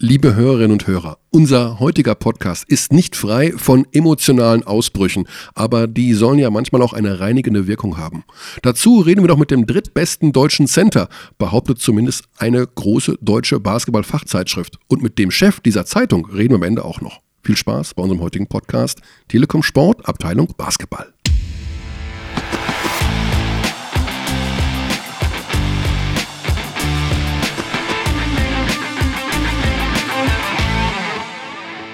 [0.00, 6.14] Liebe Hörerinnen und Hörer, unser heutiger Podcast ist nicht frei von emotionalen Ausbrüchen, aber die
[6.14, 8.22] sollen ja manchmal auch eine reinigende Wirkung haben.
[8.62, 14.78] Dazu reden wir doch mit dem drittbesten deutschen Center, behauptet zumindest eine große deutsche Basketball-Fachzeitschrift.
[14.86, 17.18] Und mit dem Chef dieser Zeitung reden wir am Ende auch noch.
[17.42, 21.12] Viel Spaß bei unserem heutigen Podcast Telekom Sport, Abteilung Basketball.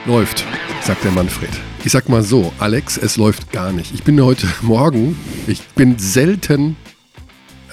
[0.07, 0.45] Läuft,
[0.83, 1.49] sagt der Manfred.
[1.83, 3.95] Ich sag mal so, Alex, es läuft gar nicht.
[3.95, 6.77] Ich bin heute Morgen, ich bin selten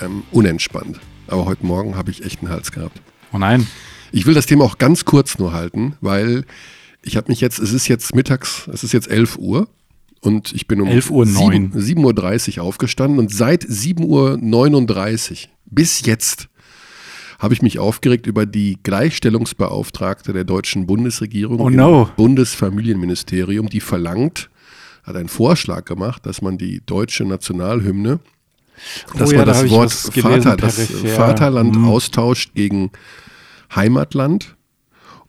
[0.01, 1.01] ähm, unentspannt.
[1.27, 3.01] Aber heute Morgen habe ich echt einen Hals gehabt.
[3.33, 3.67] Oh nein.
[4.13, 6.45] Ich will das Thema auch ganz kurz nur halten, weil
[7.01, 9.67] ich habe mich jetzt, es ist jetzt mittags, es ist jetzt 11 Uhr
[10.21, 11.73] und ich bin um 11 Uhr 9.
[11.73, 16.47] 7.30 Uhr aufgestanden und seit 7.39 Uhr bis jetzt
[17.41, 22.09] habe ich mich aufgeregt über die Gleichstellungsbeauftragte der deutschen Bundesregierung Oh im no.
[22.15, 24.49] Bundesfamilienministerium, die verlangt,
[25.03, 28.19] hat einen Vorschlag gemacht, dass man die deutsche Nationalhymne,
[29.17, 31.15] dass Oh ja, man da das ich Wort was gelesen, Vater, das peripher.
[31.15, 31.85] Vaterland Mhm.
[31.85, 32.91] austauscht gegen
[33.75, 34.55] Heimatland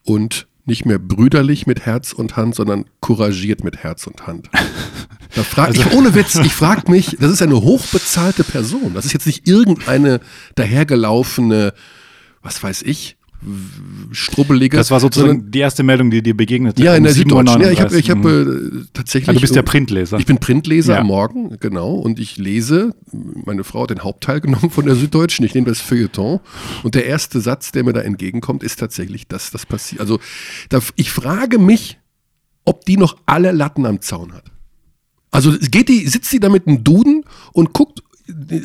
[0.05, 4.51] und nicht mehr brüderlich mit Herz und Hand, sondern couragiert mit Herz und Hand.
[5.35, 8.93] Da frag Also ich, ohne Witz, ich frage mich, das ist eine hochbezahlte Person.
[8.93, 10.21] Das ist jetzt nicht irgendeine
[10.57, 11.73] dahergelaufene,
[12.43, 13.17] was weiß ich,
[14.13, 14.77] strubbelige.
[14.77, 17.39] Das war sozusagen die erste Meldung, die dir begegnet ja, in der 7.39 Uhr.
[17.39, 17.61] Süddeutschen.
[17.63, 19.29] Ja, ich habe ich hab, äh, tatsächlich.
[19.29, 20.19] Ah, du bist ja Printleser.
[20.19, 21.01] Ich bin Printleser Ja.
[21.01, 21.95] am Morgen, genau.
[21.95, 25.45] Und ich lese, meine Frau hat den Hauptteil genommen von der Süddeutschen.
[25.45, 26.41] Ich nehme das Feuilleton.
[26.85, 30.01] Und der erste Satz, der mir da entgegenkommt, ist tatsächlich, dass das passiert.
[30.01, 30.21] Also
[30.69, 31.99] da, ich frage mich,
[32.65, 34.45] ob die noch alle Latten am Zaun hat.
[35.33, 38.03] Also geht die, sitzt die da mit einem Duden und guckt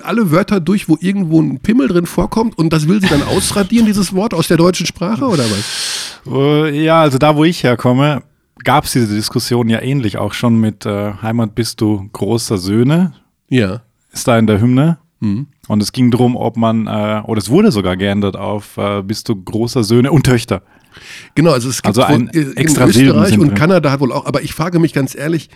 [0.03, 3.85] alle Wörter durch, wo irgendwo ein Pimmel drin vorkommt und das will sie dann ausradieren,
[3.85, 6.21] dieses Wort aus der deutschen Sprache oder was?
[6.31, 8.21] Äh, Ja, also da, wo ich herkomme,
[8.63, 13.13] gab es diese Diskussion ja ähnlich auch schon mit äh, Heimat bist du großer Söhne,
[13.49, 13.81] Ja.
[14.11, 14.97] ist da in der Hymne.
[15.19, 15.47] Mhm.
[15.67, 19.27] Und es ging darum, ob man, äh, oder es wurde sogar geändert auf äh, bist
[19.29, 20.61] du großer Söhne und Töchter.
[21.35, 23.55] Genau, also es gibt Also ein wohl, in extra Silben Österreich und drin.
[23.57, 25.49] Kanada hat wohl auch, aber ich frage mich ganz ehrlich,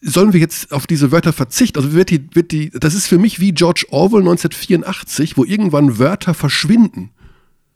[0.00, 1.78] sollen wir jetzt auf diese Wörter verzichten?
[1.78, 5.98] Also wird die, wird die, das ist für mich wie George Orwell 1984, wo irgendwann
[5.98, 7.10] Wörter verschwinden.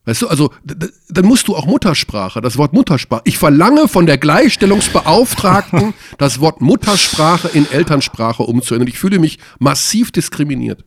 [0.04, 3.22] Weißt du, also dann musst du auch Muttersprache, das Wort Muttersprache.
[3.24, 8.88] Ich verlange von der Gleichstellungsbeauftragten, das Wort Muttersprache in Elternsprache umzuändern.
[8.88, 10.84] Ich fühle mich massiv diskriminiert.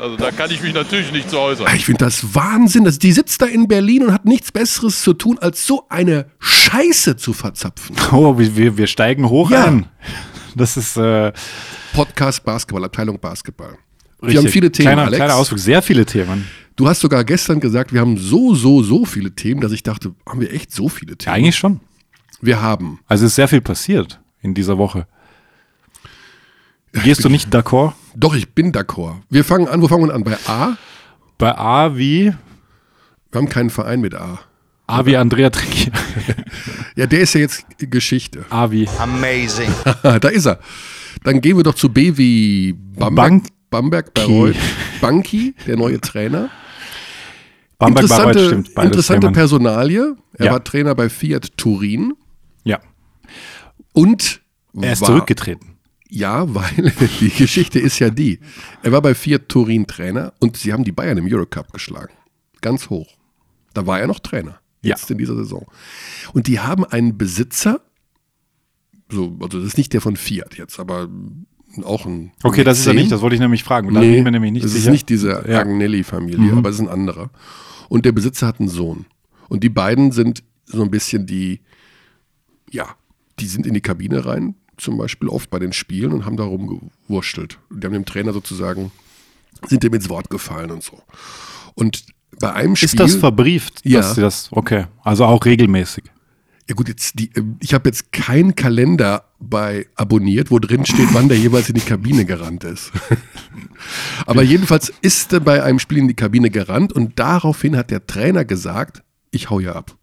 [0.00, 1.66] Also da kann ich mich natürlich nicht zu äußern.
[1.76, 2.84] Ich finde das Wahnsinn.
[2.84, 6.26] Dass die sitzt da in Berlin und hat nichts Besseres zu tun, als so eine
[6.38, 7.96] Scheiße zu verzapfen.
[8.12, 9.64] Oh, wir, wir, wir steigen hoch Ja.
[9.66, 9.86] an.
[10.56, 11.32] Das ist äh,
[11.92, 13.78] Podcast Basketball, Abteilung Basketball.
[14.20, 14.44] Wir richtig.
[14.44, 15.16] haben viele Themen, kleiner, Alex.
[15.16, 16.44] kleiner Ausflug, sehr viele Themen.
[16.74, 20.12] Du hast sogar gestern gesagt, wir haben so, so, so viele Themen, dass ich dachte,
[20.28, 21.34] haben wir echt so viele Ja, Themen?
[21.36, 21.78] eigentlich schon.
[22.40, 22.98] wir haben.
[23.06, 25.06] Also es ist sehr viel passiert in dieser Woche.
[27.04, 27.92] Gehst du nicht d'accord?
[28.14, 29.16] Doch, ich bin d'accord.
[29.30, 30.24] Wir fangen an, wo fangen wir an?
[30.24, 30.76] Bei A?
[31.38, 32.32] Bei A wie
[33.32, 34.40] Wir haben keinen Verein mit A.
[34.86, 35.92] A wie Andrea Trinkier.
[36.96, 38.44] Ja, der ist ja jetzt Geschichte.
[38.50, 39.72] A wie Amazing.
[40.02, 40.58] da ist er.
[41.22, 44.56] Dann gehen wir doch zu B wie Bamberg, Bamberg Bayreuth.
[45.00, 46.50] Banki, der neue Trainer.
[47.78, 48.74] Bamberg Bayreuth interessante stimmt.
[48.74, 49.34] Beides interessante Themen.
[49.34, 50.16] Personalie.
[50.34, 50.52] Er Ja.
[50.52, 52.12] war Trainer bei Fiat Turin
[52.64, 52.80] Ja,
[53.92, 54.40] und
[54.80, 55.69] er ist war, zurückgetreten.
[56.10, 58.40] Ja, weil die Geschichte ist ja die.
[58.82, 62.12] Er war bei Fiat Turin Trainer und sie haben die Bayern im Eurocup geschlagen.
[62.60, 63.16] Ganz hoch.
[63.74, 64.60] Da war er noch Trainer.
[64.82, 64.96] Ja.
[64.96, 65.66] Jetzt in dieser Saison.
[66.32, 67.80] Und die haben einen Besitzer,
[69.10, 71.08] so, also das ist nicht der von Fiat jetzt, aber
[71.84, 72.32] auch ein.
[72.42, 73.92] Okay, das ist er nicht, das wollte ich nämlich fragen.
[73.94, 74.86] Da bin Nee, ich mir nämlich nicht das sicher.
[74.86, 75.60] ist nicht diese Ja.
[75.60, 76.58] Agnelli-Familie, Mhm.
[76.58, 77.30] aber es ist ein anderer.
[77.88, 79.06] Und der Besitzer hat einen Sohn.
[79.48, 81.60] Und die beiden sind so ein bisschen die,
[82.70, 82.86] ja,
[83.38, 86.44] die sind in die Kabine rein, zum Beispiel oft bei den Spielen und haben da
[86.44, 87.58] rumgewurschtelt.
[87.70, 88.90] Die haben dem Trainer sozusagen,
[89.68, 91.02] sind dem ins Wort gefallen und so.
[91.74, 92.04] Und
[92.38, 92.86] bei einem Spiel.
[92.86, 93.80] Ist das verbrieft?
[93.84, 94.00] Ja.
[94.00, 96.04] Dass sie das, okay, also auch regelmäßig.
[96.68, 101.12] Ja gut, jetzt die, ähm, ich habe jetzt keinen Kalender bei abonniert, wo drin steht,
[101.12, 102.92] wann der jeweils in die Kabine gerannt ist.
[104.26, 108.06] Aber jedenfalls ist er bei einem Spiel in die Kabine gerannt und daraufhin hat der
[108.06, 109.02] Trainer gesagt,
[109.32, 109.96] ich hau ja ab.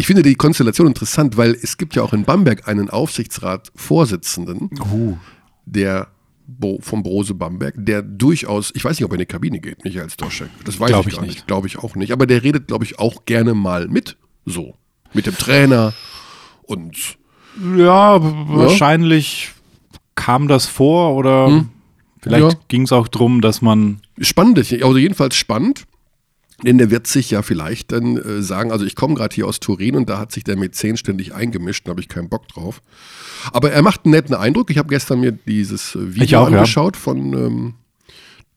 [0.00, 4.70] Ich finde die Konstellation interessant, weil es gibt ja auch in Bamberg einen Aufsichtsratsvorsitzenden,
[5.66, 6.08] der
[6.46, 9.84] Bo, vom Brose Bamberg, der durchaus, ich weiß nicht, ob er in die Kabine geht,
[9.84, 10.48] Michael Stoschek.
[10.64, 11.34] Das weiß Glaub ich ich gar nicht.
[11.34, 11.46] nicht.
[11.46, 12.12] Glaube ich auch nicht.
[12.12, 14.16] Aber der redet, glaube ich, auch gerne mal mit.
[14.46, 14.74] So.
[15.12, 15.92] Mit dem Trainer
[16.62, 17.18] und
[17.76, 19.50] Ja, wahrscheinlich
[20.14, 21.66] kam das vor oder
[22.22, 22.50] vielleicht Hm.
[22.52, 22.58] Ja.
[22.68, 25.84] ging es auch drum, dass man spannend, also jedenfalls spannend.
[26.64, 29.60] Denn der wird sich ja vielleicht dann äh, sagen, also ich komme gerade hier aus
[29.60, 32.82] Turin und da hat sich der Mäzen ständig eingemischt, da habe ich keinen Bock drauf.
[33.52, 34.70] Aber er macht einen netten Eindruck.
[34.70, 36.58] Ich habe gestern mir dieses äh, Video auch, ja.
[36.58, 37.74] angeschaut von ähm,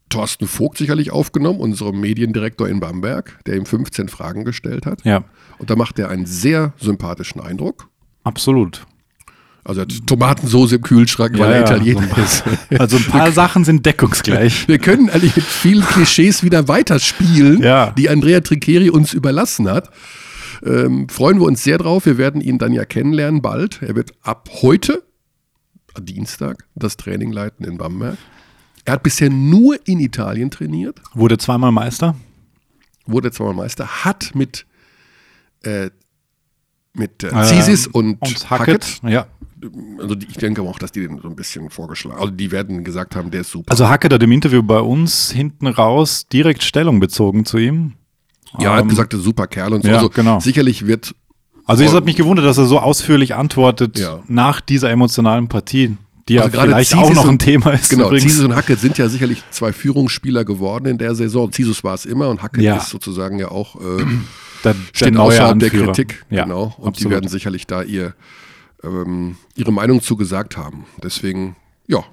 [0.09, 5.03] Thorsten Vogt sicherlich aufgenommen, unserem Mediendirektor in Bamberg, der ihm 15 Fragen gestellt hat.
[5.06, 5.23] Ja,
[5.57, 7.89] Und da macht er einen sehr sympathischen Eindruck.
[8.23, 8.85] absolut.
[9.65, 12.44] Also er hat Tomatensoße im Kühlschrank, weil Ja, er ja, Italiener so ist.
[12.80, 14.68] Also ein paar Sachen sind deckungsgleich.
[14.68, 17.92] Wir können eigentlich mit vielen Klischees wieder weiterspielen, Ja.
[17.92, 19.89] die Andrea Triceri uns überlassen hat.
[20.65, 22.06] Ähm, freuen wir uns sehr drauf.
[22.06, 23.81] Wir werden ihn dann ja kennenlernen bald.
[23.81, 25.04] Er wird ab heute,
[26.00, 28.18] Dienstag, das Training leiten in Bamberg.
[28.86, 32.16] Er hat bisher nur in Italien trainiert, Wurde zweimal Meister.
[33.06, 34.66] wurde zweimal Meister, hat mit,
[35.63, 35.89] äh,
[36.94, 39.01] mit äh, Zisis und, und Hackett, Hackett.
[39.12, 39.27] Ja.
[40.00, 42.83] Also die, ich denke auch, dass die den so ein bisschen vorgeschlagen Also die werden
[42.83, 43.71] gesagt haben, der ist super.
[43.71, 47.94] Also Hackett hat im Interview bei uns hinten raus direkt Stellung bezogen zu ihm.
[48.60, 49.89] ja, er hat ähm, gesagt, der ist super Kerl und so.
[49.89, 50.39] ja, also genau.
[50.39, 51.15] sicherlich wird
[51.65, 54.21] Also es hat mich gewundert, dass er so ausführlich antwortet Ja.
[54.27, 55.98] nach dieser emotionalen Partie,
[56.30, 57.89] die Also ja gerade vielleicht Zisis auch noch und- ein Thema ist.
[57.89, 58.31] Genau, übrigens.
[58.31, 61.51] Zisus und Hackett sind ja sicherlich zwei Führungsspieler geworden in der Saison.
[61.51, 62.77] Zisus war es immer und Hackett Ja.
[62.77, 64.06] ist sozusagen ja auch äh,
[64.63, 65.86] der, steht neue außerhalb der Anführer.
[65.94, 66.25] Kritik.
[66.30, 66.74] Ja, genau.
[66.77, 67.12] Und die absolut.
[67.12, 68.13] werden sicherlich da ihr,
[68.83, 70.85] ähm, ihre Meinung zugesagt haben.
[71.01, 71.56] Deswegen,
[71.88, 72.03] ja.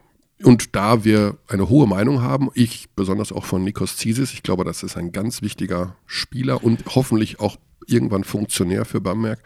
[0.42, 4.64] Und da wir eine hohe Meinung haben, ich besonders auch von Nikos Zisis, ich glaube,
[4.64, 9.42] das ist ein ganz wichtiger Spieler und hoffentlich auch irgendwann Funktionär für Bamberg,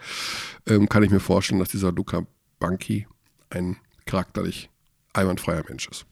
[0.67, 2.25] ähm, kann ich mir vorstellen, dass dieser Luca
[2.59, 3.07] Banki
[3.49, 3.75] ein
[4.05, 4.69] charakterlich
[5.13, 6.05] einwandfreier Mensch ist.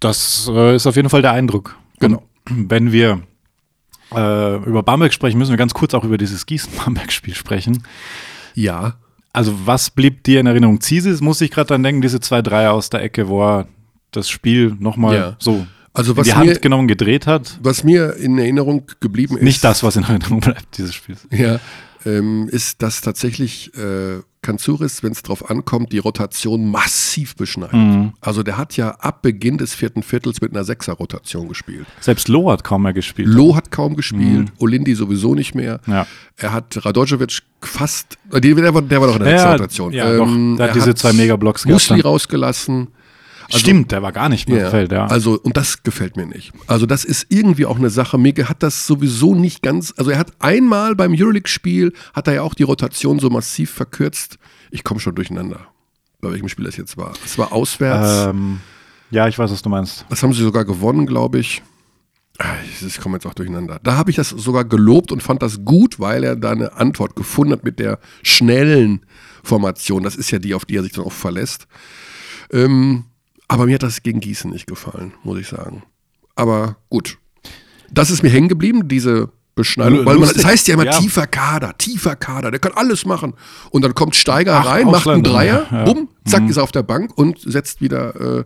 [0.00, 1.76] Das äh, ist auf jeden Fall der Eindruck.
[1.98, 2.22] Genau.
[2.48, 3.22] Und wenn wir
[4.12, 7.84] äh, über Bamberg sprechen, müssen wir ganz kurz auch über dieses Gießen-Bamberg-Spiel sprechen.
[8.54, 8.98] Ja,
[9.34, 10.80] Also was blieb dir in Erinnerung?
[10.80, 13.66] Zisis muss ich gerade dran denken, diese zwei Dreier aus der Ecke, wo er
[14.12, 15.36] das Spiel nochmal Ja.
[15.38, 17.58] so Also in was die Hand mir- genommen, gedreht hat.
[17.62, 19.42] was mir in Erinnerung geblieben ist.
[19.42, 21.26] Nicht das, was in Erinnerung bleibt, dieses Spiels.
[21.30, 21.58] Ja,
[22.06, 27.74] ähm, ist, dass tatsächlich äh, Kanzuris, wenn es drauf ankommt, die Rotation massiv beschneidet.
[27.74, 28.12] Mhm.
[28.20, 31.86] Also der hat ja ab Beginn des vierten Viertels mit einer Sechser-Rotation gespielt.
[32.00, 33.26] Selbst Loh hat kaum mehr gespielt.
[33.28, 35.80] Loh hat kaum gespielt, Olindi sowieso nicht mehr.
[35.86, 35.92] Mhm.
[35.92, 36.06] Ja.
[36.36, 39.92] Er hat Radojevic fast, äh, der, war, der war doch in der Ja, Sechser-Rotation.
[39.92, 40.26] ja, doch.
[40.26, 42.88] Der hat er diese zwei Megablocks gehabt Musli dann.
[43.44, 43.60] Rausgelassen.
[43.60, 45.06] Stimmt, der war gar nicht mehr im Feld, ja.
[45.06, 46.52] Also, und das gefällt mir nicht.
[46.66, 48.18] Also, das ist irgendwie auch eine Sache.
[48.18, 49.94] Mir hat das sowieso nicht ganz.
[49.96, 54.38] Also, er hat einmal beim Euroleague-Spiel, hat er ja auch die Rotation so massiv verkürzt.
[54.70, 55.60] Ich komme schon durcheinander,
[56.20, 57.12] bei welchem Spiel das jetzt war.
[57.24, 58.26] Es war auswärts.
[58.30, 58.60] ähm,
[59.10, 60.04] ja, ich weiß, was du meinst.
[60.08, 61.62] Das haben sie sogar gewonnen, glaube ich.
[62.38, 63.78] Ah, Ich ich komme jetzt auch durcheinander.
[63.84, 67.14] Da habe ich das sogar gelobt und fand das gut, weil er da eine Antwort
[67.14, 69.06] gefunden hat mit der schnellen
[69.44, 70.02] Formation.
[70.02, 71.68] Das ist ja die, auf die er sich dann auch verlässt.
[72.52, 73.04] Ähm,
[73.48, 75.82] aber mir hat das gegen Gießen nicht gefallen, muss ich sagen.
[76.34, 77.18] Aber gut.
[77.90, 79.98] Das ist mir hängen geblieben, diese Beschneidung.
[79.98, 80.42] Weil man, lustig.
[80.42, 80.98] das heißt ja immer Ja.
[80.98, 83.34] tiefer Kader, tiefer Kader, der kann alles machen.
[83.70, 85.84] Und dann kommt Steiger Ach, rein, macht einen Dreier, ja.
[85.84, 88.44] bumm, zack, ist er auf der Bank und setzt wieder äh,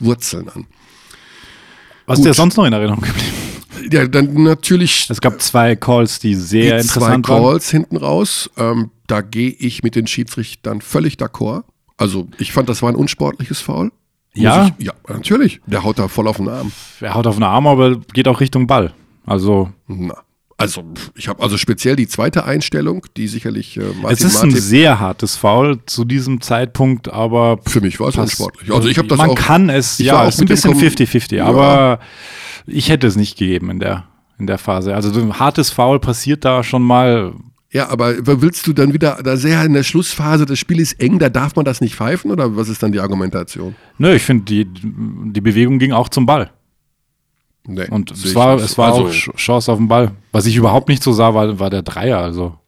[0.00, 0.66] Wurzeln an.
[2.06, 2.26] Was Gut.
[2.26, 3.92] ist dir sonst noch in Erinnerung geblieben?
[3.92, 7.42] Ja, dann natürlich Es gab zwei Calls, die sehr die zwei interessant waren.
[7.42, 8.50] Calls hinten raus.
[8.56, 11.62] Ähm, da gehe ich mit den Schiedsrichtern völlig d'accord.
[11.96, 13.92] Also ich fand, das war ein unsportliches Foul.
[14.34, 14.70] Ja?
[14.78, 15.60] Ich, ja, natürlich.
[15.66, 16.72] Der haut da voll auf den Arm.
[17.00, 18.92] Er haut auf den Arm, aber geht auch Richtung Ball.
[19.26, 20.14] Also Na.
[20.60, 20.82] Also
[21.14, 24.60] ich habe also speziell die zweite Einstellung, die sicherlich äh, Martin es ist ein Martin,
[24.60, 28.72] sehr hartes Foul zu diesem Zeitpunkt, aber für mich war es unsportlich.
[28.72, 29.34] Also ich habe das Man auch.
[29.36, 31.46] kann es, ja, es ist ein bisschen Kom- 50-50, Ja.
[31.46, 32.00] aber
[32.66, 34.04] ich hätte es nicht gegeben in der,
[34.40, 34.96] in der Phase.
[34.96, 37.34] Also so ein hartes Foul passiert da schon mal.
[37.70, 41.18] Ja, aber willst du dann wieder, da sehr in der Schlussphase, das Spiel ist eng,
[41.18, 43.74] da darf man das nicht pfeifen oder was ist dann die Argumentation?
[43.98, 46.50] Nö, ich finde, die, die Bewegung ging auch zum Ball.
[47.66, 50.12] Nee, Und es war, es war also, auch Ch- Chance auf den Ball.
[50.32, 52.18] Was ich überhaupt nicht so sah, war, war der Dreier.
[52.18, 52.58] Also.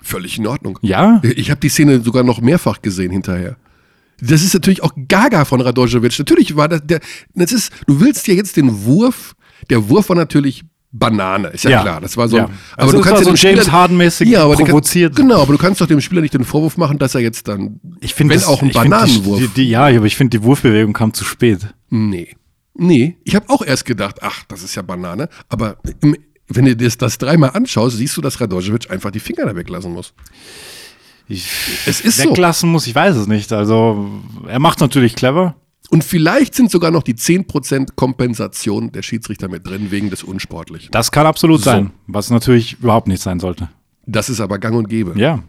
[0.00, 0.78] völlig in Ordnung.
[0.82, 1.20] Ja?
[1.24, 3.56] Ich habe die Szene sogar noch mehrfach gesehen hinterher.
[4.20, 6.16] Das ist natürlich auch Gaga von Radojevic.
[6.18, 7.00] Natürlich war das der.
[7.34, 9.34] Das ist, du willst ja jetzt den Wurf.
[9.70, 11.82] Der Wurf war natürlich Banane, ist ja, Ja.
[11.82, 12.00] klar.
[12.00, 12.38] Das war so.
[12.38, 12.44] Ja.
[12.46, 15.14] ein- Also du es kannst ja so Spieler- James Harden-mäßig ja, aber provoziert.
[15.16, 17.78] Genau, aber du kannst doch dem Spieler nicht den Vorwurf machen, dass er jetzt dann.
[18.00, 19.38] Ich finde wenn das- auch ein Bananenwurf.
[19.38, 21.60] Die, die, ja, aber ich finde, die Wurfbewegung kam zu spät.
[21.90, 22.34] Nee.
[22.74, 25.28] Nee, ich habe auch erst gedacht, ach, das ist ja Banane.
[25.48, 26.16] Aber im,
[26.48, 29.92] wenn du das, das dreimal anschaust, siehst du, dass Radojevic einfach die Finger da weglassen
[29.92, 30.14] muss.
[31.28, 31.46] Ich,
[31.86, 32.30] Es ist so.
[32.30, 33.52] weglassen muss, ich weiß es nicht.
[33.52, 34.08] Also,
[34.46, 35.54] er macht natürlich clever.
[35.90, 40.90] Und vielleicht sind sogar noch die 10% Kompensation der Schiedsrichter mit drin, wegen des Unsportlichen.
[40.90, 41.64] Das kann absolut So.
[41.70, 43.68] sein, was natürlich überhaupt nicht sein sollte.
[44.06, 45.14] Das ist aber gang und gäbe.
[45.18, 45.42] Ja,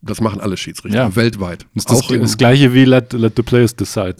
[0.00, 1.16] Das machen alle Schiedsrichter, Ja.
[1.16, 1.66] weltweit.
[1.74, 4.16] das ist das, Auch das gleiche wie let, let the players decide,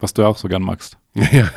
[0.00, 0.96] was du ja auch so gern magst.
[1.14, 1.48] ja,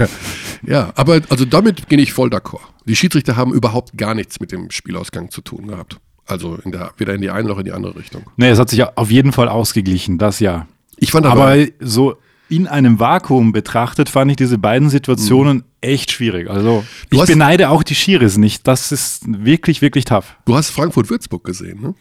[0.65, 2.60] Ja, aber also damit bin ich voll d'accord.
[2.86, 6.00] Die Schiedsrichter haben überhaupt gar nichts mit dem Spielausgang zu tun gehabt.
[6.25, 8.24] Also in der, weder in die eine noch in die andere Richtung.
[8.36, 10.67] Nee, es hat sich ja auf jeden Fall ausgeglichen, das ja.
[10.98, 12.17] Ich fand aber, Aber so
[12.50, 16.50] in einem Vakuum betrachtet, fand ich diese beiden Situationen echt schwierig.
[16.50, 18.68] Also Du ich beneide auch die Schiris nicht.
[18.68, 20.36] Das ist wirklich, wirklich tough.
[20.46, 21.96] du hast Frankfurt-Würzburg gesehen, ne?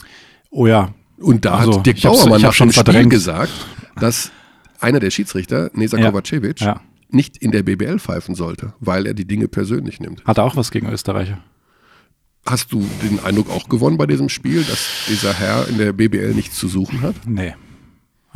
[0.51, 0.95] Oh ja.
[1.19, 3.53] Und da Also, hat Dirk Bauermann nach schon dem Spiel gesagt,
[3.99, 4.31] dass
[4.81, 6.11] einer der Schiedsrichter, Nesa Ja.
[6.11, 6.81] Kovacevic, Ja.
[7.09, 10.25] nicht in der BBL pfeifen sollte, weil er die Dinge persönlich nimmt.
[10.25, 11.39] Hat er auch was gegen Österreicher.
[12.49, 16.33] Hast du den Eindruck auch gewonnen bei diesem Spiel, dass dieser Herr in der BBL
[16.35, 17.17] nichts zu suchen hat?
[17.27, 17.55] Nee.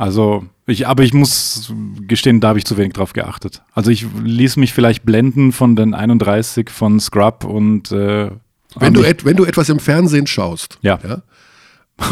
[0.01, 1.71] Also, ich, aber ich muss
[2.07, 3.61] gestehen, da habe ich zu wenig drauf geachtet.
[3.73, 8.31] Also ich ließ mich vielleicht blenden von den 31 von Scrub und äh,
[8.77, 10.97] Wenn du, et, wenn du etwas im Fernsehen schaust, Ja.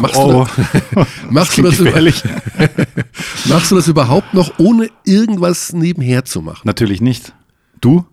[0.02, 0.46] machst, Oh.
[0.46, 2.00] du das, machst, du das, über-
[3.46, 6.62] machst du das überhaupt noch, ohne irgendwas nebenher zu machen?
[6.66, 7.34] Natürlich nicht.
[7.82, 8.06] Du?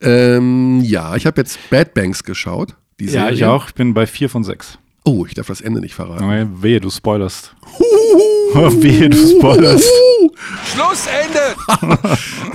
[0.00, 2.74] Ähm, ja, ich habe jetzt Bad Banks geschaut.
[2.98, 3.32] Die Ja, Serie.
[3.34, 3.68] ich auch.
[3.68, 4.78] Ich bin bei vier von sechs.
[5.06, 6.24] Oh, ich darf das Ende nicht verraten.
[6.24, 7.54] Okay, wehe, du spoilerst.
[8.54, 9.88] wehe, du spoilerst.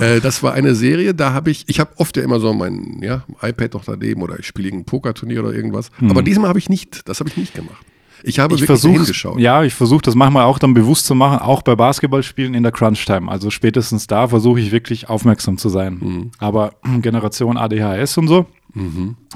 [0.00, 3.00] Äh, das war eine Serie, da habe ich, ich habe oft ja immer so mein
[3.02, 5.90] ja, iPad noch daneben oder ich spiele irgendein Pokerturnier oder irgendwas.
[6.08, 7.84] Aber diesmal habe ich nicht, das habe ich nicht gemacht.
[8.24, 9.38] Ich habe Ich wirklich hingeschaut.
[9.38, 12.72] ja, ich versuche das manchmal auch dann bewusst zu machen, auch bei Basketballspielen in der
[12.72, 13.30] Crunch-Time.
[13.30, 15.98] Also spätestens da versuche ich wirklich aufmerksam zu sein.
[16.00, 16.30] Mhm.
[16.38, 18.46] Aber Generation ADHS und so,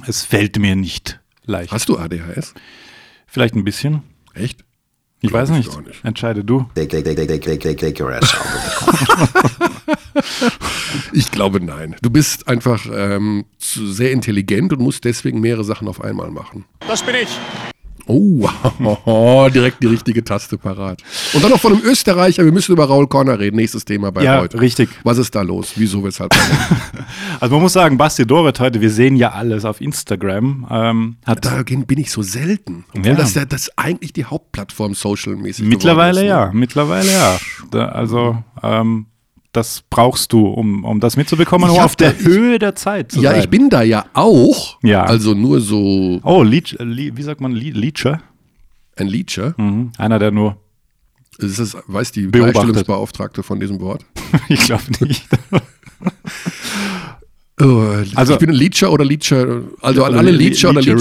[0.07, 1.73] es fällt mir nicht leicht.
[1.73, 2.55] Hast du ADHS?
[3.27, 4.03] Vielleicht ein bisschen.
[4.35, 4.65] Echt?
[5.21, 5.87] Ich Glaub weiß ich nicht.
[5.87, 6.05] nicht.
[6.05, 6.69] Entscheide du.
[11.13, 11.97] Ich glaube nein.
[12.03, 16.65] Du bist einfach ähm, zu, sehr intelligent und musst deswegen mehrere Sachen auf einmal machen.
[16.87, 17.29] Das bin ich.
[18.07, 21.03] Oh, direkt die richtige Taste parat.
[21.35, 24.23] Und dann noch von einem Österreicher, wir müssen über Raul Corner reden, nächstes Thema bei
[24.23, 24.61] Ja, heute.
[24.61, 24.89] richtig.
[25.03, 25.73] Was ist da los?
[25.77, 26.33] Wieso, weshalb?
[27.41, 31.45] Also man muss sagen, Basti Doret heute, wir sehen ja alles auf Instagram, ähm, hat
[31.45, 32.85] da bin ich so selten.
[32.95, 33.15] Obwohl Ja.
[33.15, 36.29] das, das eigentlich die Hauptplattform social-mäßig mittlerweile ist, ne?
[36.29, 37.37] ja, mittlerweile ja.
[37.71, 39.07] Da, also ähm,
[39.57, 43.21] das brauchst du, um, um das mitzubekommen, Ich auf der da- Höhe der Zeit zu
[43.21, 43.41] Ja, sein.
[43.41, 44.79] ich bin da ja auch.
[44.83, 45.05] Ja.
[45.05, 48.21] Also nur so Oh, Leech, Le, wie sagt man, Le, Leecher?
[48.97, 49.55] ein Leecher.
[49.59, 49.93] Mhm.
[49.99, 50.57] Einer, der nur,
[51.39, 52.53] Ist das, weiß die Beobachtet.
[52.55, 54.05] Gleichstellungsbeauftragte von diesem Wort?
[54.49, 55.27] ich glaube nicht.
[57.59, 60.99] Oh, Also- ich bin ein Leecher oder Leecher, also an alle Le- Leecher oder Leecherin.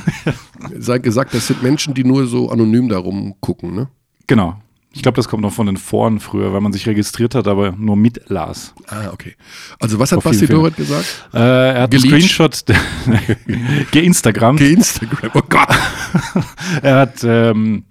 [0.00, 0.02] Leecherinnen
[0.78, 3.88] sei gesagt, das sind Menschen, die nur so anonym darum gucken, ne?
[4.28, 4.60] genau.
[4.92, 7.72] Ich glaube, das kommt noch von den Foren früher, weil man sich registriert hat, aber
[7.72, 8.74] nur mitlas.
[8.86, 9.36] Ah, okay.
[9.78, 11.28] Also was hat Basti Doret gesagt?
[11.34, 12.30] Äh, er hat einen Geleakt.
[12.30, 12.64] Screenshot,
[13.92, 14.56] geinstagram.
[14.56, 15.30] Ge Instagram.
[15.34, 15.68] Oh Gott.
[16.82, 17.84] Er hat ähm,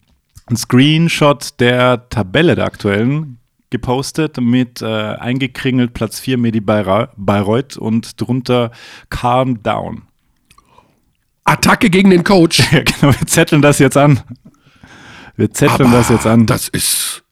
[0.47, 3.37] einen Screenshot der Tabelle der aktuellen
[3.69, 8.71] gepostet mit äh, eingekringelt Platz 4 Medi Bayreuth und drunter
[9.09, 10.03] Calm Down.
[11.43, 12.59] Attacke gegen den Coach.
[12.71, 14.21] Ja, genau, wir zetteln das jetzt an.
[15.37, 16.45] Wir zetteln das jetzt an.
[16.45, 17.23] Das ist.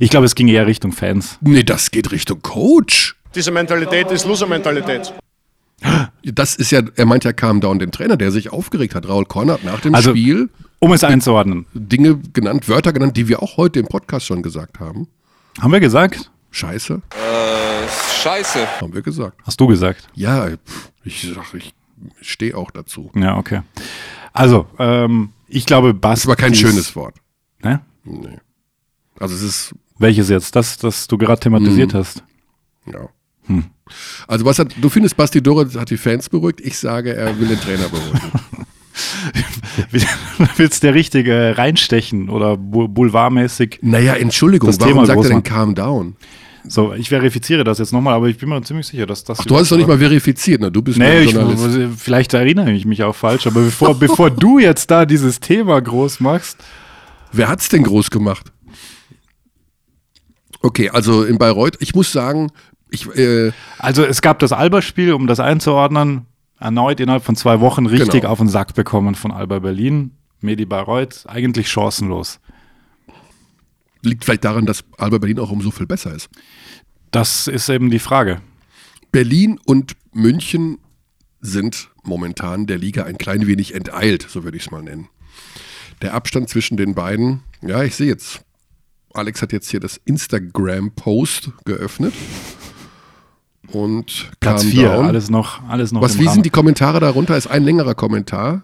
[0.00, 1.38] Ich glaube, es ging eher Richtung Fans.
[1.40, 3.16] Nee, das geht Richtung Coach.
[3.34, 5.12] Diese Mentalität ist Loser-Mentalität.
[6.24, 9.08] Das ist ja, er meint ja Calm Down, den Trainer, der sich aufgeregt hat.
[9.08, 11.66] Raul Korn hat nach dem Also- Spiel Um es einzuordnen.
[11.74, 15.08] Dinge genannt, Wörter genannt, die wir auch heute im Podcast schon gesagt haben.
[15.60, 16.30] Haben wir gesagt?
[16.50, 17.00] Scheiße,
[18.22, 18.66] Scheiße.
[18.80, 19.38] haben wir gesagt.
[19.44, 20.06] Hast du gesagt?
[20.14, 20.48] Ja,
[21.04, 21.72] ich sag, ich
[22.20, 23.10] stehe auch dazu.
[23.14, 23.62] Ja, okay.
[24.32, 26.22] Also, ähm, ich glaube, Basti.
[26.24, 27.14] Das war kein schönes Wort.
[27.62, 27.80] Ne?
[28.04, 28.38] Nee.
[29.18, 30.56] Also es ist, Welches jetzt?
[30.56, 32.22] Das, das du gerade thematisiert hast.
[32.86, 33.08] ja.
[33.46, 33.64] Hm.
[34.28, 36.60] Also was hat, du findest, Basti Doret hat die Fans beruhigt?
[36.60, 38.20] Ich sage, er will den Trainer beruhigen.
[40.56, 43.80] Willst der richtige reinstechen oder boulevardmäßig?
[43.82, 45.42] naja, Entschuldigung, Das warum Thema sagt er denn.
[45.42, 46.16] Calm Down?
[46.68, 49.40] So, ich verifiziere das jetzt nochmal, aber ich bin mir ziemlich sicher, dass das.
[49.40, 50.70] Ach, du hast es doch nicht mal verifiziert, ne?
[50.70, 51.36] Du bist Nee, ich,
[51.98, 56.20] vielleicht erinnere ich mich auch falsch, aber bevor, bevor du jetzt da dieses Thema groß
[56.20, 56.58] machst.
[57.32, 58.52] Wer hat's denn groß gemacht?
[60.60, 62.50] Okay, also in Bayreuth, ich muss sagen,
[62.90, 66.26] ich, äh, Also, es gab das Alba-Spiel, um das einzuordnen,
[66.60, 68.28] erneut innerhalb von zwei Wochen richtig Genau.
[68.28, 70.12] auf den Sack bekommen von Alba Berlin.
[70.40, 72.38] Medi Bayreuth, eigentlich chancenlos.
[74.04, 76.28] liegt vielleicht daran, dass Alba Berlin auch um so viel besser ist.
[77.12, 78.40] Das ist eben die Frage.
[79.12, 80.78] Berlin und München
[81.40, 85.08] sind momentan der Liga ein klein wenig enteilt, so würde ich es mal nennen.
[86.02, 88.40] Der Abstand zwischen den beiden, ja, ich sehe jetzt,
[89.14, 92.12] Alex hat jetzt hier das Instagram-Post geöffnet.
[93.72, 95.06] Und Platz calm 4, down.
[95.06, 96.34] alles noch, alles noch Was, wie Rahmen.
[96.34, 97.36] sind die Kommentare darunter?
[97.36, 98.62] Ist ein längerer Kommentar.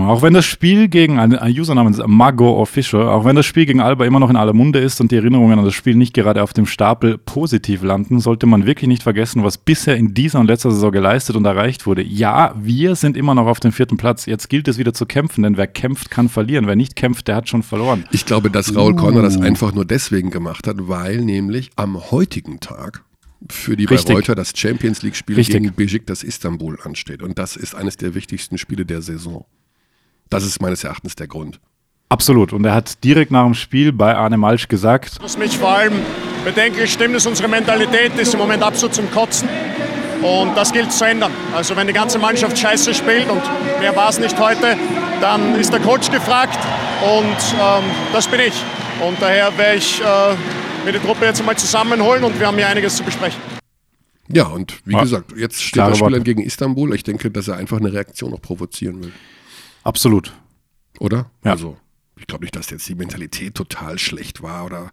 [0.00, 3.66] Auch wenn das Spiel gegen, ein, ein User namens Mago Official, auch wenn das Spiel
[3.66, 6.14] gegen Alba immer noch in aller Munde ist und die Erinnerungen an das Spiel nicht
[6.14, 10.38] gerade auf dem Stapel positiv landen, sollte man wirklich nicht vergessen, was bisher in dieser
[10.38, 12.02] und letzter Saison geleistet und erreicht wurde.
[12.02, 14.26] Ja, wir sind immer noch auf dem vierten Platz.
[14.26, 16.66] Jetzt gilt es wieder zu kämpfen, denn wer kämpft, kann verlieren.
[16.66, 18.04] Wer nicht kämpft, der hat schon verloren.
[18.12, 22.60] Ich glaube, dass Raul Corner das einfach nur deswegen gemacht hat, weil nämlich am heutigen
[22.60, 23.02] Tag
[23.48, 24.06] für die Richtig.
[24.06, 27.22] Bayreuther das Champions League-Spiel gegen Besiktas Istanbul ansteht.
[27.22, 29.46] Und das ist eines der wichtigsten Spiele der Saison.
[30.28, 31.60] Das ist meines Erachtens der Grund.
[32.08, 32.52] Absolut.
[32.52, 35.94] Und er hat direkt nach dem Spiel bei Arne Malsch gesagt, Was mich vor allem
[36.44, 39.48] bedenklich stimmt, ist unsere Mentalität, ist im Moment absolut zum Kotzen.
[40.22, 41.32] Und das gilt zu ändern.
[41.54, 43.42] Also wenn die ganze Mannschaft scheiße spielt und
[43.78, 44.76] wer war es nicht heute,
[45.20, 46.58] dann ist der Coach gefragt
[47.02, 48.54] und ähm, das bin ich.
[49.00, 50.04] Und daher werde ich äh,
[50.84, 53.40] mir die Truppe jetzt mal zusammenholen und wir haben hier einiges zu besprechen.
[54.28, 55.00] Ja, und wie Ja.
[55.02, 56.94] gesagt, jetzt steht Klare das Spiel gegen Istanbul.
[56.94, 59.12] Ich denke, dass er einfach eine Reaktion noch provozieren will.
[59.82, 60.32] absolut.
[60.98, 61.30] Oder?
[61.44, 61.52] Ja.
[61.52, 61.78] Also,
[62.18, 64.90] ich glaube nicht, dass jetzt die Mentalität total schlecht war oder.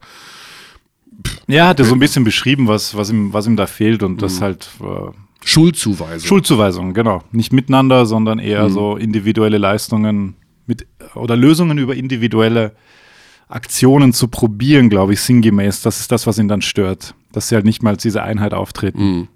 [1.47, 4.03] Ja, er hat ja so ein bisschen beschrieben, was, was, ihm, was ihm da fehlt
[4.03, 5.11] und das halt äh,
[5.45, 6.27] Schuldzuweisung.
[6.27, 7.23] Schuldzuweisungen, genau.
[7.31, 8.73] Nicht miteinander, sondern eher Mhm.
[8.73, 12.75] so individuelle Leistungen mit oder Lösungen über individuelle
[13.49, 15.81] Aktionen zu probieren, glaube ich, sinngemäß.
[15.81, 17.15] Das ist das, was ihn dann stört.
[17.31, 19.01] Dass sie halt nicht mal als diese Einheit auftreten.
[19.03, 19.27] Mhm.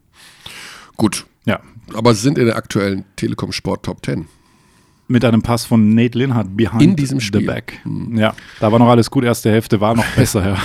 [0.97, 1.25] Gut.
[1.45, 1.59] Ja.
[1.93, 4.27] Aber sie sind in der aktuellen Telekom Sport Top 10.
[5.07, 7.41] Mit einem Pass von Nate Linhardt behind In diesem the Spiel.
[7.41, 7.45] Mhm.
[7.45, 7.81] back.
[8.13, 9.23] Ja, da war noch alles gut.
[9.25, 10.57] Erste Hälfte war noch besser, ja.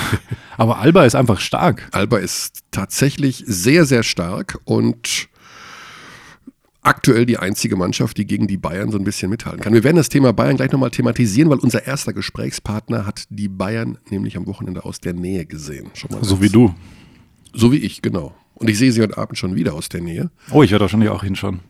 [0.56, 1.88] Aber Alba ist einfach stark.
[1.92, 5.28] Alba ist tatsächlich sehr, sehr stark und
[6.86, 9.72] aktuell die einzige Mannschaft, die gegen die Bayern so ein bisschen mithalten kann.
[9.74, 13.98] Wir werden das Thema Bayern gleich nochmal thematisieren, weil unser erster Gesprächspartner hat die Bayern
[14.10, 15.90] nämlich am Wochenende aus der Nähe gesehen.
[15.94, 16.74] Schon mal So ganz- wie du.
[17.52, 18.34] So wie ich, genau.
[18.54, 21.10] Und ich sehe sie heute Abend schon wieder aus der Nähe Oh, ich werde wahrscheinlich
[21.10, 21.60] auch hinschauen.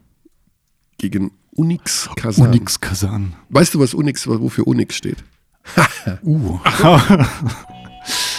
[0.99, 2.49] gegen Unix Kasan.
[2.49, 3.35] Unix Kazan.
[3.49, 5.25] Weißt du, was Unix, wofür Unix steht?
[6.23, 6.59] Uh.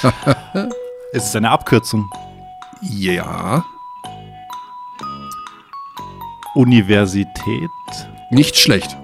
[1.12, 2.10] es ist eine Abkürzung.
[2.82, 3.66] Ja,
[6.58, 7.70] Universität.
[8.32, 8.98] nicht schlecht.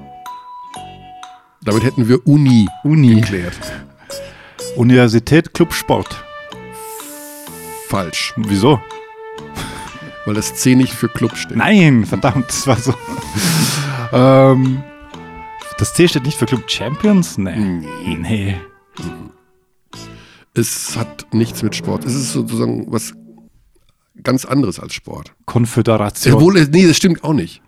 [1.61, 3.15] Damit hätten wir Uni, Uni.
[3.21, 3.57] geklärt.
[4.75, 6.23] Universität Club Sport.
[7.89, 8.81] Falsch, Wieso?
[10.25, 11.57] weil das C nicht für Club steht.
[11.57, 12.93] Nein, verdammt, das war so.
[14.13, 14.81] ähm,
[15.77, 17.37] das C steht nicht für Club Champions?
[17.37, 17.55] Nee.
[17.55, 18.17] Nee.
[18.19, 18.55] nee.
[20.55, 22.03] Es hat nichts mit Sport.
[22.05, 23.13] Es ist sozusagen was
[24.21, 25.33] ganz anderes als Sport.
[25.45, 26.35] Konföderation.
[26.35, 27.61] Obwohl, nee, das stimmt auch nicht.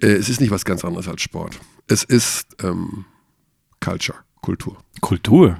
[0.00, 1.58] Äh, Es ist nicht was ganz anderes als Sport.
[1.88, 3.04] Es ist ähm,
[3.80, 4.76] Culture, Kultur.
[5.00, 5.56] Kultur.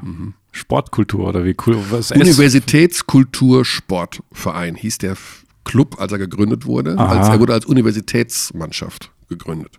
[0.52, 1.78] Sportkultur oder wie cool.
[1.90, 2.20] Was S?
[2.20, 5.16] Universitätskultur-Sportverein hieß der
[5.64, 6.98] Club, als er gegründet wurde.
[6.98, 9.78] Als, er wurde als Universitätsmannschaft gegründet.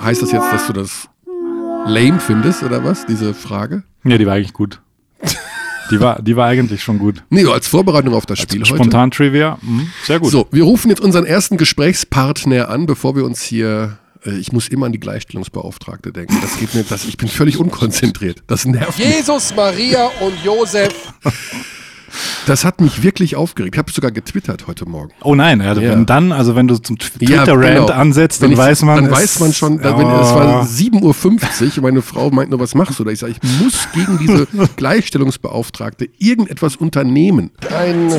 [0.00, 1.08] Heißt das jetzt, dass du das
[1.86, 3.82] lame findest oder was, diese Frage?
[4.04, 4.80] Ja, die war eigentlich gut.
[5.90, 7.22] Die war, die war eigentlich schon gut.
[7.30, 8.74] Nee, als Vorbereitung auf das Spiel heute.
[8.74, 9.58] Spontan Trivia.
[9.62, 9.90] Mhm.
[10.04, 10.30] Sehr gut.
[10.32, 13.98] So, wir rufen jetzt unseren ersten Gesprächspartner an, bevor wir uns hier.
[14.24, 16.36] äh, Ich muss immer an die Gleichstellungsbeauftragte denken.
[16.42, 18.42] Das geht mir, das, ich bin völlig unkonzentriert.
[18.46, 19.06] Das nervt mich.
[19.08, 20.92] Jesus, Maria und Josef.
[22.46, 23.74] Das hat mich wirklich aufgeregt.
[23.74, 25.10] Ich habe sogar getwittert heute Morgen.
[25.22, 25.90] Oh nein, also Ja.
[25.90, 27.86] wenn dann, also wenn du zum Ja, Twitter-Rant genau.
[27.88, 28.96] ansetzt, dann ich- weiß man.
[28.96, 32.50] Dann es- weiß man schon, da, wenn, es war 7.50 Uhr und meine Frau meint
[32.50, 33.10] nur, was machst du da?
[33.10, 37.50] Ich sage, ich muss gegen diese Gleichstellungsbeauftragte irgendetwas unternehmen.
[37.76, 38.12] Ein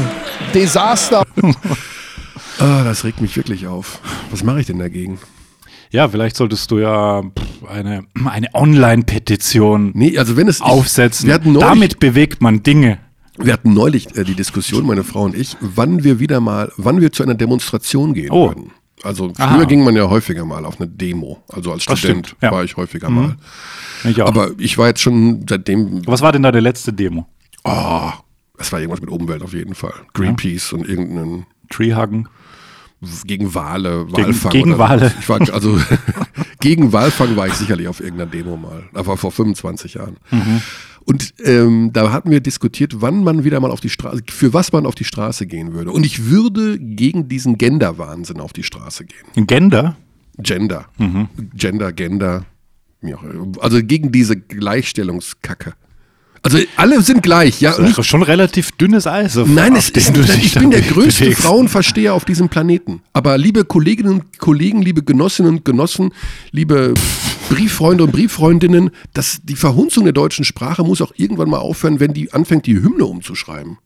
[0.54, 1.26] Desaster.
[2.60, 4.00] Ah, das regt mich wirklich auf.
[4.32, 5.19] Was mache ich denn dagegen?
[5.91, 7.21] Ja, vielleicht solltest du ja
[7.71, 10.58] eine, eine Online-Petition Nee, also wenn es.
[10.58, 11.28] ich- aufsetzen.
[11.28, 12.97] Wir hatten neulich, Damit bewegt man Dinge.
[13.38, 17.02] Wir hatten neulich äh, die Diskussion, meine Frau und ich, wann wir wieder mal, wann
[17.02, 18.50] wir zu einer Demonstration gehen Oh.
[18.50, 18.71] würden.
[19.04, 19.63] Also früher Aha.
[19.65, 21.43] ging man ja häufiger mal auf eine Demo.
[21.50, 22.52] Also als Das Student stimmt, ja.
[22.52, 23.38] war ich häufiger mal.
[24.04, 24.28] Ich auch.
[24.28, 27.28] Aber ich war jetzt schon seitdem Was war denn da der letzte Demo?
[27.63, 28.10] Oh,
[28.58, 29.93] das war irgendwas mit Umwelt auf jeden Fall.
[30.13, 32.28] Greenpeace und irgendeinen Treehuggen.
[33.25, 34.51] Gegen Wale, Gegen- Walfang.
[34.51, 35.13] gegen oder Wale.
[35.19, 35.79] Ich war also
[36.60, 38.83] gegen Walfang war ich sicherlich auf irgendeiner Demo mal.
[38.93, 40.17] Aber vor 25 Jahren.
[40.31, 40.62] Mhm.
[41.05, 44.73] Und ähm, da hatten wir diskutiert, wann man wieder mal auf die Straße, für was
[44.73, 45.91] man auf die Straße gehen würde.
[45.91, 49.47] Und ich würde gegen diesen Gender-Wahnsinn auf die Straße gehen.
[49.47, 49.95] Gender?
[50.38, 50.86] Gender.
[50.97, 51.29] Mhm.
[51.55, 52.45] Gender, Gender.
[53.62, 55.73] Also gegen diese Gleichstellungskacke.
[56.43, 57.76] Also alle sind gleich, ja.
[57.78, 59.36] Das ist schon relativ dünnes Eis.
[59.36, 61.43] Nein, es ist, ich bin der größte bewegst.
[61.43, 63.02] Frauenversteher auf diesem Planeten.
[63.13, 66.13] Aber liebe Kolleginnen und Kollegen, liebe Genossinnen und Genossen,
[66.52, 66.93] liebe
[67.50, 72.13] Brieffreunde und Brieffreundinnen, dass die Verhunzung der deutschen Sprache muss auch irgendwann mal aufhören, wenn
[72.13, 73.78] die anfängt, die Hymne umzuschreiben.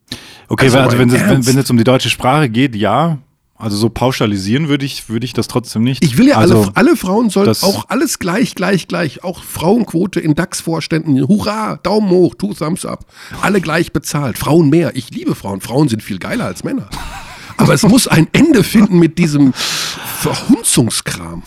[0.47, 3.19] Okay, Also also, wenn, es, wenn, wenn es um die deutsche Sprache geht, ja.
[3.61, 6.03] Also so pauschalisieren würde ich, würde ich das trotzdem nicht.
[6.03, 9.23] Ich will ja, also, alle, alle Frauen sollen auch alles gleich, gleich, gleich.
[9.23, 11.27] Auch Frauenquote in DAX-Vorständen.
[11.27, 13.05] Hurra, Daumen hoch, two thumbs up.
[13.41, 14.37] Alle gleich bezahlt.
[14.37, 14.95] Frauen mehr.
[14.95, 15.61] Ich liebe Frauen.
[15.61, 16.89] Frauen sind viel geiler als Männer.
[17.57, 19.53] Aber es muss ein Ende finden mit diesem
[20.21, 21.43] Verhunzungskram.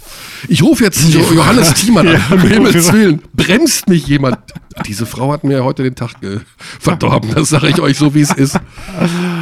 [0.49, 2.23] Ich rufe jetzt Jo- Johannes Thiemann an.
[2.31, 3.23] Um Himmels Willen.
[3.33, 4.39] Bremst mich jemand.
[4.87, 6.13] Diese Frau hat mir heute den Tag
[6.81, 7.31] verdorben.
[7.35, 8.59] Das sage ich euch so, wie es ist.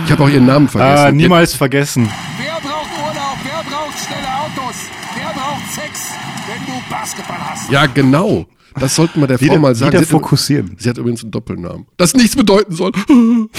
[0.06, 1.06] Ich habe auch ihren Namen vergessen.
[1.06, 2.08] Ah, niemals vergessen.
[2.38, 3.36] Wer braucht Urlaub?
[3.42, 4.76] Wer braucht schnelle Autos?
[5.16, 6.00] Wer braucht Sex,
[6.46, 7.70] wenn du Basketball hast?
[7.70, 8.46] Ja, genau.
[8.78, 9.92] Das sollten wir der Frau Wieder, mal sagen.
[9.92, 10.76] wieder Sie hat- fokussieren.
[10.78, 11.86] Sie hat übrigens einen Doppelnamen.
[11.96, 12.92] Das nichts bedeuten soll.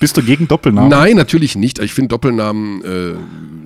[0.00, 0.88] Bist du gegen Doppelnamen?
[0.88, 1.78] Nein, natürlich nicht.
[1.80, 3.14] Ich finde Doppelnamen äh,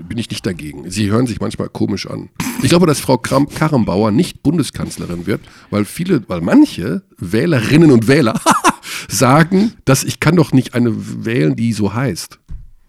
[0.08, 0.90] bin ich nicht dagegen.
[0.90, 2.30] Sie hören sich manchmal komisch an.
[2.62, 8.08] Ich glaube, dass Frau Kram Karrenbauer nicht Bundeskanzlerin wird, weil viele, weil manche Wählerinnen und
[8.08, 8.40] Wähler
[9.08, 10.92] sagen, dass ich kann doch nicht eine
[11.26, 12.38] wählen, die so heißt.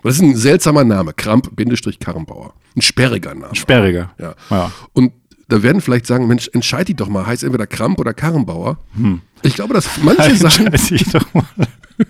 [0.01, 1.11] Das ist ein seltsamer Name.
[1.13, 2.53] Kramp-Karrenbauer.
[2.75, 3.53] Ein sperriger Name.
[3.53, 4.11] Sperriger.
[4.17, 4.33] Ja.
[4.49, 4.71] Ja.
[4.93, 5.11] Und
[5.49, 8.77] da werden vielleicht sagen, Mensch, entscheid die doch mal, heißt entweder Kramp oder Karrenbauer.
[9.41, 11.43] Ich glaube, dass manche sagen, Entscheide ich doch mal.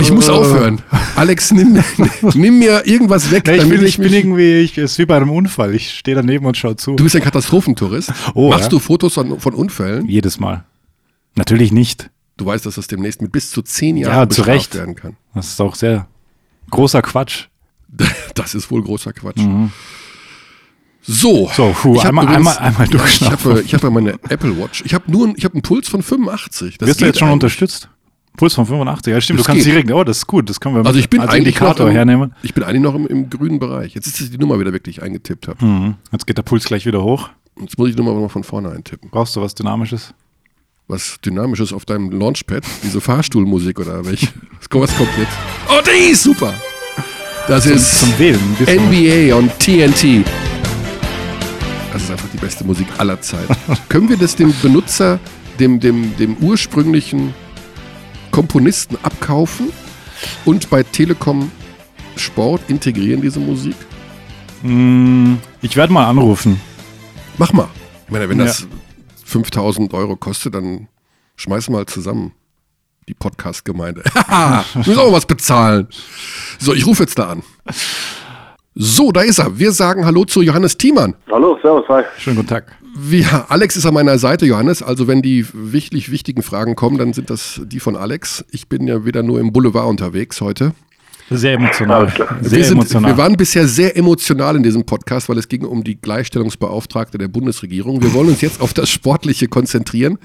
[0.00, 0.80] ich muss aufhören.
[1.16, 1.82] Alex, nimm,
[2.34, 5.06] nimm mir irgendwas weg, Ja, ich, bin, ich, ich bin irgendwie, ich, es ist wie
[5.06, 5.74] bei einem Unfall.
[5.74, 6.94] Ich stehe daneben und schaue zu.
[6.94, 8.12] Du bist ein Katastrophentourist.
[8.34, 8.68] Oh, Machst ja.
[8.68, 10.06] du Fotos von, von Unfällen?
[10.06, 10.64] Jedes Mal.
[11.34, 12.10] Natürlich nicht.
[12.36, 14.74] Du weißt, dass das demnächst mit bis zu zehn Jahren Ja, zu Recht.
[14.74, 15.16] werden kann.
[15.34, 16.06] Das ist auch sehr
[16.70, 17.46] großer Quatsch.
[18.34, 19.38] Das ist wohl großer Quatsch.
[19.38, 19.72] Mhm.
[21.10, 23.50] So, puh, ich hab einmal- einmal- einmal ja, ich durchschnaufen.
[23.52, 24.82] habe ich hab ja meine Apple Watch.
[24.84, 26.76] Ich habe nur einen- ich hab einen Puls von 85.
[26.78, 27.34] Das Wirst du jetzt schon eigentlich.
[27.44, 27.88] unterstüzt?
[28.36, 29.12] Puls von 85.
[29.12, 29.40] Ja, stimmt.
[29.40, 29.72] Das du kannst geht.
[29.74, 30.48] direkt, oh, das ist gut.
[30.50, 32.34] Das können wir Also ich bin als eigentlich Indikator im, hernehmen.
[32.42, 33.94] Ich bin eigentlich noch im, im grünen Bereich.
[33.94, 35.64] Jetzt ist die Nummer wieder wirklich eingetippt habe.
[35.64, 35.94] Mhm.
[36.12, 37.30] Jetzt geht der Puls gleich wieder hoch.
[37.60, 39.08] Jetzt muss ich die Nummer mal von vorne eintippen.
[39.10, 40.12] Brauchst du was Dynamisches?
[40.86, 42.64] Was Dynamisches auf deinem Launchpad?
[42.84, 44.28] Diese Fahrstuhlmusik oder welch?
[44.60, 45.32] Was kommt jetzt?
[45.68, 46.54] Oh, die ist super!
[47.48, 48.38] Das ist Zum Wählen.
[48.60, 50.24] NBA und TNT.
[51.98, 53.52] Das ist einfach die beste Musik aller Zeiten.
[53.88, 55.18] Können wir das dem Benutzer,
[55.58, 57.34] dem, dem, dem ursprünglichen
[58.30, 59.70] Komponisten abkaufen
[60.44, 61.50] und bei Telekom
[62.16, 63.74] Sport integrieren, diese Musik?
[64.62, 66.60] Mm, Ich werde mal anrufen.
[67.36, 67.68] Mach mal.
[68.06, 68.44] Ich meine, wenn Ja.
[68.44, 68.68] das
[69.24, 70.86] 5000 Euro kostet, dann
[71.34, 72.30] schmeiß mal zusammen
[73.08, 74.04] die Podcast-Gemeinde.
[74.14, 75.88] Haha, müssen auch was bezahlen.
[76.60, 77.42] So, ich rufe jetzt da an.
[78.80, 79.58] So, da ist er.
[79.58, 81.16] Wir sagen Hallo zu Johannes Thiemann.
[81.32, 82.04] Hallo, servus, hi.
[82.16, 82.76] Schönen guten Tag.
[82.96, 84.84] Wir, Alex ist an meiner Seite, Johannes.
[84.84, 88.44] Also wenn die wichtig wichtigen Fragen kommen, dann sind das die von Alex.
[88.52, 90.74] Ich bin ja wieder nur im Boulevard unterwegs heute.
[91.28, 92.08] Sehr emotional.
[92.08, 93.10] Sehr wir, sind, emotional.
[93.10, 97.26] wir waren bisher sehr emotional in diesem Podcast, weil es ging um die Gleichstellungsbeauftragte der
[97.26, 98.00] Bundesregierung.
[98.00, 100.18] Wir wollen uns jetzt auf das Sportliche konzentrieren.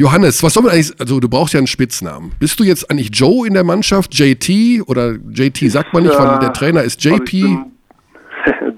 [0.00, 2.32] Johannes, was soll man eigentlich, also du brauchst ja einen Spitznamen.
[2.38, 6.38] Bist du jetzt eigentlich Joe in der Mannschaft, JT oder JT sagt man nicht, weil
[6.38, 7.32] der Trainer ist Also JP.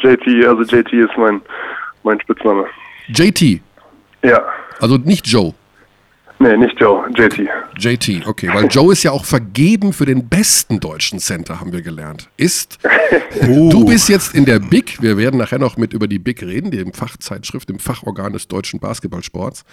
[0.02, 1.40] JT, also JT ist mein,
[2.02, 2.64] mein Spitzname.
[3.06, 3.60] JT,
[4.24, 4.42] Ja.
[4.80, 5.54] also nicht Joe.
[6.42, 7.48] Nee, nicht Joe, JT.
[7.78, 11.82] JT, okay, weil Joe ist ja auch vergeben für den besten deutschen Center, haben wir
[11.82, 12.28] gelernt.
[12.36, 12.80] Ist,
[13.40, 16.72] du bist jetzt in der Big, wir werden nachher noch mit über die Big reden,
[16.72, 19.64] dem Fachzeitschrift, dem Fachorgan des deutschen Basketballsports,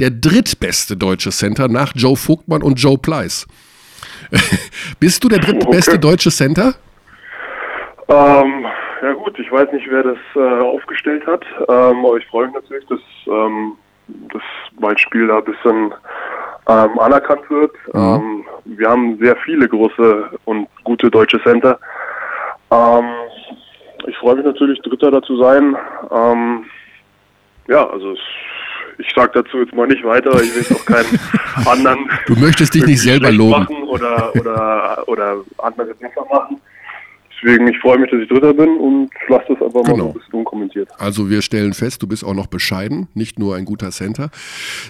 [0.00, 3.46] der drittbeste deutsche Center nach Joe Vogtmann und Joe Pleiss.
[4.98, 6.00] bist du der drittbeste Okay.
[6.00, 6.74] deutsche Center?
[8.08, 8.64] Ähm,
[9.02, 12.54] ja gut, ich weiß nicht, wer das äh, aufgestellt hat, ähm, aber ich freue mich
[12.54, 13.74] natürlich, dass, ähm,
[14.08, 14.42] dass
[14.78, 15.94] mein Spiel da ein bisschen
[16.66, 17.72] ähm, anerkannt wird.
[17.92, 21.78] Ähm, wir haben sehr viele große und gute deutsche Center.
[22.70, 23.04] Ähm,
[24.06, 25.76] ich freue mich natürlich, Dritter dazu sein.
[26.10, 26.64] Ähm,
[27.68, 28.14] ja, also
[28.98, 31.18] ich sage dazu jetzt mal nicht weiter, ich will auch keinen
[31.66, 33.50] anderen Du möchtest dich nicht selber loben.
[33.50, 36.60] machen oder, oder, oder andere besser machen.
[37.44, 39.96] Deswegen, ich freue mich, dass ich Dritter bin und lasse das mal Genau.
[39.96, 40.88] so ein bisschen unkommentiert.
[40.98, 44.30] Also wir stellen fest, du bist auch noch bescheiden, nicht nur ein guter Center.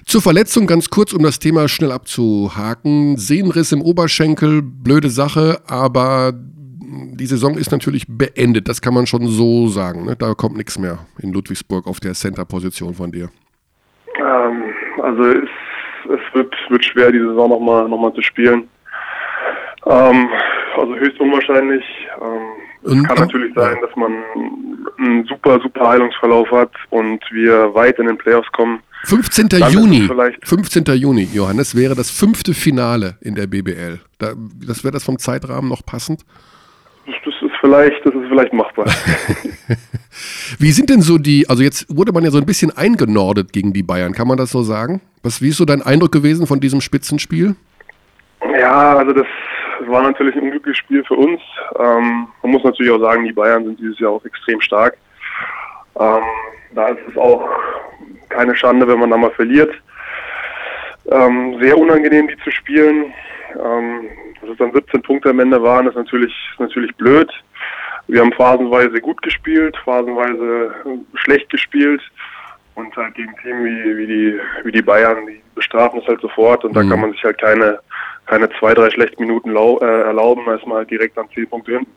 [0.07, 3.17] Zur Verletzung ganz kurz, um das Thema schnell abzuhaken.
[3.17, 9.27] Sehnenriss im Oberschenkel, blöde Sache, aber die Saison ist natürlich beendet, das kann man schon
[9.27, 10.05] so sagen.
[10.05, 10.15] Ne?
[10.17, 13.31] Da kommt nichts mehr in Ludwigsburg auf der Center-Position von dir.
[14.21, 14.63] Ähm,
[15.03, 15.49] also es,
[16.05, 18.69] es wird, wird schwer, die Saison nochmal noch mal zu spielen.
[19.87, 20.29] Ähm,
[20.79, 21.85] also höchst unwahrscheinlich.
[22.21, 24.13] Ähm, es kann natürlich sein, dass man
[24.99, 28.81] einen super, super Heilungsverlauf hat und wir weit in den Playoffs kommen.
[29.05, 29.49] 15.
[29.49, 30.85] Dann Juni, vielleicht- 15.
[30.97, 34.01] Juni, Johannes, wäre das fünfte Finale in der BBL.
[34.19, 34.33] Da,
[34.67, 36.25] das wäre das vom Zeitrahmen noch passend?
[37.07, 38.87] Das, das ist vielleicht, das ist vielleicht machbar.
[40.59, 43.73] Wie sind denn so die, also jetzt wurde man ja so ein bisschen eingenordet gegen
[43.73, 45.01] die Bayern, kann man das so sagen?
[45.23, 47.57] Was, wie ist so dein Eindruck gewesen von diesem Spitzenspiel?
[48.59, 49.27] Ja, also das
[49.87, 51.41] war natürlich ein unglückliches Spiel für uns.
[51.79, 54.97] Ähm, man muss natürlich auch sagen, die Bayern sind dieses Jahr auch extrem stark.
[55.99, 56.23] Ähm,
[56.75, 57.49] da ist es auch
[58.29, 59.73] keine Schande, wenn man da mal verliert.
[61.11, 63.13] Ähm, sehr unangenehm, die zu spielen.
[63.55, 64.09] Ähm,
[64.41, 67.31] dass es dann 17 Punkte am Ende waren, ist natürlich, ist natürlich blöd.
[68.09, 70.75] Wir haben phasenweise gut gespielt, phasenweise
[71.15, 72.03] schlecht gespielt.
[72.75, 76.65] Und halt gegen Team wie, wie, die, wie die Bayern, die bestrafen es halt sofort.
[76.65, 76.75] Und Mhm.
[76.75, 77.79] da kann man sich halt keine,
[78.27, 81.91] keine zwei, drei schlechten Minuten äh, erlauben, erstmal direkt an 10 Punkte hinten.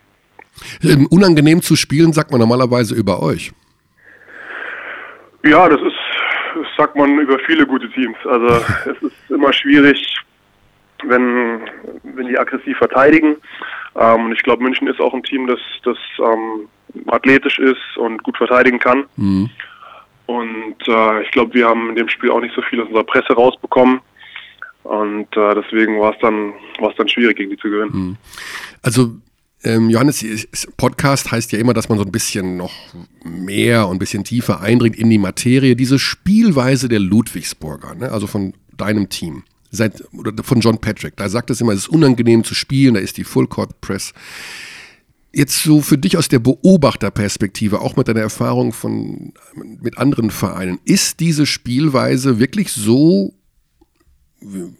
[0.83, 3.51] Ähm, unangenehm zu spielen, sagt man normalerweise über euch.
[5.43, 5.95] Ja, das ist,
[6.55, 8.17] das sagt man über viele gute Teams.
[8.25, 8.47] Also
[8.85, 10.17] es ist immer schwierig,
[11.03, 11.61] wenn,
[12.03, 13.37] wenn die aggressiv verteidigen.
[13.95, 16.67] Ähm, und ich glaube, München ist auch ein Team, das, das ähm,
[17.07, 19.05] athletisch ist und gut verteidigen kann.
[19.15, 19.49] Mhm.
[20.25, 23.05] Und äh, ich glaube, wir haben in dem Spiel auch nicht so viel aus unserer
[23.05, 24.01] Presse rausbekommen.
[24.87, 26.53] Und äh, deswegen war es dann,
[26.97, 28.17] dann schwierig, gegen die zu gewinnen.
[28.81, 29.15] Also
[29.63, 32.73] ähm, Johannes, es- Podcast heißt ja immer, dass man so ein bisschen noch
[33.23, 35.75] mehr und ein bisschen tiefer eindringt in die Materie.
[35.75, 38.11] Diese Spielweise der Ludwigsburger, ne?
[38.11, 41.89] also von deinem Team, seit, oder von John Patrick, da sagt es immer, es ist
[41.89, 44.13] unangenehm zu spielen, da ist die Full Court Press.
[45.33, 49.33] Jetzt so für dich aus der Beobachterperspektive, auch mit deiner Erfahrung von,
[49.81, 53.33] mit anderen Vereinen, ist diese Spielweise wirklich so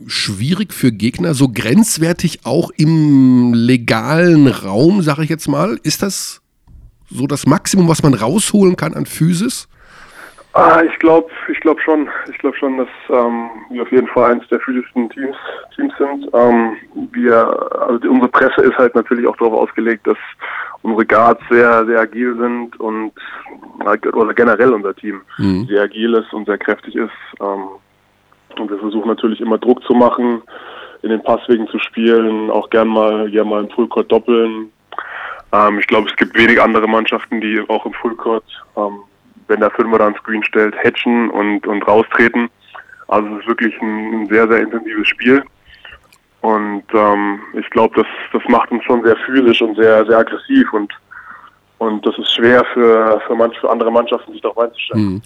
[0.08, 5.80] schwierig für Gegner, so grenzwertig auch im legalen Raum, sage ich jetzt mal?
[5.84, 6.42] Ist das
[7.10, 9.68] so das Maximum, was man rausholen kann an Physis?
[10.54, 12.10] Ah, ich glaube, ich glaube schon.
[12.32, 15.36] Ich glaube schon, dass ähm, wir auf jeden Fall eines der physischsten Teams,
[15.76, 16.28] Teams sind.
[16.34, 16.76] Ähm,
[17.12, 17.36] wir,
[17.88, 20.18] also unsere Presse ist halt natürlich auch darauf ausgelegt, dass
[20.82, 23.12] unsere Guards sehr, sehr agil sind und
[24.14, 25.68] oder generell unser Team Mhm.
[25.68, 27.12] sehr agil ist und sehr kräftig ist.
[27.40, 27.68] Ähm,
[28.60, 30.42] und wir versuchen natürlich immer Druck zu machen,
[31.02, 34.72] in den Passwegen zu spielen, auch gern mal, gern mal im Fullcourt doppeln.
[35.52, 38.44] Ähm, ich glaube, es gibt wenig andere Mannschaften, die auch im Fullcourt,
[38.76, 39.00] ähm,
[39.48, 42.50] wenn der Fünfer da einen Screen stellt, hatchen und, und raustreten.
[43.08, 45.44] Also es ist wirklich ein, ein sehr, sehr intensives Spiel.
[46.42, 50.72] Und ähm, ich glaube, das, das macht uns schon sehr physisch und sehr, sehr aggressiv
[50.74, 50.94] und
[51.80, 55.04] und das ist schwer für, für, manch, für andere Mannschaften, sich darauf einzustellen.
[55.04, 55.22] Mhm.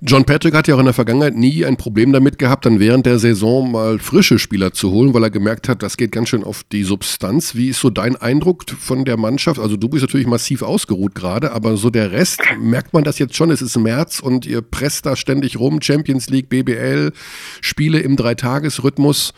[0.00, 3.04] John Patrick hat ja auch in der Vergangenheit nie ein Problem damit gehabt, dann während
[3.04, 6.42] der Saison mal frische Spieler zu holen, weil er gemerkt hat, das geht ganz schön
[6.42, 7.54] auf die Substanz.
[7.54, 9.60] Wie ist so dein Eindruck von der Mannschaft?
[9.60, 13.36] Also du bist natürlich massiv ausgeruht gerade, aber so der Rest, merkt man das jetzt
[13.36, 13.50] schon?
[13.50, 17.12] Es ist März und ihr presst da ständig rum, Champions League, BBL,
[17.60, 19.34] Spiele im Dreitagesrhythmus.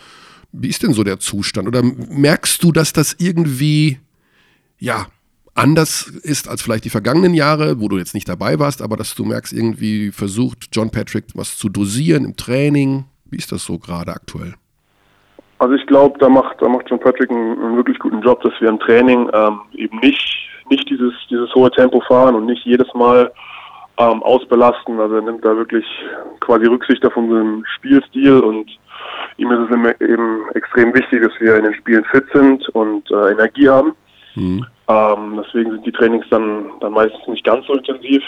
[0.52, 1.66] Wie ist denn so der Zustand?
[1.66, 3.98] Oder merkst du, dass das irgendwie,
[4.78, 5.06] ja,
[5.54, 9.14] anders ist als vielleicht die vergangenen Jahre, wo du jetzt nicht dabei warst, aber dass
[9.14, 13.04] du merkst, irgendwie versucht John Patrick was zu dosieren im Training.
[13.30, 14.54] Wie ist das so gerade aktuell?
[15.58, 18.52] Also ich glaube, da macht, da macht John Patrick einen, einen, wirklich guten Job, dass
[18.60, 22.92] wir im Training ähm, eben nicht, nicht dieses, dieses hohe Tempo fahren und nicht jedes
[22.94, 23.30] Mal
[23.98, 24.98] ähm, ausbelasten.
[24.98, 25.84] Also er nimmt da wirklich
[26.40, 28.70] quasi Rücksicht auf unseren Spielstil und
[29.36, 33.30] ihm ist es eben extrem wichtig, dass wir in den Spielen fit sind und äh,
[33.30, 33.94] Energie haben.
[34.34, 34.66] Mhm.
[34.88, 38.22] Ähm, deswegen sind die Trainings dann, dann meistens nicht ganz so intensiv.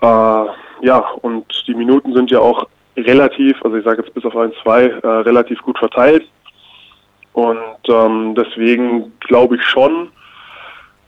[0.00, 0.46] Äh,
[0.82, 2.66] ja, und die Minuten sind ja auch
[2.96, 6.26] relativ, also ich sage jetzt bis auf ein, zwei, äh, relativ gut verteilt.
[7.32, 10.10] Und ähm, deswegen glaube ich schon,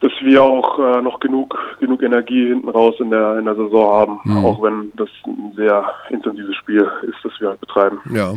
[0.00, 3.92] dass wir auch äh, noch genug, genug Energie hinten raus in der, in der Saison
[3.92, 4.44] haben, mhm.
[4.44, 7.98] auch wenn das ein sehr intensives Spiel ist, das wir halt betreiben.
[8.12, 8.34] Ja.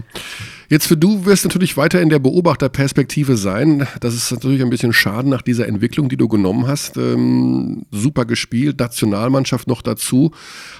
[0.69, 3.87] Jetzt für du wirst natürlich weiter in der Beobachterperspektive sein.
[4.01, 6.97] Das ist natürlich ein bisschen schade nach dieser Entwicklung, die du genommen hast.
[6.97, 10.31] Ähm, super gespielt, Nationalmannschaft noch dazu.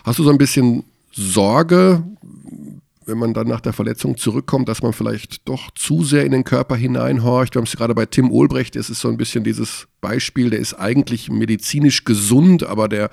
[0.05, 2.03] Hast du so ein bisschen Sorge,
[3.07, 6.43] wenn man dann nach der Verletzung zurückkommt, dass man vielleicht doch zu sehr in den
[6.43, 7.55] Körper hineinhorcht?
[7.55, 10.59] Wir haben es gerade bei Tim Olbrecht, es ist so ein bisschen dieses Beispiel, der
[10.59, 13.09] ist eigentlich medizinisch gesund, aber der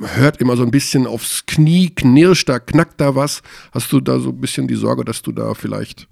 [0.00, 3.42] hört immer so ein bisschen aufs Knie, knirscht da, knackt da was.
[3.72, 6.08] Hast du da so ein bisschen die Sorge, dass du da vielleicht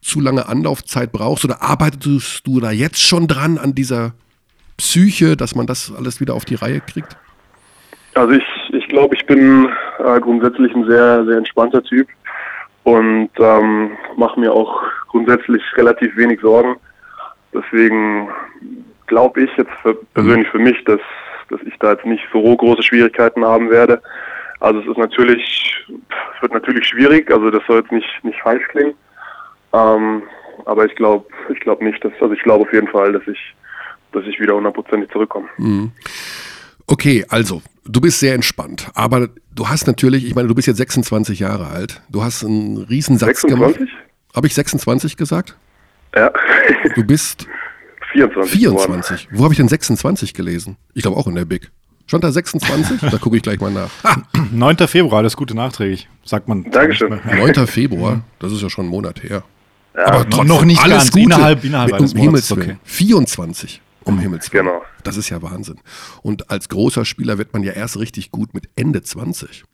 [0.00, 4.14] zu lange Anlaufzeit brauchst oder arbeitest du da jetzt schon dran an dieser
[4.76, 7.16] Psyche, dass man das alles wieder auf die Reihe kriegt?
[8.14, 12.08] Also ich, ich glaube, ich bin äh, grundsätzlich ein sehr, sehr entspannter Typ
[12.84, 16.76] und ähm, mache mir auch grundsätzlich relativ wenig Sorgen.
[17.54, 18.28] Deswegen
[19.06, 21.00] glaube ich jetzt für, persönlich für mich, dass
[21.52, 24.02] dass ich da jetzt nicht so große Schwierigkeiten haben werde.
[24.60, 28.66] Also es ist natürlich, es wird natürlich schwierig, also das soll jetzt nicht, nicht falsch
[28.68, 28.94] klingen.
[29.72, 30.22] Ähm,
[30.64, 33.38] aber ich glaube, ich glaube nicht, dass, also ich glaube auf jeden Fall, dass ich,
[34.12, 35.48] dass ich wieder hundertprozentig zurückkomme.
[35.56, 35.92] Mhm.
[36.86, 40.76] Okay, also, du bist sehr entspannt, aber du hast natürlich, ich meine, du bist jetzt
[40.78, 43.78] 26 Jahre alt, du hast einen Riesensatz 26?
[43.78, 43.92] gemacht.
[44.34, 45.56] Habe ich 26 gesagt?
[46.14, 46.30] Ja.
[46.94, 47.46] Du bist
[48.12, 48.52] 24.
[48.60, 49.28] 24.
[49.32, 50.76] Wo habe ich denn 26 gelesen?
[50.94, 51.70] Ich glaube auch in der Big.
[52.06, 53.00] Stand da 26?
[53.10, 53.90] da gucke ich gleich mal nach.
[54.04, 54.76] Ha, 9.
[54.88, 56.64] Februar, das gute nachträglich, sagt man.
[56.70, 57.20] Dankeschön.
[57.24, 57.66] 9.
[57.66, 59.42] Februar, das ist ja schon ein Monat her.
[59.94, 61.22] Ja, Aber trotzdem, noch nicht alles ganz, Gute.
[61.24, 62.76] innerhalb- innerhalb um eines Monats, Himmels okay.
[62.84, 64.66] 24, um Himmels Willen.
[64.66, 64.82] Genau.
[65.04, 65.80] Das ist ja Wahnsinn.
[66.22, 69.64] Und als großer Spieler wird man ja erst richtig gut mit Ende 20.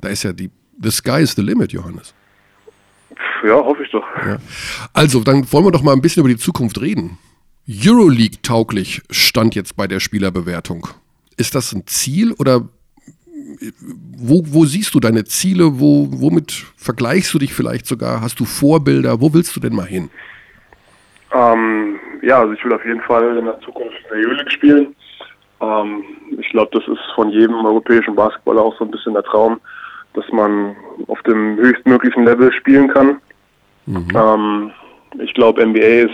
[0.00, 2.14] Da ist ja die, the sky is the limit, Johannes.
[3.44, 4.04] ja, hoffe ich doch.
[4.24, 4.38] Ja.
[4.92, 7.18] Also, dann wollen wir doch mal ein bisschen über die Zukunft reden.
[7.68, 10.88] Euroleague tauglich stand jetzt bei der Spielerbewertung.
[11.36, 12.68] Ist das ein Ziel oder
[14.16, 15.78] wo, wo siehst du deine Ziele?
[15.78, 18.20] Wo, womit vergleichst du dich vielleicht sogar?
[18.20, 19.20] Hast du Vorbilder?
[19.20, 20.10] Wo willst du denn mal hin?
[21.34, 24.96] Ähm, ja, also ich will auf jeden Fall in der Zukunft in der Euroleague spielen.
[25.60, 26.04] Ähm,
[26.38, 29.60] ich glaube, das ist von jedem europäischen Basketballer auch so ein bisschen der Traum,
[30.14, 33.20] dass man auf dem höchstmöglichen Level spielen kann.
[34.14, 34.72] Ähm,
[35.18, 36.10] ich glaube, NBA ist,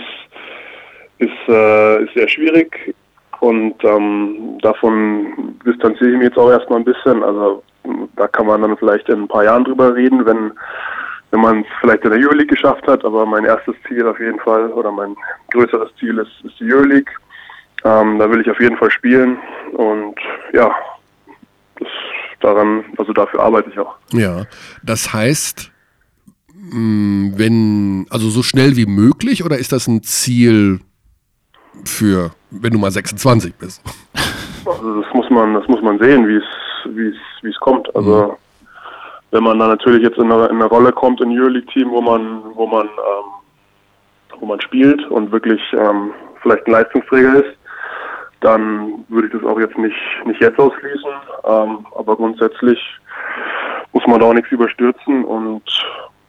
[1.19, 2.95] ist, äh, ist sehr schwierig
[3.39, 7.23] und ähm, davon distanziere ich mich jetzt auch erstmal ein bisschen.
[7.23, 7.63] Also
[8.15, 10.51] da kann man dann vielleicht in ein paar Jahren drüber reden, wenn
[11.31, 14.39] wenn man es vielleicht in der Euroleague geschafft hat, aber mein erstes Ziel auf jeden
[14.39, 15.15] Fall oder mein
[15.51, 17.11] größeres Ziel ist, ist die Euroleague.
[17.83, 19.37] Ähm, da will ich auf jeden Fall spielen
[19.73, 20.15] und
[20.53, 20.73] ja,
[21.79, 21.89] das
[22.39, 23.95] daran, also dafür arbeite ich auch.
[24.11, 24.45] Ja,
[24.83, 25.71] das heißt,
[26.53, 30.79] mh, wenn, also so schnell wie möglich oder ist das ein Ziel
[31.83, 33.81] für, wenn du mal 26 bist?
[34.65, 37.93] Also das muss man, das muss man sehen, wie es, wie es, wie es kommt.
[37.95, 38.37] Also
[39.31, 42.41] wenn man dann natürlich jetzt in eine, in eine Rolle kommt in Euroleague-Team, wo man,
[42.53, 46.11] wo man, ähm, wo man spielt und wirklich ähm,
[46.41, 47.57] vielleicht ein Leistungsträger ist,
[48.41, 51.11] dann würde ich das auch jetzt nicht, nicht jetzt ausschließen.
[51.45, 52.79] Ähm, aber grundsätzlich
[53.93, 55.63] muss man da auch nichts überstürzen und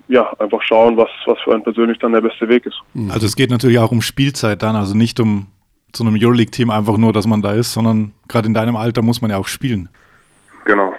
[0.08, 2.80] ja, einfach schauen, was, was für einen persönlich dann der beste Weg ist.
[3.10, 5.48] Also es geht natürlich auch um Spielzeit dann, also nicht um
[5.92, 9.20] zu einem Euroleague-Team einfach nur, dass man da ist, sondern gerade in deinem Alter muss
[9.20, 9.88] man ja auch spielen.
[10.64, 10.94] Genau.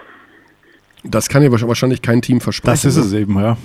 [1.04, 2.74] Das kann ja wahrscheinlich kein Team versprechen.
[2.74, 3.04] Das ist ne?
[3.04, 3.58] es eben, ja.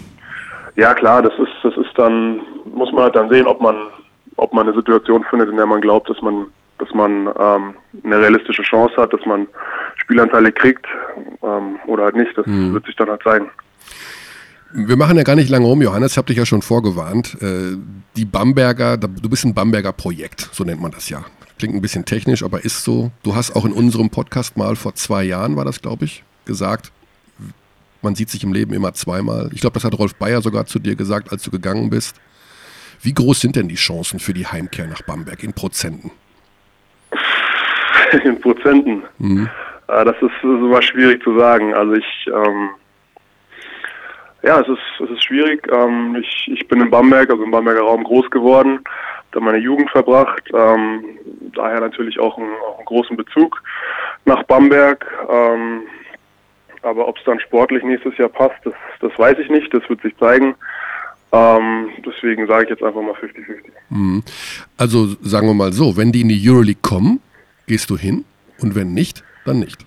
[0.76, 2.40] Ja klar, das ist, das ist dann,
[2.74, 3.76] muss man halt dann sehen, ob man,
[4.36, 6.46] ob man eine Situation findet, in der man glaubt, dass man,
[6.78, 9.46] dass man ähm, eine realistische Chance hat, dass man
[9.96, 10.86] Spielanteile kriegt
[11.42, 12.36] ähm, oder halt nicht.
[12.36, 13.50] Das wird sich dann halt zeigen.
[14.74, 17.36] Wir machen ja gar nicht lange rum, Johannes, ich habe dich ja schon vorgewarnt.
[17.42, 17.76] Äh,
[18.16, 21.24] Die Bamberger, du bist ein Bamberger Projekt, so nennt man das ja.
[21.58, 23.10] Klingt ein bisschen technisch, aber ist so.
[23.22, 26.90] Du hast auch in unserem Podcast mal vor zwei Jahren, war das, glaube ich, gesagt,
[28.02, 29.50] man sieht sich im Leben immer zweimal.
[29.52, 32.20] Ich glaube, das hat Rolf Bayer sogar zu dir gesagt, als du gegangen bist.
[33.02, 36.10] Wie groß sind denn die Chancen für die Heimkehr nach Bamberg in Prozenten?
[38.24, 39.02] in Prozenten.
[39.88, 41.74] Äh, das ist, ist immer schwierig zu sagen.
[41.74, 42.70] Also ich, ähm,
[44.42, 45.66] ja, es ist, es ist schwierig.
[45.72, 48.80] Ähm, ich, ich bin in Bamberg, also im Bamberger Raum groß geworden,
[49.32, 50.42] da meine Jugend verbracht.
[50.54, 51.04] Ähm,
[51.54, 53.62] daher natürlich auch, ein, auch einen großen Bezug
[54.24, 55.06] nach Bamberg.
[55.28, 55.82] Ähm,
[56.82, 59.72] aber ob es dann sportlich nächstes Jahr passt, das, das weiß ich nicht.
[59.72, 60.54] Das wird sich zeigen.
[61.32, 63.70] Ähm, deswegen sage ich jetzt einfach mal 50-50.
[63.88, 64.22] Mhm.
[64.76, 67.20] Also sagen wir mal so, wenn die in die Euroleague kommen,
[67.66, 68.24] gehst du hin
[68.60, 69.84] und wenn nicht, dann nicht.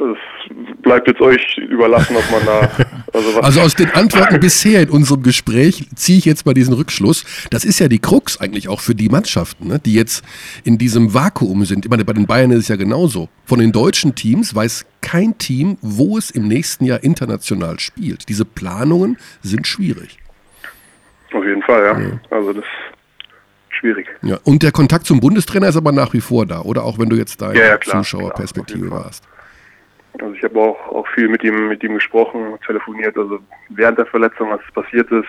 [0.00, 0.35] Es
[0.82, 2.70] bleibt jetzt euch überlassen, ob man da.
[3.12, 7.24] Also, Also aus den Antworten bisher in unserem Gespräch ziehe ich jetzt mal diesen Rückschluss.
[7.50, 10.24] Das ist ja die Krux eigentlich auch für die Mannschaften, ne, die jetzt
[10.64, 11.84] in diesem Vakuum sind.
[11.84, 13.28] Ich meine, bei den Bayern ist es ja genauso.
[13.44, 18.28] Von den deutschen Teams weiß kein Team, wo es im nächsten Jahr international spielt.
[18.28, 20.18] Diese Planungen sind schwierig.
[21.32, 22.36] Auf jeden Fall, ja.
[22.36, 24.06] Also das ist schwierig.
[24.22, 24.38] Ja.
[24.44, 27.16] Und der Kontakt zum Bundestrainer ist aber nach wie vor da, oder auch wenn du
[27.16, 29.24] jetzt da in Ja, ja, Zuschauerperspektive warst.
[30.20, 33.38] Also ich habe auch, auch viel mit ihm mit ihm gesprochen, telefoniert, also
[33.70, 35.28] während der Verletzung, es passiert ist.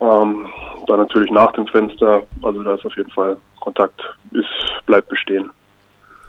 [0.00, 0.46] Ähm,
[0.86, 4.00] dann natürlich nach dem Fenster, also da ist auf jeden Fall Kontakt,
[4.32, 5.50] ist, bleibt bestehen.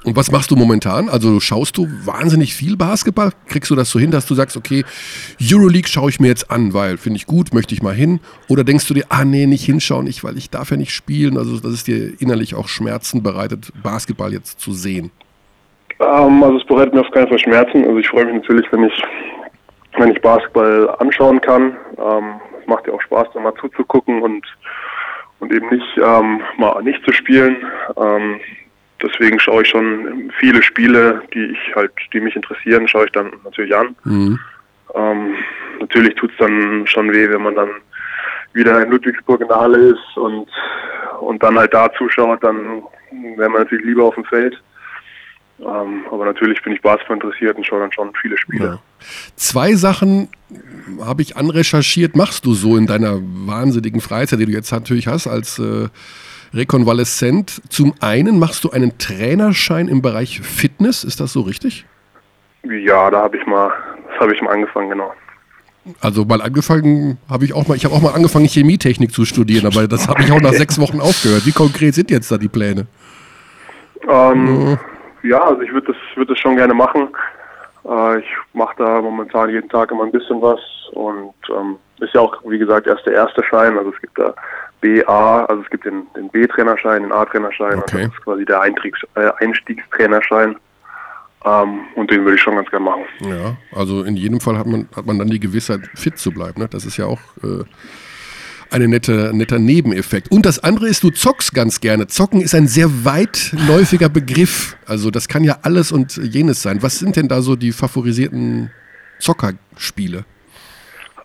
[0.05, 1.09] Und was machst du momentan?
[1.09, 3.31] Also schaust du wahnsinnig viel Basketball?
[3.47, 4.85] Kriegst du das so hin, dass du sagst, okay,
[5.41, 8.21] Euroleague schaue ich mir jetzt an, weil finde ich gut, möchte ich mal hin?
[8.47, 11.37] Oder denkst du dir, ah nee, nicht hinschauen, ich, weil ich darf ja nicht spielen,
[11.37, 15.11] also dass es dir innerlich auch Schmerzen bereitet, Basketball jetzt zu sehen?
[15.99, 17.83] Ähm, also es bereitet mir auf keinen Fall Schmerzen.
[17.83, 19.03] Also ich freue mich natürlich, wenn ich
[19.97, 21.75] wenn ich Basketball anschauen kann.
[21.97, 24.45] Ähm, es macht ja auch Spaß, da mal zuzugucken und
[25.39, 27.57] und eben nicht ähm, mal nicht zu spielen.
[27.97, 28.39] Ähm,
[29.01, 33.31] deswegen schaue ich schon viele Spiele, die ich halt, die mich interessieren, schaue ich dann
[33.43, 33.95] natürlich an.
[34.03, 34.39] Mhm.
[34.95, 35.35] Ähm,
[35.79, 37.69] natürlich tut's dann schon weh, wenn man dann
[38.53, 40.49] wieder in Ludwigsburg in der Halle ist und,
[41.21, 42.83] und dann halt da zuschaut, dann
[43.37, 44.59] wäre man natürlich lieber auf dem Feld.
[45.61, 48.65] Ähm, aber natürlich bin ich Basketball interessiert und schaue dann schon viele Spiele.
[48.65, 48.79] Ja.
[49.35, 50.29] Zwei Sachen
[51.01, 55.27] habe ich anrecherchiert, machst du so in deiner wahnsinnigen Freizeit, die du jetzt natürlich hast
[55.27, 55.89] als äh,
[56.53, 57.61] Rekonvaleszent.
[57.69, 61.85] Zum einen machst du einen Trainerschein im Bereich Fitness, ist das so richtig?
[62.63, 63.71] Ja, da habe ich mal,
[64.09, 65.13] das habe ich mal angefangen, genau.
[66.01, 69.65] Also mal angefangen habe ich auch mal, ich habe auch mal angefangen Chemietechnik zu studieren,
[69.65, 71.45] aber das habe ich auch nach sechs Wochen aufgehört.
[71.45, 72.87] Wie konkret sind jetzt da die Pläne?
[74.07, 74.77] Ähm,
[75.23, 77.09] ja, also ich würde das, würde das schon gerne machen.
[77.85, 80.59] Äh, ich mache da momentan jeden Tag immer ein bisschen was
[80.93, 83.77] und ähm, ist ja auch, wie gesagt, erst der erste Schein.
[83.77, 84.33] Also es gibt da
[84.81, 88.03] BA, also es gibt den, den B-Trainerschein, den A-Trainerschein Okay.
[88.03, 90.55] und das ist quasi der Einstiegs, äh, Einstiegstrainerschein.
[91.45, 93.05] Ähm, und den würde ich schon ganz gerne machen.
[93.21, 96.61] Ja, also in jedem Fall hat man, hat man dann die Gewissheit, fit zu bleiben.
[96.61, 96.67] Ne?
[96.69, 97.63] Das ist ja auch äh,
[98.71, 100.31] eine nette, netter Nebeneffekt.
[100.31, 102.07] Und das andere ist, du zockst ganz gerne.
[102.07, 104.77] Zocken ist ein sehr weitläufiger Begriff.
[104.85, 106.81] Also das kann ja alles und jenes sein.
[106.81, 108.71] Was sind denn da so die favorisierten
[109.19, 110.25] Zockerspiele?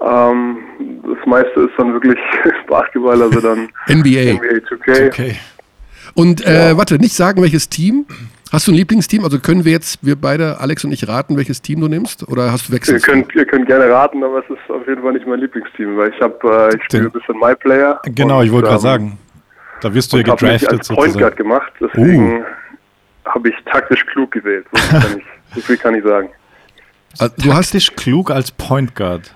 [0.01, 0.57] Ähm,
[1.03, 2.19] das meiste ist dann wirklich
[2.69, 4.35] Basketball, also dann NBA.
[4.35, 5.07] NBA 2K.
[5.07, 5.37] Okay.
[6.15, 8.07] Und äh, warte, nicht sagen, welches Team.
[8.55, 9.25] Hast du ein Lieblingsteam?
[9.25, 12.29] Also können wir jetzt, wir beide, Alex und ich, raten, welches Team du nimmst?
[12.29, 13.05] Oder hast du Ihr wechselst?
[13.05, 13.11] du?
[13.11, 16.11] könnt, ihr könnt gerne raten, aber es ist auf jeden Fall nicht mein Lieblingsteam, weil
[16.15, 18.01] ich habe, äh, ich spiele ein bisschen MyPlayer.
[18.05, 19.19] Genau, ich wollte und, gerade ähm, sagen.
[19.81, 21.19] Da wirst du ja und gedraftet als Point sozusagen.
[21.19, 22.45] Guard gemacht, deswegen
[23.25, 24.67] habe ich taktisch klug gewählt.
[24.73, 25.25] So viel kann ich,
[25.57, 26.29] so viel kann ich sagen.
[27.19, 29.35] Also, du hast Taktisch klug als Point Guard.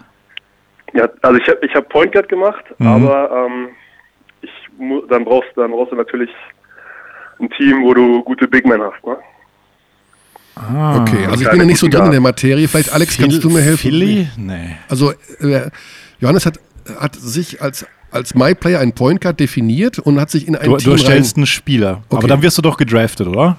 [0.93, 2.87] Ja, also ich habe ich hab Point Guard gemacht, Mhm.
[2.87, 3.69] aber ähm,
[4.43, 4.51] ich
[5.09, 6.31] dann brauchst dann brauchst du natürlich
[7.41, 9.17] ein Team, wo du gute Big Men hast, ne?
[10.57, 12.67] Ah, Okay, also ich bin ja nicht so drin in der Materie.
[12.67, 13.79] Vielleicht, Alex, kannst du mir helfen?
[13.79, 14.29] Philly?
[14.37, 14.77] Nee.
[14.89, 15.71] Also, äh,
[16.21, 16.59] Johannes hat,
[16.99, 20.77] hat sich als, als MyPlayer ein Point Guard definiert und hat sich in ein Du,
[20.77, 22.03] Team du erstellst einen Spieler.
[22.09, 22.17] Okay.
[22.19, 23.59] Aber dann wirst du doch gedraftet, oder?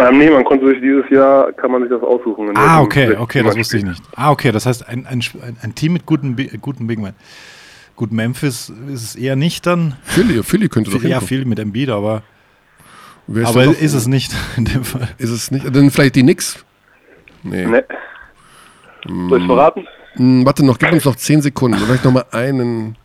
[0.00, 2.50] Ähm, nee, man konnte sich dieses Jahr, kann man sich das aussuchen.
[2.56, 4.02] Ah, okay, okay, das wusste ich nicht.
[4.16, 5.22] Ah, okay, das heißt ein, ein,
[5.62, 7.12] ein Team mit guten, guten Big Men.
[7.96, 9.94] Gut, Memphis ist es eher nicht dann.
[10.04, 12.22] Philly, Philly könnte doch Ja, viel mit Embiid, aber,
[13.32, 15.08] Wer aber ist es nicht in dem Fall.
[15.18, 15.64] Ist es nicht?
[15.74, 16.64] Dann vielleicht die Knicks?
[17.44, 17.64] Nee.
[17.64, 17.84] Ne.
[19.06, 19.86] Soll ich verraten?
[20.14, 21.78] Hm, warte noch, gib uns noch 10 Sekunden.
[21.78, 22.96] Vielleicht noch mal einen.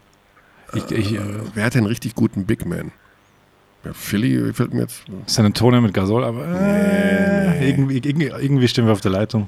[0.73, 1.19] Ich, ich, äh,
[1.53, 2.91] Wer hat denn richtig guten Big Man?
[3.85, 5.03] Ja, Philly fällt mir jetzt.
[5.27, 9.47] San Antonio mit Gasol, aber äh, irgendwie, irgendwie, irgendwie stehen wir auf der Leitung.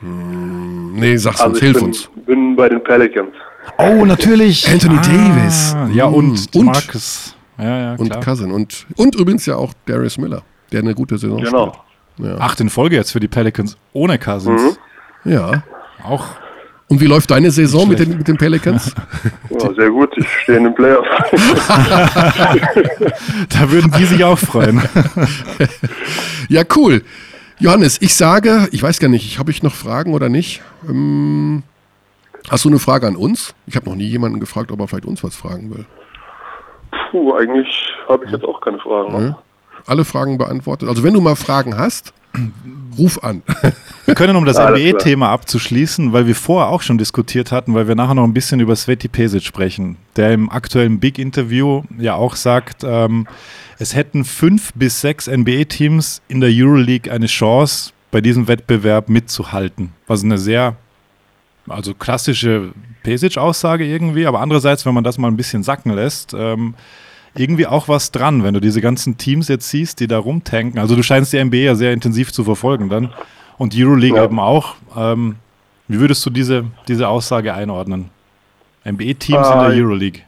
[0.00, 2.10] Nee, sag's Also uns, hilf bin, uns.
[2.26, 3.34] bin bei den Pelicans.
[3.76, 4.66] Oh, natürlich.
[4.68, 5.76] Anthony Davis.
[5.92, 7.36] Ja, und, Und- Marcus.
[7.60, 8.20] Ja, ja, Und klar.
[8.22, 8.50] Cousin.
[8.52, 10.42] Und, und übrigens ja auch Darius Miller,
[10.72, 11.74] der eine gute Saison Genau.
[12.16, 12.40] spielt.
[12.40, 14.78] Acht in Folge jetzt für die Pelicans ohne Cousins.
[15.24, 15.62] Ja.
[16.04, 16.26] Auch
[16.88, 18.94] Und wie läuft deine Saison mit den, mit den Pelicans?
[19.50, 21.08] Ja, sehr gut, ich stehe in den Playoffs.
[23.48, 24.80] Da würden die sich auch freuen.
[26.48, 27.02] ja, cool.
[27.58, 30.62] Johannes, ich sage, ich weiß gar nicht, habe ich noch Fragen oder nicht?
[30.88, 31.62] Ähm,
[32.48, 33.54] hast du eine Frage an uns?
[33.66, 35.84] Ich habe noch nie jemanden gefragt, ob er vielleicht uns was fragen will.
[37.10, 39.12] Puh, eigentlich habe ich jetzt auch keine Fragen.
[39.12, 39.36] Ne?
[39.86, 40.88] Alle Fragen beantwortet.
[40.88, 42.12] Also wenn du mal Fragen hast,
[42.96, 43.42] ruf an.
[44.06, 44.92] Wir können, um das Alles klar.
[44.92, 48.58] NBA-Thema abzuschließen, weil wir vorher auch schon diskutiert hatten, weil wir nachher noch ein bisschen
[48.58, 53.28] über Sveti Pesic sprechen, der im aktuellen Big-Interview ja auch sagt, ähm,
[53.78, 59.92] es hätten fünf bis sechs NBA-Teams in der Euroleague eine Chance, bei diesem Wettbewerb mitzuhalten.
[60.08, 60.76] Was eine sehr,
[61.70, 66.74] also klassische Pesic-Aussage irgendwie, aber andererseits, wenn man das mal ein bisschen sacken lässt, ähm,
[67.34, 70.80] irgendwie auch was dran, wenn du diese ganzen Teams jetzt siehst, die da rumtanken.
[70.80, 73.12] Also du scheinst die NBA ja sehr intensiv zu verfolgen dann
[73.56, 74.24] und die Euroleague Ja.
[74.24, 74.74] eben auch.
[74.96, 75.36] Ähm,
[75.88, 78.10] wie würdest du diese, diese Aussage einordnen?
[78.84, 80.22] NBA-Teams in Ah, der Euroleague.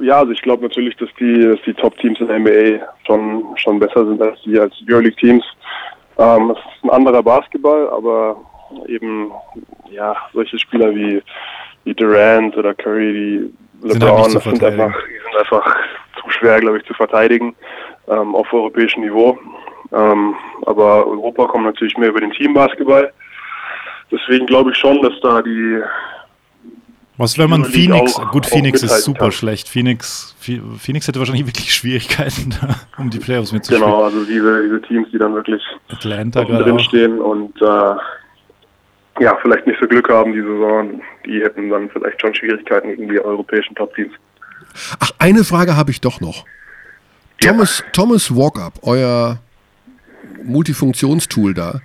[0.00, 3.78] Ja, also ich glaube natürlich, dass die, dass die Top-Teams in der NBA schon, schon
[3.78, 5.44] besser sind als die als Euroleague-Teams.
[6.18, 8.36] Ähm, es ist ein anderer Basketball, aber
[8.88, 9.30] eben
[9.90, 11.22] ja solche Spieler wie,
[11.84, 13.12] wie Durant oder Curry,
[13.82, 14.82] die Sind LeBron, halt das sind verteidigen.
[14.82, 15.76] einfach, die sind einfach
[16.22, 17.54] zu schwer, glaube ich, zu verteidigen
[18.08, 19.38] ähm, auf europäischem Niveau.
[19.92, 20.34] Ähm,
[20.66, 23.12] aber Europa kommt natürlich mehr über den Teambasketball.
[24.10, 25.80] Deswegen glaube ich schon, dass da die
[27.18, 29.32] Was, wenn man Phoenix, auch- gut, Phoenix ist super kann.
[29.32, 29.68] schlecht.
[29.68, 30.36] Phoenix,
[30.78, 33.82] Phoenix hätte wahrscheinlich wirklich Schwierigkeiten, da, um die Playoffs mitzuspielen.
[33.84, 37.94] genau, also diese, diese Teams, die dann wirklich Atlanta drin stehen und äh,
[39.18, 43.08] ja, vielleicht nicht so Glück haben die Saison, die hätten dann vielleicht schon Schwierigkeiten gegen
[43.08, 44.12] die europäischen Top-Teams.
[45.00, 46.44] Ach, eine Frage habe ich doch noch.
[47.42, 47.52] Ja.
[47.52, 49.38] Thomas, Thomas Walkup, euer
[50.42, 51.80] Multifunktionstool da,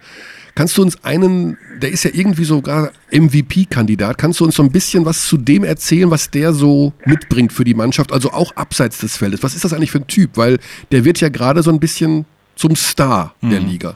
[0.53, 4.71] Kannst du uns einen, der ist ja irgendwie sogar MVP-Kandidat, kannst du uns so ein
[4.71, 8.99] bisschen was zu dem erzählen, was der so mitbringt für die Mannschaft, also auch abseits
[8.99, 9.43] des Feldes?
[9.43, 10.32] Was ist das eigentlich für ein Typ?
[10.36, 10.59] Weil
[10.91, 12.25] der wird ja gerade so ein bisschen
[12.55, 13.95] zum Star der Liga.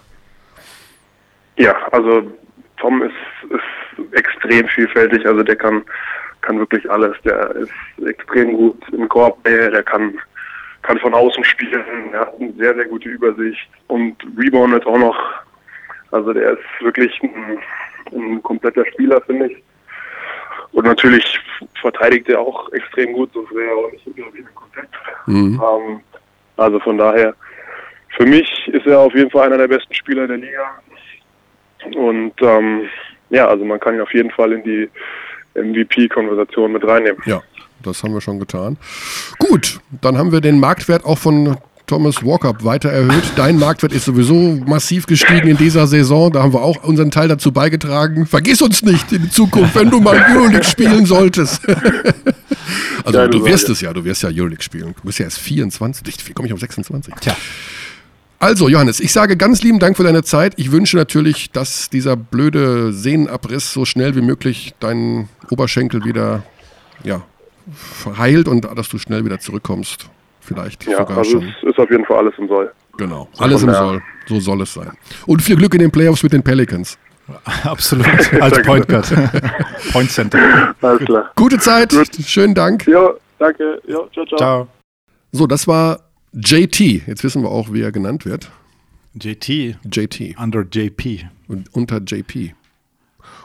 [1.58, 2.32] Ja, also
[2.86, 3.14] Tom ist,
[3.50, 5.84] ist extrem vielfältig, also der kann,
[6.42, 7.16] kann wirklich alles.
[7.24, 7.72] Der ist
[8.06, 10.20] extrem gut im Korb, der kann,
[10.84, 15.18] kann von außen spielen, er hat eine sehr, sehr gute Übersicht und reboundet auch noch.
[16.12, 17.58] Also der ist wirklich ein,
[18.14, 19.64] ein kompletter Spieler, finde ich.
[20.74, 21.26] Und natürlich
[21.82, 24.94] verteidigt er auch extrem gut, sonst wäre er auch nicht wieder in Kontakt.
[25.26, 25.60] Mhm.
[25.60, 26.02] Ähm,
[26.58, 27.34] also von daher,
[28.16, 30.80] für mich ist er auf jeden Fall einer der besten Spieler der Liga.
[31.94, 32.84] Und ähm,
[33.30, 34.90] ja, also man kann ihn auf jeden Fall in die
[35.56, 37.22] MVP-Konversation mit reinnehmen.
[37.26, 37.42] Ja,
[37.84, 38.78] das haben wir schon getan.
[39.40, 41.58] Gut, dann haben wir den Marktwert auch von
[41.88, 43.24] Thomas Walkup weiter erhöht.
[43.36, 44.34] Dein Marktwert ist sowieso
[44.66, 46.32] massiv gestiegen in dieser Saison.
[46.32, 48.26] Da haben wir auch unseren Teil dazu beigetragen.
[48.26, 51.62] Vergiss uns nicht in Zukunft, wenn du mal Euroleague spielen solltest.
[53.04, 53.74] also Keine du wirst Sorge.
[53.74, 54.96] es ja, du wirst ja Euroleague spielen.
[55.00, 56.28] Du bist ja erst 24.
[56.28, 57.14] Wie komme ich auf 26?
[57.22, 57.36] Tja.
[58.40, 60.54] Also, Johannes, ich sage ganz lieben Dank für deine Zeit.
[60.58, 66.44] Ich wünsche natürlich, dass dieser blöde Sehnenabriss so schnell wie möglich deinen Oberschenkel wieder
[67.04, 67.22] ja,
[67.74, 70.10] verheilt und dass du schnell wieder zurückkommst.
[70.42, 71.48] Vielleicht Ja, sogar also schon.
[71.48, 72.72] es ist auf jeden Fall alles im Soll.
[72.98, 73.28] Genau.
[73.40, 74.02] Alles im Soll.
[74.28, 74.92] So soll es sein.
[75.26, 76.98] Und viel Glück in den Playoffs mit den Pelicans.
[77.64, 78.08] Absolut.
[78.42, 79.12] Als Point Guard.
[79.92, 80.74] Point Center.
[80.82, 81.32] Alles klar.
[81.36, 81.94] Gute Zeit.
[82.26, 82.86] Schönen Dank.
[82.86, 83.10] Ja,
[83.40, 83.82] danke.
[83.88, 84.38] Ja, ciao, ciao.
[84.38, 84.68] Ciao.
[85.32, 86.00] So, das war
[86.36, 86.80] JT.
[87.08, 88.52] Jetzt wissen wir auch, wie er genannt wird.
[89.20, 89.48] JT
[89.92, 90.38] JT.
[90.38, 91.26] under JP.
[91.48, 92.54] Und unter JP.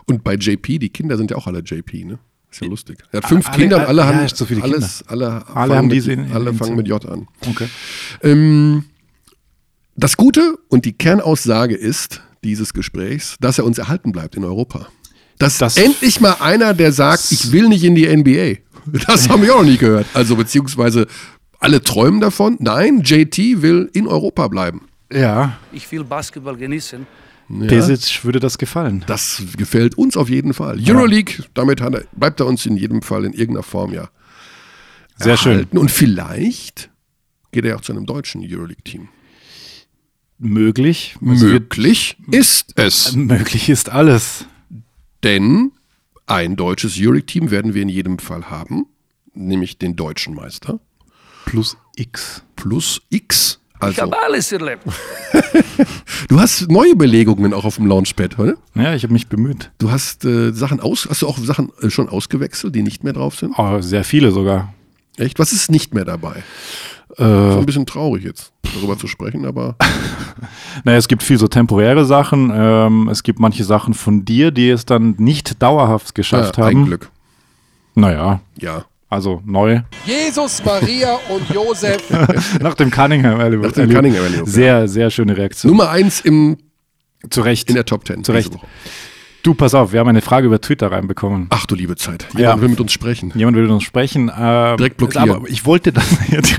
[0.06, 2.18] Und bei JP, die Kinder sind ja auch alle JP, ne?
[2.50, 2.98] Ist ja lustig.
[3.12, 5.44] Er hat fünf Alle- Kinder und alle ja, haben ist so viele alles, alle, Alle
[5.46, 7.28] fangen haben mit, diese in- alle in- fangen mit J an.
[7.48, 7.68] Okay.
[8.22, 8.84] Ähm,
[9.94, 14.88] das Gute und die Kernaussage ist dieses Gesprächs, dass er uns erhalten bleibt in Europa.
[15.38, 18.56] Dass Das- endlich mal einer, der sagt, ich will nicht in die NBA.
[19.06, 20.06] Das haben wir auch noch nie gehört.
[20.14, 21.06] Also beziehungsweise
[21.60, 22.56] alle träumen davon.
[22.58, 24.88] Nein, JT will in Europa bleiben.
[25.12, 27.06] Ja, Ich will Basketball genießen.
[27.48, 29.02] Ja, Desic würde das gefallen.
[29.08, 30.78] das gefällt uns auf jeden Fall.
[30.86, 34.08] Euroleague, damit hat er, bleibt er uns in jedem Fall in irgendeiner Form ja
[35.16, 35.52] Sehr schön.
[35.52, 35.76] erhalten.
[35.78, 36.90] Und vielleicht
[37.50, 39.08] geht er auch zu einem deutschen Euroleague-Team.
[40.38, 41.16] Möglich.
[41.20, 43.14] Wird- Möglich ist es.
[43.14, 44.46] möglich ist alles.
[45.24, 45.72] Denn
[46.26, 48.86] ein deutsches Euroleague-Team werden wir in jedem Fall haben,
[49.34, 50.80] nämlich den deutschen Meister
[51.50, 52.42] Plus X.
[52.56, 53.60] plus X.
[53.76, 54.84] Ich Also, habe alles erlebt.
[56.28, 58.54] du hast neue Belegungen auch auf dem Launchpad, oder?
[58.74, 59.70] Ja, ich habe mich bemüht.
[59.78, 63.14] Du hast äh, Sachen aus, hast du auch Sachen äh, schon ausgewechselt, die nicht mehr
[63.14, 63.54] drauf sind?
[63.56, 64.74] Oh, sehr viele sogar.
[65.16, 65.38] Echt?
[65.38, 66.42] Was ist nicht mehr dabei?
[67.18, 69.76] Äh, ein bisschen traurig jetzt, darüber zu sprechen, aber
[70.84, 72.52] naja, es gibt viel so temporäre Sachen.
[72.54, 76.66] Ähm, es gibt manche Sachen von dir, die es dann nicht dauerhaft geschafft äh, ein
[76.66, 76.84] haben.
[76.84, 77.10] Glück.
[77.94, 78.84] Naja, Ja.
[79.10, 79.80] Also neu.
[80.06, 81.98] Jesus, Maria und Josef.
[82.60, 85.70] Nach dem Cunningham Nach dem Cunningham Erlebnis, Sehr, sehr schöne Reaktion.
[85.72, 86.56] Nummer eins im,
[87.28, 87.68] Zu Recht.
[87.68, 88.24] in der Top Ten.
[88.24, 88.52] Zu Recht.
[89.42, 91.46] Du, pass auf, wir haben eine Frage über Twitter reinbekommen.
[91.48, 92.26] Ach du liebe Zeit.
[92.36, 92.60] Jemand Ja.
[92.60, 93.32] will mit uns sprechen.
[93.34, 94.30] Jemand will mit uns sprechen.
[94.38, 95.30] Ähm, Direkt blockieren.
[95.30, 96.58] Aber ich wollte das direkt.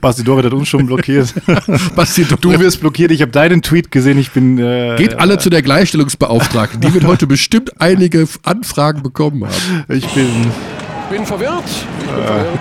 [0.00, 1.34] Basti Dorit hat uns schon blockiert.
[1.96, 3.10] Basti, Du wirst blockiert.
[3.10, 4.18] Ich habe deinen Tweet gesehen.
[4.18, 4.56] Ich bin.
[4.58, 6.80] Äh, Geht alle zu der Gleichstellungsbeauftragten.
[6.80, 9.84] Die wird heute bestimmt einige Anfragen bekommen haben.
[9.88, 10.28] Ich bin.
[11.10, 11.64] Bin verwirrt.
[12.00, 12.60] Ich bin verwirrt.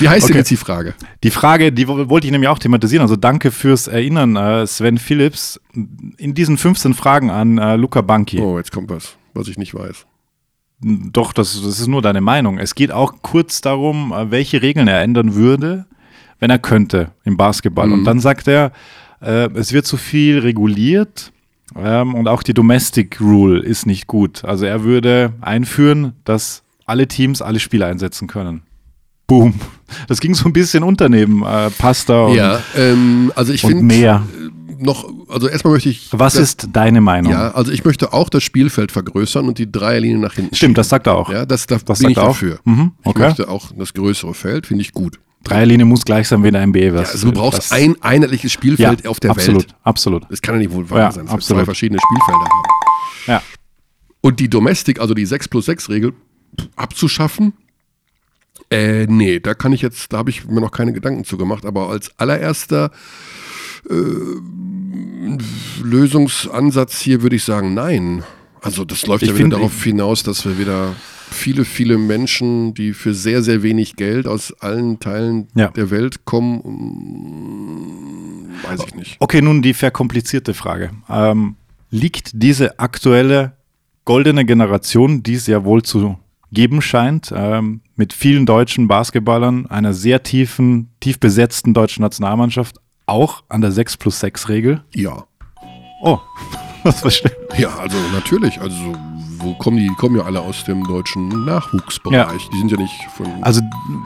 [0.00, 0.38] Wie heißt denn Okay.
[0.40, 0.94] jetzt die Frage?
[1.24, 3.02] Die Frage, die wo- wollte ich nämlich auch thematisieren.
[3.02, 5.58] Also danke fürs Erinnern, äh, Sven Phillips.
[6.18, 8.40] In diesen 15 Fragen an äh, Luca Banki.
[8.40, 10.04] Oh, jetzt kommt was, was ich nicht weiß.
[10.80, 12.58] Doch, das, das ist nur deine Meinung.
[12.58, 15.86] Es geht auch kurz darum, äh, welche Regeln er ändern würde,
[16.40, 17.90] wenn er könnte im Basketball.
[17.92, 18.72] Und dann sagt er,
[19.22, 21.32] äh, es wird zu viel reguliert
[21.76, 24.44] ähm, und auch die Domestic Rule ist nicht gut.
[24.44, 28.62] Also er würde einführen, dass alle Teams alle Spieler einsetzen können.
[29.26, 29.54] Boom.
[30.08, 33.82] Das ging so ein bisschen unter neben äh, Pasta und, ja, ähm, also ich finde
[33.84, 34.22] mehr.
[34.78, 36.08] noch, also erstmal möchte ich.
[36.12, 37.32] Was das, ist deine Meinung?
[37.32, 40.54] Ja, also ich möchte auch das Spielfeld vergrößern und die Dreierlinie nach hinten.
[40.54, 41.26] Stimmt, das sagt er auch.
[41.26, 41.40] schieben.
[41.40, 42.28] Ja, das, das, Das bin sagt ich er auch.
[42.28, 42.58] dafür.
[42.64, 43.20] Mhm, Ich okay.
[43.20, 45.18] möchte auch das größere Feld, finde ich gut.
[45.44, 46.78] Dreierlinie muss gleich sein wie in der NBA.
[46.80, 49.74] Ja, Was, also du brauchst ein einheitliches Spielfeld auf der absolut, Welt.
[49.82, 50.22] Absolut.
[50.30, 51.60] Das kann ja nicht wohl wahr Ja, sein, dass wir absolut.
[51.60, 52.62] zwei verschiedene Spielfelder haben.
[53.26, 53.42] Ja.
[54.20, 56.12] Und die Domestic, also die 6 plus 6 Regel,
[56.76, 57.52] abzuschaffen?
[58.70, 61.64] Äh, nee, da kann ich jetzt, da habe ich mir noch keine Gedanken zu gemacht,
[61.64, 62.90] aber als allererster
[63.88, 63.94] äh,
[65.82, 68.22] Lösungsansatz hier würde ich sagen, nein.
[68.60, 70.94] Also das läuft Ich ja wieder darauf hinaus, dass wir wieder
[71.30, 75.68] viele, viele Menschen, die für sehr, sehr wenig Geld aus allen Teilen Ja.
[75.68, 79.16] der Welt kommen, mm, weiß ich nicht.
[79.20, 80.90] Okay, nun die verkomplizierte Frage.
[81.08, 81.56] Ähm,
[81.90, 83.52] liegt diese aktuelle
[84.04, 86.18] goldene Generation, die es ja wohl zu
[86.52, 92.76] geben scheint, ähm, mit vielen deutschen Basketballern, einer sehr tiefen, tief besetzten deutschen Nationalmannschaft,
[93.06, 94.82] auch an der 6 plus 6 Regel?
[94.94, 95.24] Ja.
[96.02, 96.18] Oh,
[96.84, 98.60] das verstehe Ja, also natürlich.
[98.60, 98.94] Also
[99.40, 99.88] wo kommen die?
[99.88, 102.16] Die kommen ja alle aus dem deutschen Nachwuchsbereich.
[102.44, 102.48] Ja.
[102.52, 103.26] Die sind ja nicht von.
[103.42, 103.60] Also,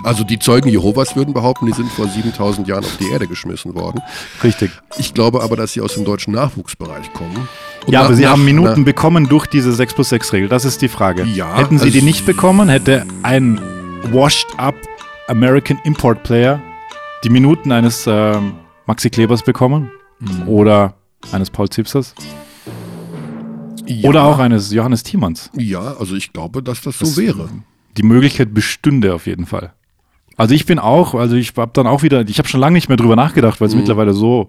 [0.04, 3.74] also die Zeugen Jehovas würden behaupten, die sind vor 7000 Jahren auf die Erde geschmissen
[3.74, 4.00] worden.
[4.44, 4.70] Richtig.
[4.98, 7.48] Ich glaube aber, dass sie aus dem deutschen Nachwuchsbereich kommen.
[7.86, 10.32] Und ja, nach- aber sie nach- haben Minuten nach- bekommen durch diese 6 plus 6
[10.32, 10.48] Regel.
[10.48, 11.24] Das ist die Frage.
[11.24, 13.60] Ja, Hätten sie also- die nicht bekommen, hätte ein
[14.12, 14.74] washed up
[15.28, 16.60] American Import Player
[17.24, 18.52] die Minuten eines ähm,
[18.86, 20.48] Maxi Klebers bekommen Mhm.
[20.48, 20.94] oder
[21.30, 22.14] eines Paul Zipsers
[23.86, 25.50] ja, oder auch eines Johannes Thiemanns.
[25.56, 27.48] Ja, also ich glaube, dass das so Das- wäre.
[27.96, 29.72] Die Möglichkeit bestünde auf jeden Fall.
[30.38, 32.88] Also ich bin auch, also ich habe dann auch wieder, ich habe schon lange nicht
[32.88, 33.80] mehr drüber nachgedacht, weil es Mhm.
[33.80, 34.48] mittlerweile so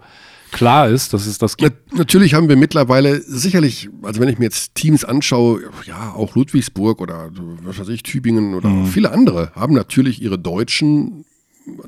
[0.51, 1.75] klar ist, dass es das gibt.
[1.91, 6.35] Na, natürlich haben wir mittlerweile sicherlich, also wenn ich mir jetzt Teams anschaue, ja, auch
[6.35, 7.31] Ludwigsburg oder
[7.63, 8.85] was weiß ich, Tübingen oder Mhm.
[8.85, 11.25] viele andere haben natürlich ihre Deutschen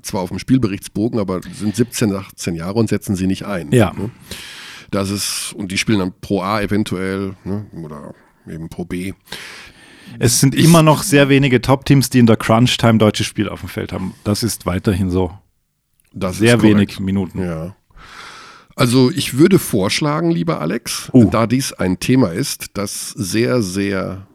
[0.01, 3.71] zwar auf dem Spielberichtsbogen, aber sind 17, 18 Jahre und setzen sie nicht ein.
[3.71, 3.93] Ja.
[3.93, 4.09] Ne?
[4.95, 7.65] Das ist, und die spielen dann Pro A eventuell ne?
[7.83, 8.13] oder
[8.47, 9.13] eben Pro B.
[10.19, 13.69] Es sind immer noch sehr wenige Top-Teams, die in der Crunch-Time deutsche Spiele auf dem
[13.69, 14.13] Feld haben.
[14.23, 15.31] Das ist weiterhin so.
[16.13, 17.41] Das Sehr wenig Minuten.
[17.43, 17.75] Ja.
[18.77, 21.25] Also ich würde vorschlagen, lieber Alex, Oh.
[21.25, 24.27] da dies ein Thema ist, das sehr, sehr.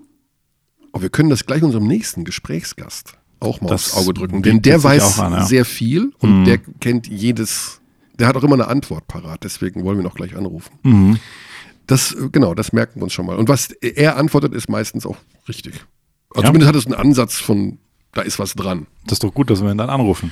[0.92, 4.42] Oh, wir können das gleich unserem nächsten Gesprächsgast auch mal Das aufs Auge drücken.
[4.42, 5.44] Denn der weiß an, ja.
[5.46, 6.44] sehr viel und Mhm.
[6.44, 7.79] der kennt jedes,
[8.20, 10.70] der hat auch immer eine Antwort parat, deswegen wollen wir noch gleich anrufen.
[10.82, 11.18] Mhm.
[11.86, 13.36] Das, äh, genau, das merken wir uns schon mal.
[13.36, 15.16] Und was er antwortet, ist meistens auch
[15.48, 15.74] richtig.
[16.30, 16.46] Also Ja.
[16.46, 17.78] Zumindest hat es einen Ansatz von,
[18.12, 18.86] da ist was dran.
[19.04, 20.30] Das ist doch gut, dass wir ihn dann anrufen.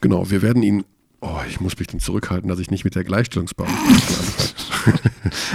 [0.00, 0.84] Genau, wir werden ihn.
[1.20, 4.98] Oh, ich muss mich dann zurückhalten, dass ich nicht mit der Gleichstellungsbeauftragten anfange.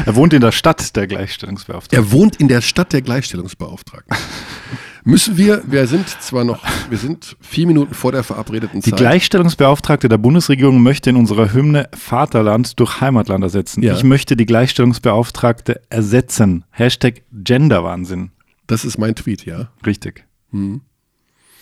[0.05, 1.95] Er wohnt in der Stadt, der Gleichstellungsbeauftragte.
[1.95, 4.17] Er wohnt in der Stadt der Gleichstellungsbeauftragten.
[5.03, 8.99] Müssen wir, wir sind zwar noch, wir sind vier Minuten vor der verabredeten Die Zeit.
[8.99, 13.81] Gleichstellungsbeauftragte der Bundesregierung möchte in unserer Hymne Vaterland durch Heimatland ersetzen.
[13.81, 13.95] Ja.
[13.95, 16.65] Ich möchte die Gleichstellungsbeauftragte ersetzen.
[16.69, 18.31] Hashtag Genderwahnsinn.
[18.67, 19.69] Das ist mein Tweet, ja.
[19.85, 20.25] Richtig.
[20.51, 20.81] Mhm.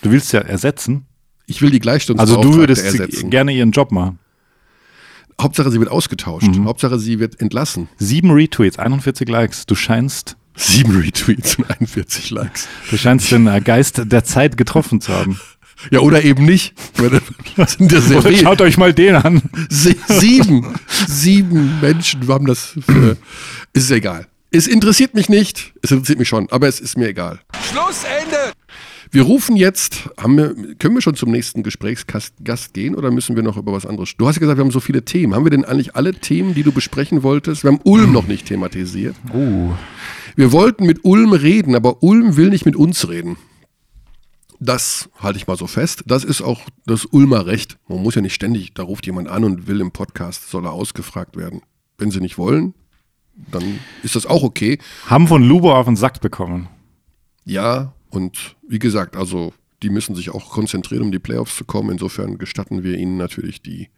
[0.02, 1.06] Du willst ja ersetzen.
[1.46, 3.30] Ich will die Also Gleichstellungsbeauftragte du würdest ersetzen.
[3.30, 4.20] gerne ihren Job machen.
[5.42, 6.48] Hauptsache, sie wird ausgetauscht.
[6.48, 6.66] Mhm.
[6.66, 7.88] Hauptsache, sie wird entlassen.
[7.98, 9.66] Sieben Retweets, 41 Likes.
[9.66, 12.68] Du scheinst, Sieben Retweets und 41 Likes.
[12.90, 15.40] du scheinst den äh, Geist der Zeit getroffen zu haben.
[15.92, 16.74] Ja, oder eben nicht.
[17.56, 19.42] Das sind ja sehr Oder schaut euch mal den an.
[19.70, 20.66] Sie- Sieben.
[21.08, 22.74] Sieben Menschen haben das.
[22.86, 23.16] Für,
[23.72, 24.28] ist egal.
[24.52, 25.74] Es interessiert mich nicht.
[25.82, 27.40] Es interessiert mich schon, aber es ist mir egal.
[27.72, 28.52] Schlussende.
[29.12, 33.36] Wir rufen jetzt, haben wir, können wir schon zum nächsten Gesprächsgast Gast gehen oder müssen
[33.36, 34.16] wir noch über was anderes?
[34.18, 35.34] Du hast ja gesagt, wir haben so viele Themen.
[35.34, 37.64] Haben wir denn eigentlich alle Themen, die du besprechen wolltest?
[37.64, 39.16] Wir haben Ulm noch nicht thematisiert.
[39.34, 39.72] Uh.
[40.40, 43.36] Wir wollten mit Ulm reden, aber Ulm will nicht mit uns reden.
[44.62, 46.06] Das halte ich mal so fest.
[46.08, 47.78] Das ist auch das Ulmer Recht.
[47.90, 50.72] Man muss ja nicht ständig, da ruft jemand an und will im Podcast, soll er
[50.72, 51.60] ausgefragt werden.
[51.98, 52.74] Wenn sie nicht wollen,
[53.52, 54.80] dann ist das auch okay.
[55.08, 56.70] Haben von Lubo auf den Sack bekommen.
[57.44, 59.52] Ja, und wie gesagt, also
[59.84, 61.90] die müssen sich auch konzentrieren, um die Playoffs zu kommen.
[61.90, 63.90] Insofern gestatten wir ihnen natürlich die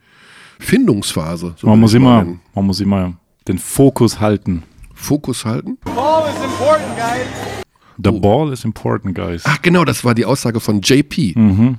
[0.58, 1.54] Findungsphase.
[1.56, 2.26] so Man muss, immer,
[2.56, 4.64] man muss immer den Fokus halten.
[5.02, 5.78] Fokus halten.
[8.04, 9.42] The ball is important, guys.
[9.46, 11.34] Ach genau, das war die Aussage von JP.
[11.36, 11.78] Mhm.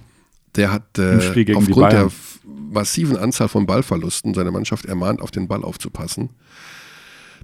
[0.56, 2.10] Der hat äh, aufgrund der
[2.72, 6.30] massiven Anzahl von Ballverlusten seine Mannschaft ermahnt, auf den Ball aufzupassen,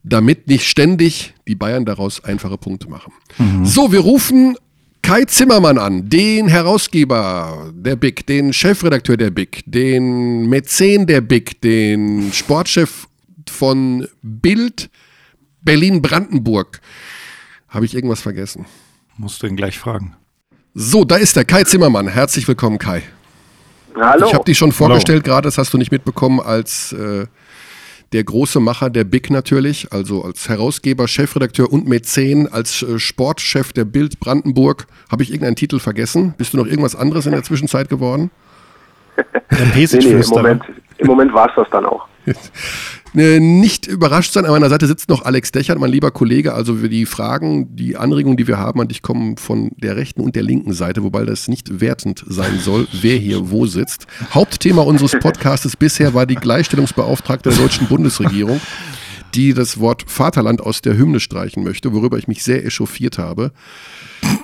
[0.02, 3.12] damit nicht ständig die Bayern daraus einfache Punkte machen.
[3.38, 3.64] Mhm.
[3.64, 4.56] So, wir rufen
[5.02, 11.60] Kai Zimmermann an, den Herausgeber der Big, den Chefredakteur der Big, den Mäzen der Big,
[11.62, 13.06] den Sportchef
[13.48, 14.90] von Bild
[15.68, 16.80] Berlin-Brandenburg.
[17.68, 18.64] Habe ich irgendwas vergessen?
[19.18, 20.16] Musst du ihn gleich fragen.
[20.72, 22.08] So, da ist der Kai Zimmermann.
[22.08, 23.02] Herzlich willkommen, Kai.
[23.94, 24.26] Hallo.
[24.26, 27.26] Ich habe dich schon vorgestellt gerade, das hast du nicht mitbekommen, als äh,
[28.14, 33.74] der große Macher der Big natürlich, also als Herausgeber, Chefredakteur und Mäzen, als äh, Sportchef
[33.74, 34.86] der Bild Brandenburg.
[35.12, 36.32] Habe ich irgendeinen Titel vergessen?
[36.38, 38.30] Bist du noch irgendwas anderes in der Zwischenzeit geworden?
[39.74, 40.62] Nee, nee, im Moment,
[40.98, 42.06] im Moment war es das dann auch.
[43.14, 46.54] Äh, Nicht überrascht sein, an meiner Seite sitzt noch Alex Dechert, mein lieber Kollege.
[46.54, 50.36] Also die Fragen, die Anregungen, die wir haben an dich, kommen von der rechten und
[50.36, 54.06] der linken Seite, wobei das nicht wertend sein soll, wer hier wo sitzt.
[54.34, 58.60] Hauptthema unseres Podcastes bisher war die Gleichstellungsbeauftragte der deutschen Bundesregierung,
[59.34, 63.52] die das Wort Vaterland aus der Hymne streichen möchte, worüber ich mich sehr echauffiert habe.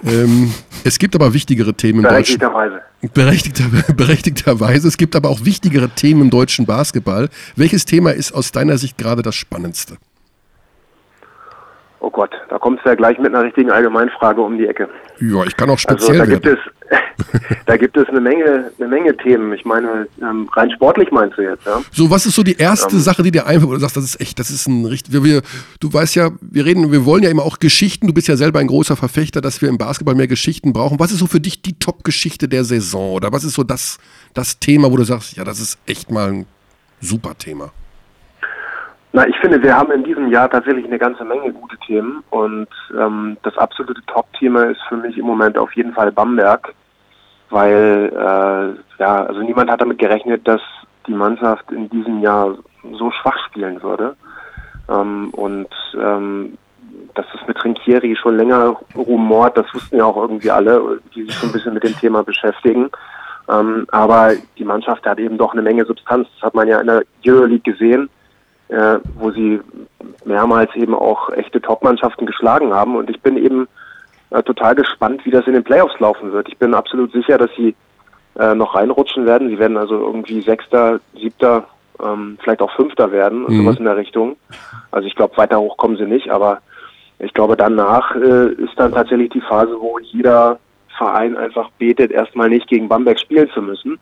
[0.05, 0.53] Ähm,
[0.85, 2.83] es gibt aber wichtigere Themen im deutschen Berechtigterweise.
[3.13, 4.89] Berechtigter, berechtigterweise.
[4.89, 7.29] Es gibt aber auch wichtigere Themen im deutschen Basketball.
[7.57, 9.97] Welches Thema ist aus deiner Sicht gerade das spannendste?
[12.05, 14.91] Oh Gott, da kommst du ja gleich mit einer richtigen Allgemeinfrage um die Ecke.
[15.21, 16.59] Ja, ich kann auch Also speziell da gibt es,
[17.67, 19.55] da gibt es eine Menge, eine Menge Themen.
[19.55, 21.81] Ich meine, ähm, rein sportlich meinst du jetzt, ja?
[21.93, 23.01] So, was ist so die erste Ähm.
[23.01, 25.25] Sache, die dir einfällt, wo du sagst, das ist echt, das ist ein richtig, wir,
[25.25, 25.43] wir,
[25.81, 28.59] du weißt ja, wir reden, wir wollen ja immer auch Geschichten, du bist ja selber
[28.59, 31.01] ein großer Verfechter, dass wir im Basketball mehr Geschichten brauchen.
[31.01, 33.13] Was ist so für dich die Top-Geschichte der Saison?
[33.15, 33.97] Oder was ist so das,
[34.35, 36.47] das Thema, wo du sagst, ja, das ist echt mal ein
[37.01, 37.73] super Thema?
[39.17, 42.67] Na, ich finde, wir haben in diesem Jahr tatsächlich eine ganze Menge gute Themen und
[42.99, 46.75] ähm, das absolute Top-Thema ist für mich im Moment auf jeden Fall Bamberg,
[47.49, 50.61] weil äh, ja, also niemand hat damit gerechnet, dass
[51.07, 52.57] die Mannschaft in diesem Jahr
[52.95, 54.17] so schwach spielen würde
[54.89, 56.59] ähm, und ähm,
[57.15, 61.35] dass es mit Trinkieri schon länger rumort, das wussten ja auch irgendwie alle, die sich
[61.35, 62.91] schon ein bisschen mit dem Thema beschäftigen.
[63.49, 66.27] Ähm, aber die Mannschaft hat eben doch eine Menge Substanz.
[66.35, 68.11] Das hat man ja in der Euroleague gesehen
[68.69, 69.61] äh, wo sie
[70.25, 72.97] mehrmals eben auch echte Top-Mannschaften geschlagen haben.
[72.97, 73.69] Und ich bin eben
[74.31, 76.49] äh, total gespannt, wie das in den Playoffs laufen wird.
[76.49, 77.75] Ich bin absolut sicher, dass sie
[78.39, 79.49] äh, noch reinrutschen werden.
[79.49, 81.65] Sie werden also irgendwie Sechster, Siebter,
[82.03, 83.63] ähm, vielleicht auch Fünfter werden und Mhm.
[83.63, 84.37] sowas in der Richtung.
[84.91, 86.59] Also ich glaube, weiter hoch kommen sie nicht, aber
[87.21, 90.59] ich glaube, danach äh, ist dann tatsächlich die Phase, wo jeder
[90.99, 93.99] Verein einfach betet, erstmal nicht gegen Bamberg spielen zu müssen.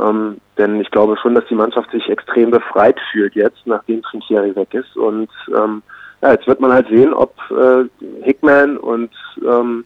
[0.00, 4.54] Ähm, denn ich glaube schon, dass die Mannschaft sich extrem befreit fühlt jetzt, nachdem Trinkieri
[4.54, 4.96] weg ist.
[4.96, 5.82] Und ähm,
[6.22, 7.84] ja, jetzt wird man halt sehen, ob äh,
[8.22, 9.10] Hickman und
[9.44, 9.84] ähm,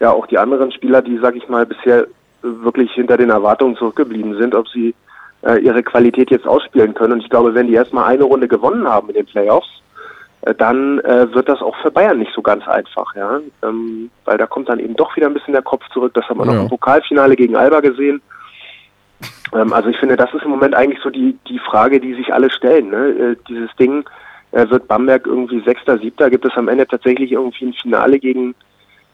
[0.00, 2.06] ja auch die anderen Spieler, die, sag ich mal, bisher
[2.42, 4.94] wirklich hinter den Erwartungen zurückgeblieben sind, ob sie
[5.42, 7.14] äh, ihre Qualität jetzt ausspielen können.
[7.14, 9.68] Und ich glaube, wenn die erstmal eine Runde gewonnen haben in den Playoffs,
[10.42, 13.40] äh, dann äh, wird das auch für Bayern nicht so ganz einfach, ja.
[13.62, 16.12] Ähm, weil da kommt dann eben doch wieder ein bisschen der Kopf zurück.
[16.14, 16.62] Das haben wir noch Ja.
[16.62, 18.20] im Pokalfinale gegen Alba gesehen.
[19.54, 22.32] Ähm, also ich finde, das ist im Moment eigentlich so die, die Frage, die sich
[22.32, 22.90] alle stellen.
[22.90, 23.08] Ne?
[23.08, 24.04] Äh, dieses Ding,
[24.54, 28.54] äh, wird Bamberg irgendwie Sechster, Siebter, gibt es am Ende tatsächlich irgendwie ein Finale gegen,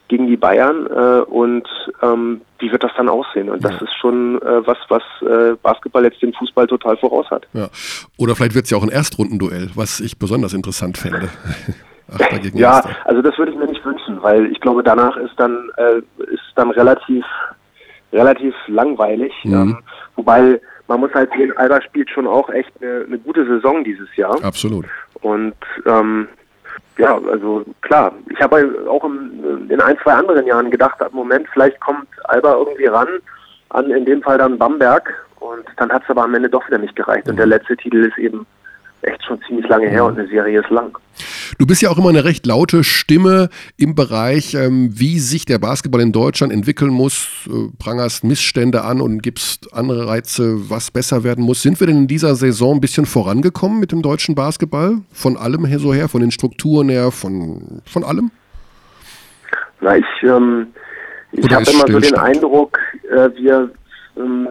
[0.09, 1.67] gegen die Bayern äh, und
[2.03, 3.49] ähm, wie wird das dann aussehen?
[3.49, 7.47] Und das ist schon äh, was, was äh, Basketball jetzt den Fußball total voraus hat.
[7.55, 7.69] Ja.
[8.19, 11.29] Oder vielleicht wird es ja auch ein Erstrundenduell, was ich besonders interessant fände.
[12.13, 12.91] Achter gegen Ja, Erster.
[13.05, 16.43] also das würde ich mir nicht wünschen, weil ich glaube, danach ist dann äh, ist
[16.57, 17.25] dann relativ
[18.13, 19.33] relativ langweilig.
[19.45, 19.55] Mhm.
[19.55, 19.79] Ähm,
[20.17, 24.15] wobei man muss halt sehen, Alba spielt schon auch echt eine, eine gute Saison dieses
[24.17, 24.43] Jahr.
[24.43, 24.87] Absolut.
[25.21, 25.55] Und
[25.87, 26.29] ähm,
[26.99, 31.47] ja, also klar, ich habe auch im, in ein, zwei anderen Jahren gedacht, im Moment,
[31.53, 33.09] vielleicht kommt Alba irgendwie ran,
[33.71, 36.79] an in dem Fall dann Bamberg und dann hat es aber am Ende doch wieder
[36.79, 37.29] nicht gereicht.
[37.29, 38.47] Und der letzte Titel ist eben
[39.03, 40.97] echt schon ziemlich lange her und eine Serie ist lang.
[41.59, 45.59] Du bist ja auch immer eine recht laute Stimme im Bereich, ähm, wie sich der
[45.59, 51.25] Basketball in Deutschland entwickeln muss, äh, prangerst Missstände an und gibst andere Reize, was besser
[51.25, 51.63] werden muss.
[51.63, 54.99] Sind wir denn in dieser Saison ein bisschen vorangekommen mit dem deutschen Basketball?
[55.13, 58.31] Von allem her so her, von den Strukturen her, von, von allem?
[59.81, 60.69] Na, ich, ähm,
[61.33, 62.15] ich habe immer so den?
[62.17, 62.79] Eindruck,
[63.11, 63.71] äh, wir,
[64.17, 64.49] ähm,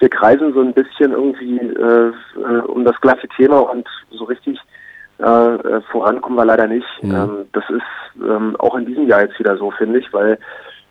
[0.00, 4.58] wir kreisen so ein bisschen irgendwie äh, äh, um das gleiche Thema und so richtig
[5.18, 6.86] äh, äh, vorankommen wir leider nicht.
[7.02, 7.14] Mhm.
[7.14, 10.38] Ähm, das ist ähm, auch in diesem Jahr jetzt wieder so, finde ich, weil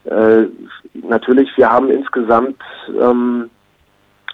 [0.05, 0.45] äh,
[0.93, 2.61] natürlich wir haben insgesamt
[2.99, 3.49] ähm,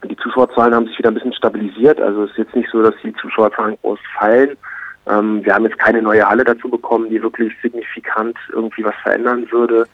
[0.04, 2.00] die Zuschauerzahlen haben sich wieder ein bisschen stabilisiert.
[2.00, 4.58] Also es ist jetzt nicht so, dass die Zuschauerzahlen groß fallen.
[5.08, 9.48] Ähm, wir haben jetzt keine neue Halle dazu bekommen, die wirklich signifikant irgendwie was verändern
[9.52, 9.88] würde.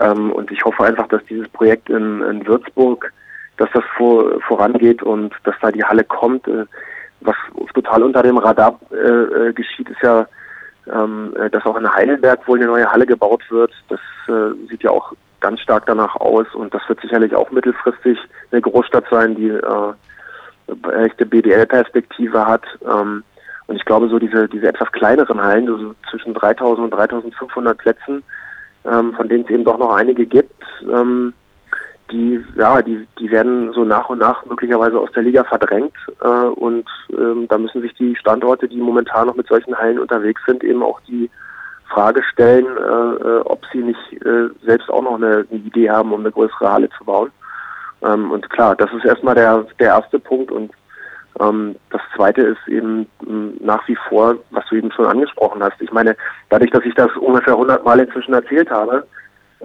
[0.00, 3.12] Ähm, und ich hoffe einfach, dass dieses Projekt in, in Würzburg,
[3.56, 6.46] dass das vor, vorangeht und dass da die Halle kommt.
[6.48, 6.64] Äh,
[7.20, 7.36] was
[7.72, 10.26] total unter dem Radar äh, äh, geschieht, ist ja,
[10.92, 13.72] ähm, äh, dass auch in Heidelberg wohl eine neue Halle gebaut wird.
[13.88, 18.18] Das äh, sieht ja auch ganz stark danach aus und das wird sicherlich auch mittelfristig
[18.50, 22.64] eine Großstadt sein, die äh, echte BDL-Perspektive hat.
[22.82, 23.22] Ähm,
[23.66, 28.22] und ich glaube, so diese, diese etwas kleineren Hallen, so zwischen 3000 und 3500 Plätzen,
[28.84, 31.32] ähm, von denen es eben doch noch einige gibt, ähm,
[32.10, 35.94] die, ja, die, die werden so nach und nach möglicherweise aus der Liga verdrängt.
[36.20, 40.42] Äh, und ähm, da müssen sich die Standorte, die momentan noch mit solchen Hallen unterwegs
[40.46, 41.30] sind, eben auch die
[41.88, 46.12] Frage stellen, äh, äh, ob sie nicht äh, selbst auch noch eine, eine Idee haben,
[46.12, 47.30] um eine größere Halle zu bauen.
[48.02, 50.50] Ähm, und klar, das ist erstmal der, der erste Punkt.
[50.50, 50.72] Und
[51.40, 53.06] ähm, das zweite ist eben
[53.60, 55.80] nach wie vor, was du eben schon angesprochen hast.
[55.80, 56.16] Ich meine,
[56.50, 59.06] dadurch, dass ich das ungefähr 100 Mal inzwischen erzählt habe,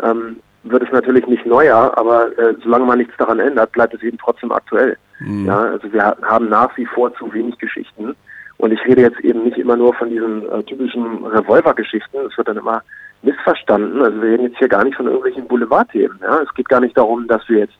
[0.01, 4.01] ähm, wird es natürlich nicht neuer, aber äh, solange man nichts daran ändert, bleibt es
[4.03, 4.97] eben trotzdem aktuell.
[5.19, 5.45] Mhm.
[5.45, 8.15] Ja, also wir ha- haben nach wie vor zu wenig Geschichten.
[8.57, 12.17] Und ich rede jetzt eben nicht immer nur von diesen äh, typischen Revolver-Geschichten.
[12.29, 12.81] Es wird dann immer
[13.21, 14.01] missverstanden.
[14.01, 16.19] Also wir reden jetzt hier gar nicht von irgendwelchen Boulevardthemen.
[16.21, 16.39] Ja?
[16.41, 17.77] Es geht gar nicht darum, dass wir jetzt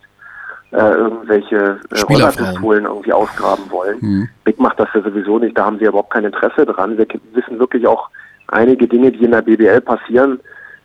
[0.72, 2.00] äh, irgendwelche äh.
[2.10, 3.98] Rollerpistolen irgendwie ausgraben wollen.
[4.00, 4.30] Mhm.
[4.46, 5.58] Big macht das ja sowieso nicht.
[5.58, 6.98] Da haben sie überhaupt kein Interesse dran.
[6.98, 8.10] Wir wissen wirklich auch
[8.48, 10.40] einige Dinge, die in der BBL passieren,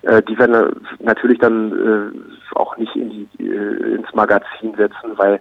[0.07, 5.41] äh, die werden natürlich dann äh, auch nicht in die, äh, ins Magazin setzen, weil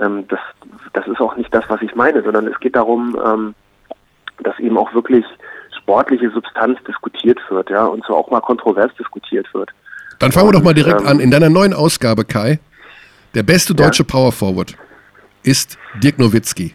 [0.00, 0.40] ähm, das,
[0.92, 3.54] das ist auch nicht das, was ich meine, sondern es geht darum, ähm,
[4.42, 5.24] dass eben auch wirklich
[5.76, 9.70] sportliche Substanz diskutiert wird, ja, und so auch mal kontrovers diskutiert wird.
[10.18, 11.20] Dann fangen wir doch mal direkt ähm, an.
[11.20, 12.60] In deiner neuen Ausgabe, Kai,
[13.34, 14.76] der beste deutsche Power Forward
[15.42, 16.74] ist Dirk Nowitzki.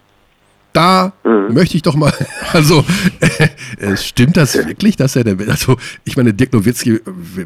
[0.73, 1.53] Da Mhm.
[1.53, 2.11] möchte ich doch mal,
[2.53, 2.83] also
[3.79, 7.45] äh, stimmt das wirklich, dass er der, also ich meine, Dirk Nowitzki, wer,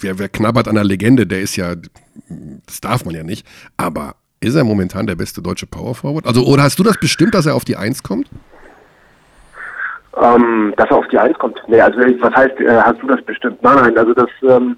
[0.00, 1.74] wer, wer knabbert an der Legende, der ist ja,
[2.66, 3.46] das darf man ja nicht,
[3.76, 6.26] aber ist er momentan der beste deutsche Power Forward?
[6.26, 8.28] Also, oder hast du das bestimmt, dass er auf die Eins kommt?
[10.20, 11.56] Ähm, dass er auf die Eins kommt.
[11.68, 13.62] Nee, also was heißt, äh, hast du das bestimmt?
[13.62, 14.76] Nein, nein, also das, ähm,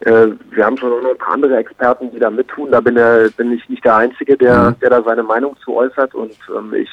[0.00, 2.70] äh, wir haben schon noch ein paar andere Experten, die da mittun.
[2.70, 4.80] Da bin, äh, bin ich nicht der Einzige, der, Mhm.
[4.80, 6.14] der da seine Meinung zu äußert.
[6.14, 6.90] Und ähm, ich,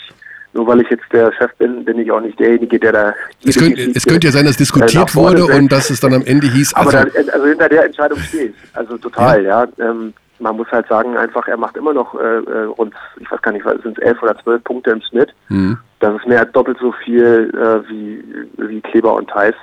[0.54, 3.14] nur weil ich jetzt der Chef bin, bin ich auch nicht derjenige, der da.
[3.46, 6.24] Es könnte, es könnte ja sein, dass äh, diskutiert wurde und dass es dann am
[6.26, 8.56] Ende hieß, Aber also, da, also hinter der Entscheidung stehe ich.
[8.74, 9.66] Also total, ja.
[9.80, 13.42] Ähm, man muss halt sagen, einfach, er macht immer noch äh, äh, rund, ich weiß
[13.42, 15.34] gar nicht, sind es elf oder zwölf Punkte im Schnitt.
[15.48, 15.78] hm.
[16.00, 18.22] Das ist mehr als doppelt so viel äh, wie,
[18.58, 19.56] wie Kleber und Theis.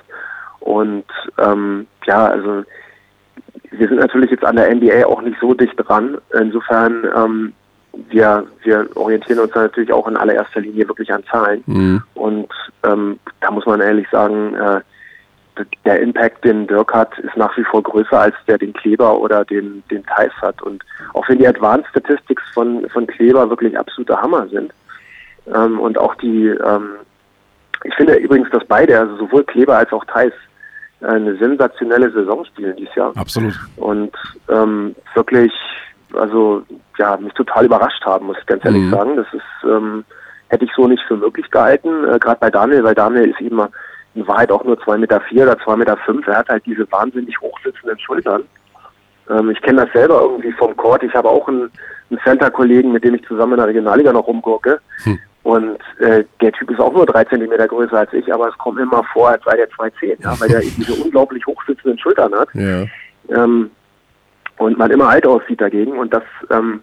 [0.60, 1.04] Und
[1.36, 2.64] ähm, ja, also
[3.70, 6.18] wir sind natürlich jetzt an der NBA auch nicht so dicht dran.
[6.38, 7.52] Insofern, ähm,
[8.08, 11.62] wir, wir orientieren uns natürlich auch in allererster Linie wirklich an Zahlen.
[11.66, 12.02] hm.
[12.14, 12.48] Und
[12.84, 14.80] ähm, da muss man ehrlich sagen, äh,
[15.84, 19.44] der Impact, den Dirk hat, ist nach wie vor größer als der den Kleber oder
[19.44, 20.62] den, den Theis hat.
[20.62, 24.72] Und auch wenn die Advanced Statistics von, von Kleber wirklich absoluter Hammer sind,
[25.54, 26.90] ähm, und auch die, ähm,
[27.84, 30.49] ich finde übrigens, dass beide, also sowohl Kleber als auch Theis, äh,
[31.02, 33.12] eine sensationelle Saison spielen dieses Jahr.
[33.16, 33.54] Absolut.
[33.76, 34.12] Und
[34.48, 35.52] ähm, wirklich,
[36.14, 36.62] also
[36.98, 38.90] ja, mich total überrascht haben, muss ich ganz ehrlich Mhm.
[38.90, 39.16] sagen.
[39.16, 40.04] Das ist, ähm,
[40.48, 43.60] hätte ich so nicht für möglich gehalten, äh, gerade bei Daniel, weil Daniel ist eben
[44.14, 46.26] in Wahrheit auch nur zwei Meter vier oder zwei Meter fünf.
[46.26, 48.42] Er hat halt diese wahnsinnig hochsitzenden Schultern.
[49.30, 51.02] Ähm, ich kenne das selber irgendwie vom Court.
[51.04, 51.70] Ich habe auch einen,
[52.10, 54.80] einen Center-Kollegen, mit dem ich zusammen in der Regionalliga noch rumgucke.
[55.04, 55.18] Hm.
[55.42, 58.76] Und äh, der Typ ist auch nur drei Zentimeter größer als ich, aber es kommt
[58.76, 62.34] mir immer vor, als sei der 2,10, ja, weil der eben diese unglaublich hochsitzenden Schultern
[62.34, 62.48] hat.
[62.54, 62.84] Ja.
[63.30, 63.70] ähm,
[64.58, 65.92] und man immer alt aussieht dagegen.
[65.92, 66.82] Und das ähm,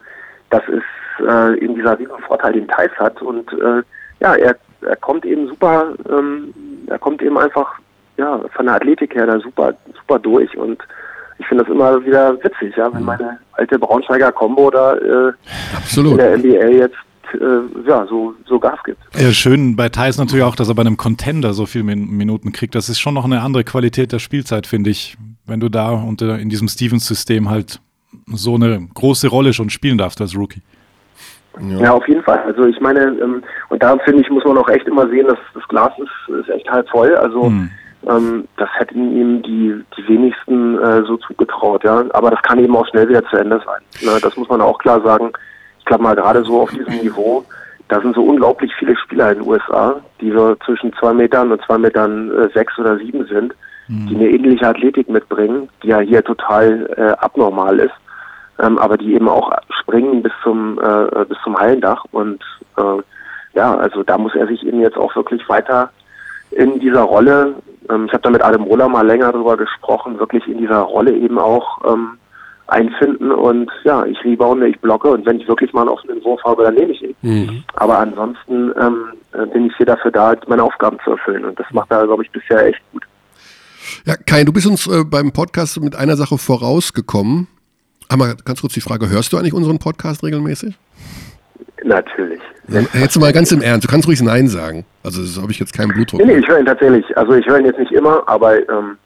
[0.49, 3.21] das ist äh, eben dieser riesen Vorteil, den Thais hat.
[3.21, 3.83] Und äh,
[4.19, 6.53] ja, er, er kommt eben super, ähm,
[6.87, 7.71] er kommt eben einfach
[8.17, 10.57] ja von der Athletik her da super super durch.
[10.57, 10.81] Und
[11.37, 15.33] ich finde das immer wieder witzig, ja, wenn meine alte Braunschweiger Combo da äh,
[15.95, 16.97] in der NBA jetzt
[17.33, 18.99] äh, ja so so Gas gibt.
[19.15, 22.51] Ja, schön bei Thais natürlich auch, dass er bei einem Contender so viele Min Minuten
[22.51, 22.75] kriegt.
[22.75, 25.17] Das ist schon noch eine andere Qualität der Spielzeit, finde ich.
[25.45, 27.79] Wenn du da unter, in diesem Stevens-System halt
[28.27, 30.61] so eine große Rolle schon spielen darfst als Rookie.
[31.79, 32.39] Ja, auf jeden Fall.
[32.39, 35.39] Also ich meine, ähm, und da finde ich, muss man auch echt immer sehen, dass
[35.53, 37.15] das Glas ist, ist echt halb voll.
[37.15, 37.69] Also Hm.
[38.07, 42.03] ähm, das hätten ihm die, die wenigsten äh, so zugetraut, ja.
[42.11, 43.81] Aber das kann eben auch schnell wieder zu Ende sein.
[44.07, 44.19] Ne?
[44.21, 45.31] Das muss man auch klar sagen.
[45.87, 47.45] Ich glaube mal gerade so auf diesem Niveau,
[47.87, 51.61] da sind so unglaublich viele Spieler in den USA, die so zwischen zwei Metern und
[51.65, 53.53] zwei Metern äh, sechs oder sieben sind,
[53.87, 57.93] die eine ähnliche Athletik mitbringen, die ja hier total äh, abnormal ist
[58.59, 62.43] ähm, aber die eben auch springen bis zum äh, bis zum Hallendach und
[62.77, 63.01] äh,
[63.53, 65.89] ja, also da muss er sich eben jetzt auch wirklich weiter
[66.51, 67.55] in dieser Rolle,
[67.89, 71.13] ähm, ich habe da mit Adam Roller mal länger drüber gesprochen, wirklich in dieser Rolle
[71.13, 72.17] eben auch ähm,
[72.67, 76.43] einfinden und ja, ich rebounde, ich blocke und wenn ich wirklich mal einen offenen Wurf
[76.43, 77.15] habe, dann nehme ich ihn.
[77.21, 77.63] Mhm.
[77.75, 81.67] Aber ansonsten ähm, äh, bin ich hier dafür da, meine Aufgaben zu erfüllen und das
[81.71, 83.03] macht er, glaube ich, bisher echt gut.
[84.05, 87.47] Ja, Kai, du bist uns äh, beim Podcast mit einer Sache vorausgekommen.
[88.09, 90.77] Einmal ganz kurz die Frage, hörst du eigentlich unseren Podcast regelmäßig?
[91.83, 92.39] Natürlich.
[92.93, 94.85] Jetzt mal ganz im Ernst, du kannst ruhig Nein sagen.
[95.03, 96.19] Also das habe ich jetzt keinen Blutdruck.
[96.19, 97.17] Nee, nee, ich höre ihn tatsächlich.
[97.17, 98.97] Also ich höre ihn jetzt nicht immer, aber ähm,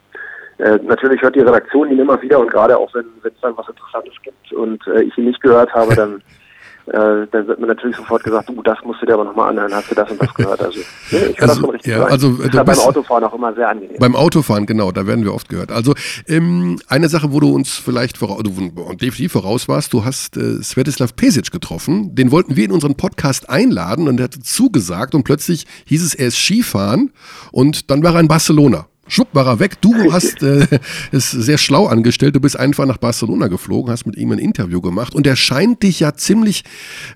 [0.61, 3.67] äh, natürlich hört die Redaktion ihn immer wieder und gerade auch wenn es dann was
[3.67, 6.21] Interessantes gibt und äh, ich ihn nicht gehört habe, dann
[6.87, 9.73] äh, dann wird mir natürlich sofort gesagt, du, das musst du dir aber nochmal anhören,
[9.73, 10.61] hast du das und das gehört.
[10.61, 10.79] Also
[11.11, 13.53] nee, ich höre das Also, schon richtig ja, also, du ja beim Autofahren auch immer
[13.55, 13.97] sehr angenehm.
[13.99, 15.71] Beim Autofahren, genau, da werden wir oft gehört.
[15.71, 15.95] Also
[16.27, 20.61] ähm, eine Sache, wo du uns vielleicht voraus, du definitiv voraus warst, du hast äh,
[20.61, 22.13] Svetislav Pesic getroffen.
[22.13, 26.13] Den wollten wir in unseren Podcast einladen und er hat zugesagt und plötzlich hieß es,
[26.13, 27.13] er ist Skifahren
[27.51, 28.85] und dann war er in Barcelona.
[29.11, 29.81] Schwupp war er weg.
[29.81, 30.65] Du hast äh,
[31.11, 32.33] es sehr schlau angestellt.
[32.33, 35.83] Du bist einfach nach Barcelona geflogen, hast mit ihm ein Interview gemacht und er scheint
[35.83, 36.63] dich ja ziemlich,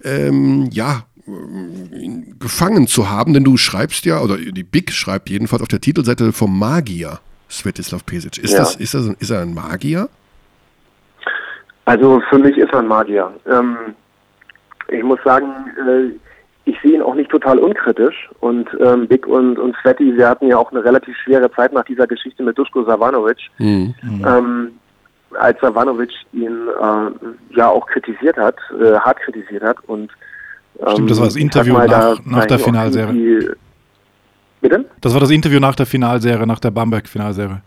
[0.04, 5.62] ähm, ja, ähm, gefangen zu haben, denn du schreibst ja, oder die Big schreibt jedenfalls
[5.62, 7.20] auf der Titelseite vom Magier,
[7.50, 8.40] Svetislav Pesic.
[8.40, 8.60] Ist, Ja.
[8.60, 10.10] das, ist, das, ist er ein Magier?
[11.86, 13.34] Also für mich ist er ein Magier.
[13.50, 13.78] Ähm,
[14.90, 15.48] ich muss sagen,
[15.88, 16.10] äh,
[16.66, 18.30] ich sehe ihn auch nicht total unkritisch.
[18.40, 21.86] Und ähm, Big und, und Sveti, wir hatten ja auch eine relativ schwere Zeit nach
[21.86, 23.38] dieser Geschichte mit Duschko Savanovic.
[23.60, 23.94] Mhm.
[24.26, 24.72] Ähm,
[25.40, 29.78] als Savanovic ihn äh, ja auch kritisiert hat, äh, hart kritisiert hat.
[29.88, 30.12] Und,
[30.80, 33.56] ähm, Stimmt, das war das Interview mal, nach- da- nach der Finalserie.
[34.62, 34.86] Bitte?
[35.02, 37.62] Das war das Interview nach der Finalserie, nach der Bamberg-Finalserie.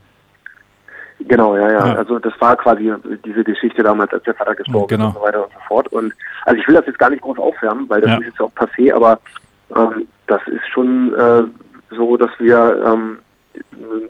[1.20, 1.94] Genau, ja, ja, Ja.
[1.96, 2.92] Also das war quasi
[3.24, 5.08] diese Geschichte damals, als der Vater gestorben Genau.
[5.08, 5.88] ist und so weiter und so fort.
[5.88, 6.12] Und
[6.44, 8.16] also ich will das jetzt gar nicht groß aufwärmen, weil das Ja.
[8.18, 9.18] ist jetzt auch passé, aber
[9.74, 11.42] ähm, das ist schon äh,
[11.94, 13.18] so, dass wir ähm,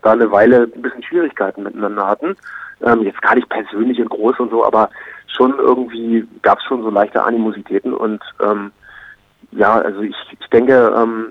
[0.02, 2.36] da eine Weile ein bisschen Schwierigkeiten miteinander hatten.
[2.82, 4.90] Ähm, jetzt gar nicht persönlich und groß und so, aber
[5.26, 8.70] schon irgendwie gab es schon so leichte Animositäten und ähm,
[9.52, 11.28] ja, also ich, ich denke, ähm,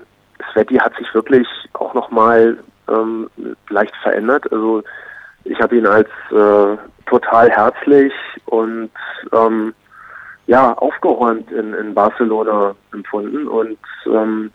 [0.52, 2.58] Sveti hat sich wirklich auch nochmal
[2.88, 3.30] ähm,
[3.70, 4.50] leicht verändert.
[4.52, 4.82] Also
[5.48, 6.76] ich habe ihn als äh,
[7.06, 8.12] total herzlich
[8.46, 8.90] und
[9.32, 9.74] ähm,
[10.46, 14.50] ja aufgeräumt in, in Barcelona empfunden und ähm,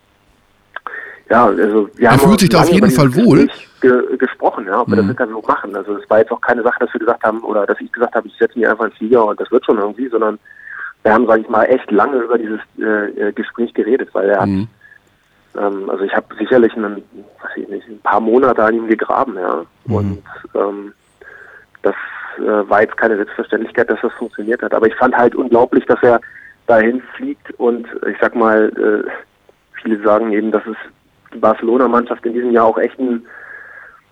[1.29, 3.47] ja, also wir Er fühlt sich da auf jeden Fall wohl.
[3.81, 5.01] Ge gesprochen, ja, ob wir Mhm.
[5.01, 5.75] das Interview machen.
[5.75, 8.13] Also es war jetzt auch keine Sache, dass wir gesagt haben oder dass ich gesagt
[8.15, 10.37] habe, ich setze mich einfach in den Flieger und das wird schon irgendwie, sondern
[11.03, 14.41] wir haben, sage ich mal, echt lange über dieses äh, äh, Gespräch geredet, weil er
[14.41, 14.67] hat Mhm.
[15.57, 17.03] Ähm, also ich habe sicherlich einen,
[17.41, 19.65] weiß ich nicht, ein paar Monate an ihm gegraben, ja.
[19.87, 20.23] Und
[20.55, 20.93] ähm,
[21.81, 21.95] das
[22.37, 24.73] äh, war jetzt keine Selbstverständlichkeit, dass das funktioniert hat.
[24.73, 26.21] Aber ich fand halt unglaublich, dass er
[26.67, 29.09] dahin fliegt und ich sag mal, äh,
[29.81, 30.77] viele sagen eben, dass es
[31.33, 33.25] die Barcelona-Mannschaft in diesem Jahr auch echt ein,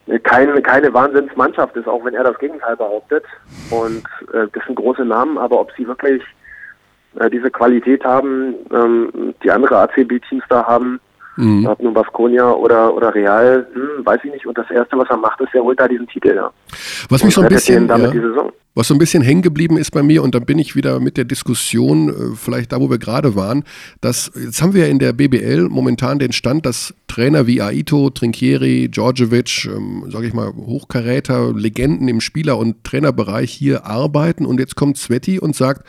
[0.07, 3.23] äh, keine, keine Wahnsinnsmannschaft ist, auch wenn er das Gegenteil behauptet.
[3.69, 6.21] Und äh, das sind große Namen, aber ob sie wirklich
[7.19, 10.99] äh, diese Qualität haben, ähm, die andere ACB-Teams da haben,
[11.37, 11.65] Mhm.
[11.65, 14.45] ob nun Baskonia oder, oder Real, hm, weiß ich nicht.
[14.45, 16.35] Und das Erste, was er macht, ist, er holt da diesen Titel.
[16.35, 16.51] Ja.
[17.09, 18.51] Was mich so ein bisschen, damit ja, die Saison.
[18.73, 21.17] Was so ein bisschen hängen geblieben ist bei mir und dann bin ich wieder mit
[21.17, 23.63] der Diskussion, äh, vielleicht da, wo wir gerade waren,
[23.99, 28.87] dass jetzt haben wir in der BBL momentan den Stand, dass Trainer wie Aito, Trinkieri,
[28.89, 34.75] Djordjevic, ähm, sage ich mal, Hochkaräter, Legenden im Spieler- und Trainerbereich hier arbeiten und jetzt
[34.77, 35.85] kommt Sveti und sagt,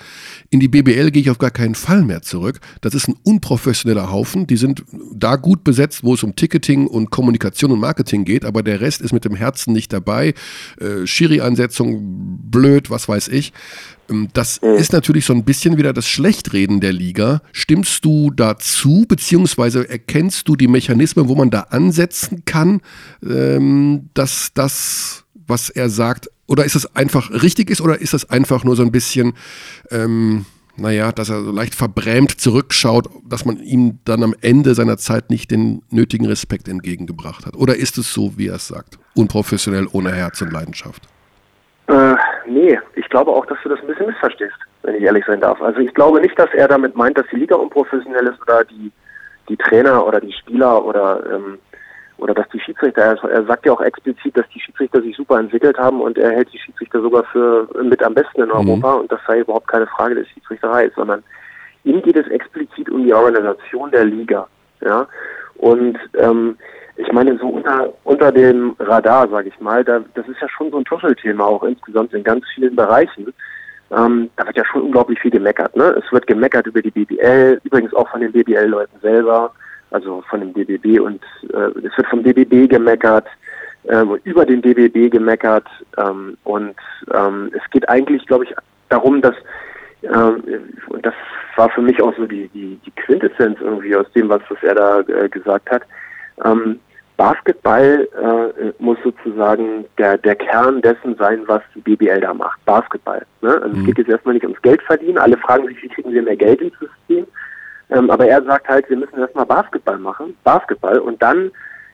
[0.51, 2.59] in die BBL gehe ich auf gar keinen Fall mehr zurück.
[2.81, 4.49] Das ist ein unprofessioneller Haufen.
[4.49, 4.83] Die sind
[5.15, 9.01] da gut besetzt, wo es um Ticketing und Kommunikation und Marketing geht, aber der Rest
[9.01, 10.35] ist mit dem Herzen nicht dabei.
[10.81, 13.53] Äh, Schiri-Ansetzung, blöd, was weiß ich.
[14.11, 17.43] Ähm, Das ist natürlich so ein bisschen wieder das Schlechtreden der Liga.
[17.53, 22.81] Stimmst du dazu, beziehungsweise erkennst du die Mechanismen, wo man da ansetzen kann,
[23.23, 28.29] ähm, dass das, was er sagt, oder ist es einfach richtig ist, oder ist es
[28.29, 29.33] einfach nur so ein bisschen,
[29.91, 30.45] ähm,
[30.77, 35.31] naja, dass er so leicht verbrämt zurückschaut, dass man ihm dann am Ende seiner Zeit
[35.31, 37.57] nicht den nötigen Respekt entgegengebracht hat?
[37.57, 41.03] Oder ist es so, wie er es sagt, unprofessionell, ohne Herz und Leidenschaft?
[41.89, 42.15] Äh,
[42.53, 45.61] nee, ich glaube auch, dass du das ein bisschen missverstehst, wenn ich ehrlich sein darf.
[45.61, 48.93] Also ich glaube nicht, dass er damit meint, dass die Liga unprofessionell ist oder die,
[49.49, 51.59] die Trainer oder die Spieler oder ähm,
[52.19, 55.41] oder dass die Schiedsrichter, er, er sagt ja auch explizit, dass die Schiedsrichter sich super
[55.41, 59.11] entwickelt haben und er hält die Schiedsrichter sogar für mit am besten in Europa und
[59.11, 61.25] das sei überhaupt keine Frage der Schiedsrichterei, sondern
[61.83, 64.47] ihm geht es explizit um die Organisation der Liga.
[64.81, 65.09] Ja?
[65.57, 66.57] Und ähm,
[66.97, 70.71] ich meine, so unter, unter dem Radar, sage ich mal, da, das ist ja schon
[70.71, 73.33] so ein Tuschelthema auch insgesamt in ganz vielen Bereichen.
[73.91, 75.75] Ähm, da wird ja schon unglaublich viel gemeckert.
[75.77, 76.01] Ne?
[76.03, 79.53] Es wird gemeckert über die BBL, übrigens auch von den BBL-Leuten selber,
[79.91, 81.23] also von dem DBB und
[81.53, 83.27] äh, es wird vom DBB gemeckert,
[83.89, 85.67] ähm, über den DBB gemeckert
[85.99, 86.77] ähm, und
[87.13, 88.55] ähm, es geht eigentlich, glaube ich,
[88.89, 89.35] darum, dass
[90.03, 90.43] ähm,
[90.89, 91.15] und das
[91.57, 94.75] war für mich auch so die, die, die Quintessenz irgendwie aus dem, was, was er
[94.75, 95.83] da äh, gesagt hat.
[96.45, 96.81] Ähm,
[97.17, 102.65] Basketball äh, muss sozusagen der, der Kern dessen sein, was die BBL da macht.
[102.65, 103.25] Basketball.
[103.43, 103.61] Ne?
[103.63, 105.19] Also es geht jetzt erstmal nicht ums Geld verdienen.
[105.19, 107.27] Alle fragen sich, wie kriegen wir mehr Geld ins System?
[107.91, 111.51] Ähm, aber er sagt halt, wir müssen erstmal Basketball machen, Basketball, und dann,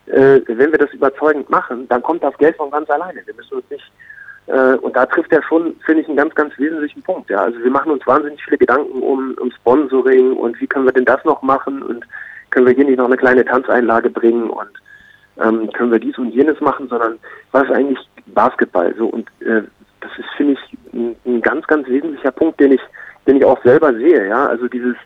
[0.07, 3.21] äh, wenn wir das überzeugend machen, dann kommt das Geld von ganz alleine.
[3.27, 3.93] Wir müssen uns nicht
[4.49, 7.29] äh, und da trifft er schon, finde ich, einen ganz, ganz wesentlichen Punkt.
[7.29, 10.93] Ja, also wir machen uns wahnsinnig viele Gedanken um, um Sponsoring und wie können wir
[10.93, 12.07] denn das noch machen und
[12.51, 14.71] können wir hier nicht noch eine kleine Tanzeinlage bringen und
[15.41, 17.19] ähm, können wir dies und jenes machen, sondern
[17.53, 18.95] was ist eigentlich Basketball?
[18.97, 19.63] So und äh,
[20.01, 22.81] das ist, finde ich, ein, ein ganz, ganz wesentlicher Punkt, den ich,
[23.27, 24.29] den ich auch selber sehe.
[24.29, 24.97] Ja, also dieses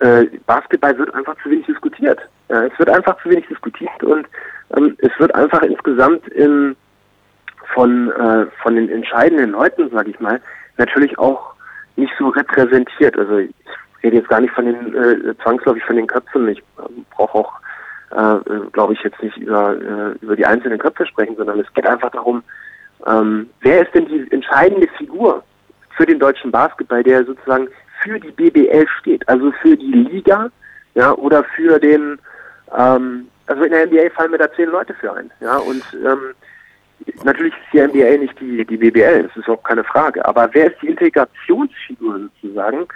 [0.00, 2.20] äh, Basketball wird einfach zu wenig diskutiert.
[2.48, 4.26] Ja, es wird einfach zu wenig diskutiert und
[4.76, 6.76] ähm, es wird einfach insgesamt in
[7.74, 10.40] von, äh, von den entscheidenden Leuten, sage ich mal,
[10.76, 11.54] natürlich auch
[11.96, 13.18] nicht so repräsentiert.
[13.18, 13.54] Also ich
[14.02, 16.48] rede jetzt gar nicht von den äh, zwangsläufig von den Köpfen.
[16.48, 16.62] Ich äh,
[17.10, 17.52] brauche auch,
[18.10, 21.86] äh, glaube ich, jetzt nicht über, äh, über die einzelnen Köpfe sprechen, sondern es geht
[21.86, 22.42] einfach darum,
[23.06, 25.42] ähm, wer ist denn die entscheidende Figur
[25.96, 27.68] für den deutschen Basketball, der sozusagen
[28.02, 30.50] für die BBL steht, also für die Liga,
[30.94, 32.18] ja, oder für den,
[32.76, 36.34] ähm, also in der NBA fallen mir da zehn Leute für ein, ja, und ähm,
[37.24, 40.72] natürlich ist die NBA nicht die, die BBL, das ist überhaupt keine Frage, aber wer
[40.72, 42.86] ist die Integrationsfigur sozusagen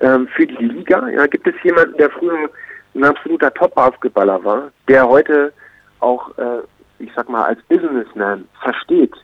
[0.00, 1.08] ähm, für die Liga?
[1.08, 2.48] Ja, gibt es jemanden, der früher
[2.94, 5.52] ein absoluter Top-Basketballer war, der heute
[6.00, 6.60] auch, äh,
[6.98, 9.14] ich sag mal, als Businessman versteht,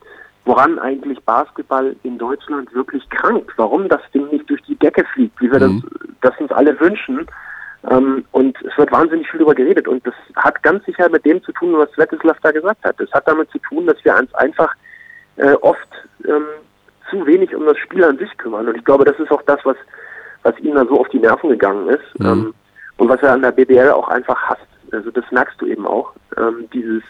[0.45, 5.41] woran eigentlich Basketball in Deutschland wirklich krankt, warum das Ding nicht durch die Decke fliegt,
[5.41, 5.83] wie wir Mhm.
[6.21, 7.27] das, das uns alle wünschen.
[7.91, 9.89] Ähm, und es wird wahnsinnig viel darüber geredet.
[9.89, 13.01] Und das hat ganz sicher mit dem zu tun, was Svetislav da gesagt hat.
[13.01, 14.73] Es hat damit zu tun, dass wir uns einfach
[15.37, 15.89] äh, oft
[16.27, 16.47] ähm,
[17.11, 18.69] zu wenig um das Spiel an sich kümmern.
[18.69, 19.77] Und ich glaube, das ist auch das, was,
[20.45, 22.21] was ihm da so auf die Nerven gegangen ist.
[22.21, 22.27] Mhm.
[22.27, 22.55] Ähm,
[22.97, 24.67] und was er an der BBL auch einfach hasst.
[24.93, 26.13] Also das merkst du eben auch.
[26.37, 27.03] Ähm, dieses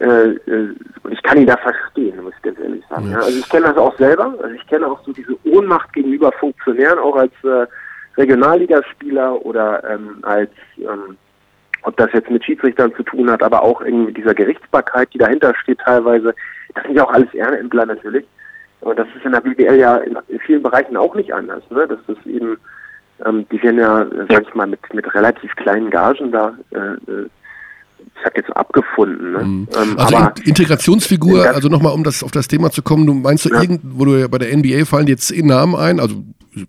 [0.00, 3.10] äh, äh, und ich kann ihn da verstehen, muss ich ganz ehrlich sagen.
[3.10, 3.18] Ja.
[3.18, 4.34] Also ich kenne das auch selber.
[4.42, 7.66] Also ich kenne auch so diese Ohnmacht gegenüber Funktionären, auch als äh,
[8.16, 11.16] Regionalligaspieler oder ähm, als ähm,
[11.82, 15.18] ob das jetzt mit Schiedsrichtern zu tun hat, aber auch irgendwie mit dieser Gerichtsbarkeit, die
[15.18, 16.34] dahinter steht teilweise.
[16.74, 18.26] Das sind ja auch alles Ehrenämtler natürlich.
[18.86, 20.16] Aber das ist in der BBL ja in,
[20.46, 21.60] vielen Bereichen auch nicht anders.
[21.70, 21.88] Ne?
[21.88, 22.56] Das ist eben,
[23.24, 26.76] ähm, die werden ja, sag ich mal, mit, mit relativ kleinen Gagen da, äh,
[27.10, 27.26] äh,
[27.98, 29.32] ich sag jetzt abgefunden.
[29.32, 29.40] Ne?
[29.40, 29.68] Ähm,
[29.98, 33.44] Also aber In Integrationsfigur, also nochmal, um das auf das Thema zu kommen, du meinst
[33.44, 33.60] du Ja.
[33.60, 36.22] irgend, wo du ja bei der NBA fallen dir zehn Namen ein, also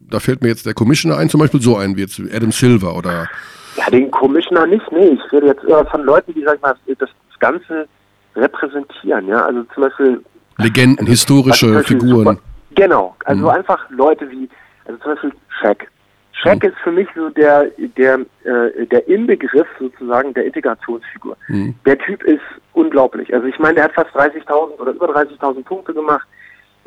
[0.09, 2.95] da fällt mir jetzt der Commissioner ein, zum Beispiel so ein wie jetzt Adam Silver
[2.97, 3.29] oder
[3.75, 5.19] Ja, den Commissioner nicht, nee.
[5.23, 7.09] Ich rede jetzt eher von Leuten, die, sag ich mal, das
[7.39, 7.87] Ganze
[8.35, 9.45] repräsentieren, ja.
[9.45, 10.23] Also zum Beispiel.
[10.57, 12.25] Legenden, also, historische Beispiel Figuren.
[12.25, 12.41] Super,
[12.75, 13.49] genau, also Mhm.
[13.49, 14.49] einfach Leute wie,
[14.85, 15.31] also zum Beispiel
[15.61, 15.87] Shaq.
[16.33, 17.65] Shaq ist für mich so der,
[17.97, 21.35] der, äh, der Inbegriff sozusagen der Integrationsfigur.
[21.47, 21.73] Mhm.
[21.85, 22.41] Der Typ ist
[22.73, 23.33] unglaublich.
[23.33, 26.27] Also ich meine, der hat fast 30.000 oder über 30.000 Punkte gemacht.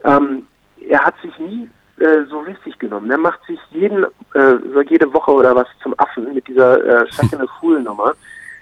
[0.04, 0.46] Ähm,
[0.88, 1.68] er hat sich nie
[1.98, 3.10] äh, so wichtig genommen.
[3.10, 7.12] Er macht sich jeden, äh, so jede Woche oder was zum Affen mit dieser äh,
[7.12, 8.14] Shaq in the Fool Nummer,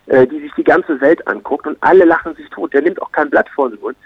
[0.06, 2.72] äh, die sich die ganze Welt anguckt und alle lachen sich tot.
[2.72, 3.96] Der nimmt auch kein Blatt vor den Mund.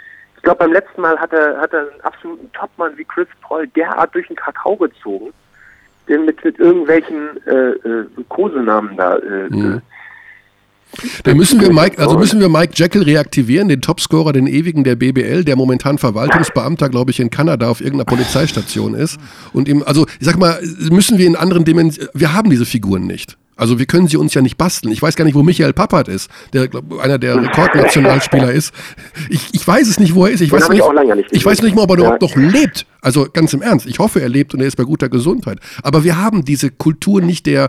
[0.43, 3.69] Ich glaube, beim letzten Mal hat er, hat er einen absoluten Topmann wie Chris Paul
[3.69, 5.33] derart durch den Kakao gezogen,
[6.09, 9.19] den mit, mit irgendwelchen äh, äh, Kosenamen da.
[9.19, 9.83] Äh, Mhm.
[11.23, 14.97] Da müssen wir Mike, also müssen wir Mike Jekyll reaktivieren, den Topscorer, den ewigen der
[14.97, 19.19] BBL, der momentan Verwaltungsbeamter, glaube ich, in Kanada auf irgendeiner Polizeistation ist.
[19.53, 23.07] Und ihm, also ich sag mal, müssen wir in anderen Dimensionen, wir haben diese Figuren
[23.07, 23.39] nicht.
[23.55, 24.93] Also wir können sie uns ja nicht basteln.
[24.93, 28.75] Ich weiß gar nicht, wo Michael Pappert ist, der glaub, einer der Rekordnationalspieler ist.
[29.29, 30.41] Ich, ich weiß es nicht, wo er ist.
[30.41, 30.83] Ich Den weiß nicht,
[31.17, 32.01] nicht ich weiß nicht mal, ob er Ja.
[32.15, 32.87] überhaupt noch lebt.
[33.03, 33.87] Also ganz im Ernst.
[33.87, 35.59] Ich hoffe, er lebt und er ist bei guter Gesundheit.
[35.83, 37.69] Aber wir haben diese Kultur nicht der,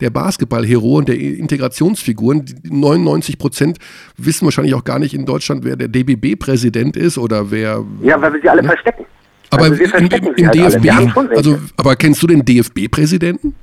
[0.00, 2.44] der Basketballheroen, der Integrationsfiguren.
[2.44, 3.78] Die 99 Prozent
[4.16, 7.84] wissen wahrscheinlich auch gar nicht in Deutschland, wer der DBB-Präsident ist oder wer.
[8.02, 9.04] ja, weil wir sie alle verstecken.
[9.50, 10.54] Aber also wir im, im, im halt.
[10.54, 13.54] DFB, also, aber kennst du den DFB-Präsidenten?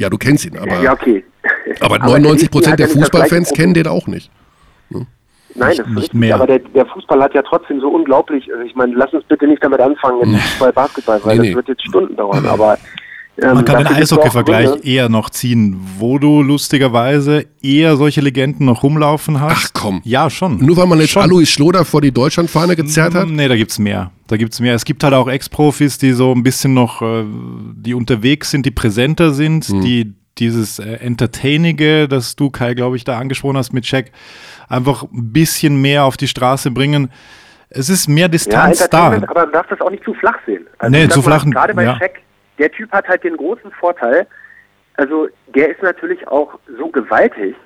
[0.00, 1.22] Ja, du kennst ihn, aber, ja, okay.
[1.80, 4.30] aber der 99 DFB Prozent der Fußballfans kennen den auch nicht.
[5.54, 6.14] Nein, das ist nicht richtig.
[6.14, 6.34] mehr.
[6.36, 9.46] Aber der, der Fußball hat ja trotzdem so unglaublich, also ich meine, lass uns bitte
[9.46, 11.48] nicht damit anfangen, jetzt bei Basketball, weil Nee, nee.
[11.48, 12.78] das wird jetzt Stunden dauern, aber
[13.42, 19.40] Man kann den Eishockey-Vergleich eher noch ziehen, wo du lustigerweise eher solche Legenden noch rumlaufen
[19.40, 19.56] hast.
[19.56, 20.00] Ach komm.
[20.04, 20.58] Ja, schon.
[20.64, 21.22] Nur weil man jetzt Schon.
[21.22, 23.28] Alois Schloder vor die Deutschlandfahne gezerrt hat?
[23.28, 24.10] Nee, da gibt's mehr.
[24.26, 24.74] Da gibt's mehr.
[24.74, 27.24] Es gibt halt auch Ex-Profis, die so ein bisschen noch, äh,
[27.76, 29.80] die unterwegs sind, die präsenter sind, Mhm.
[29.82, 34.12] die dieses äh, Entertainige, das du, Kai, glaube ich, da angesprochen hast mit Check,
[34.68, 37.10] einfach ein bisschen mehr auf die Straße bringen.
[37.68, 38.84] Es ist mehr Ja, Distanz da.
[38.84, 40.66] Entertainment, aber man darf das auch nicht zu flach sehen.
[40.78, 41.96] Also Nee, zu flach, Gerade bei ja.
[41.98, 42.12] Shaq,
[42.60, 44.26] der Typ hat halt den großen Vorteil,
[44.96, 47.56] also der ist natürlich auch so gewaltig,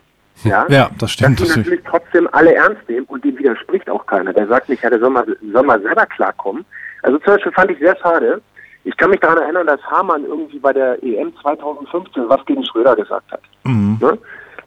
[0.42, 1.40] ja, Ja, das stimmt.
[1.40, 4.32] dass die natürlich trotzdem alle ernst nehmen und dem widerspricht auch keiner.
[4.32, 6.64] Der sagt nicht, ja, der soll mal, soll mal selber klarkommen.
[7.03, 8.40] Also zum Beispiel fand ich sehr schade,
[8.84, 12.95] ich kann mich daran erinnern, dass Hamann irgendwie bei der EM 2015 was gegen Schröder
[12.95, 13.40] gesagt hat.
[13.64, 13.99] Mhm.
[14.01, 14.18] Ne?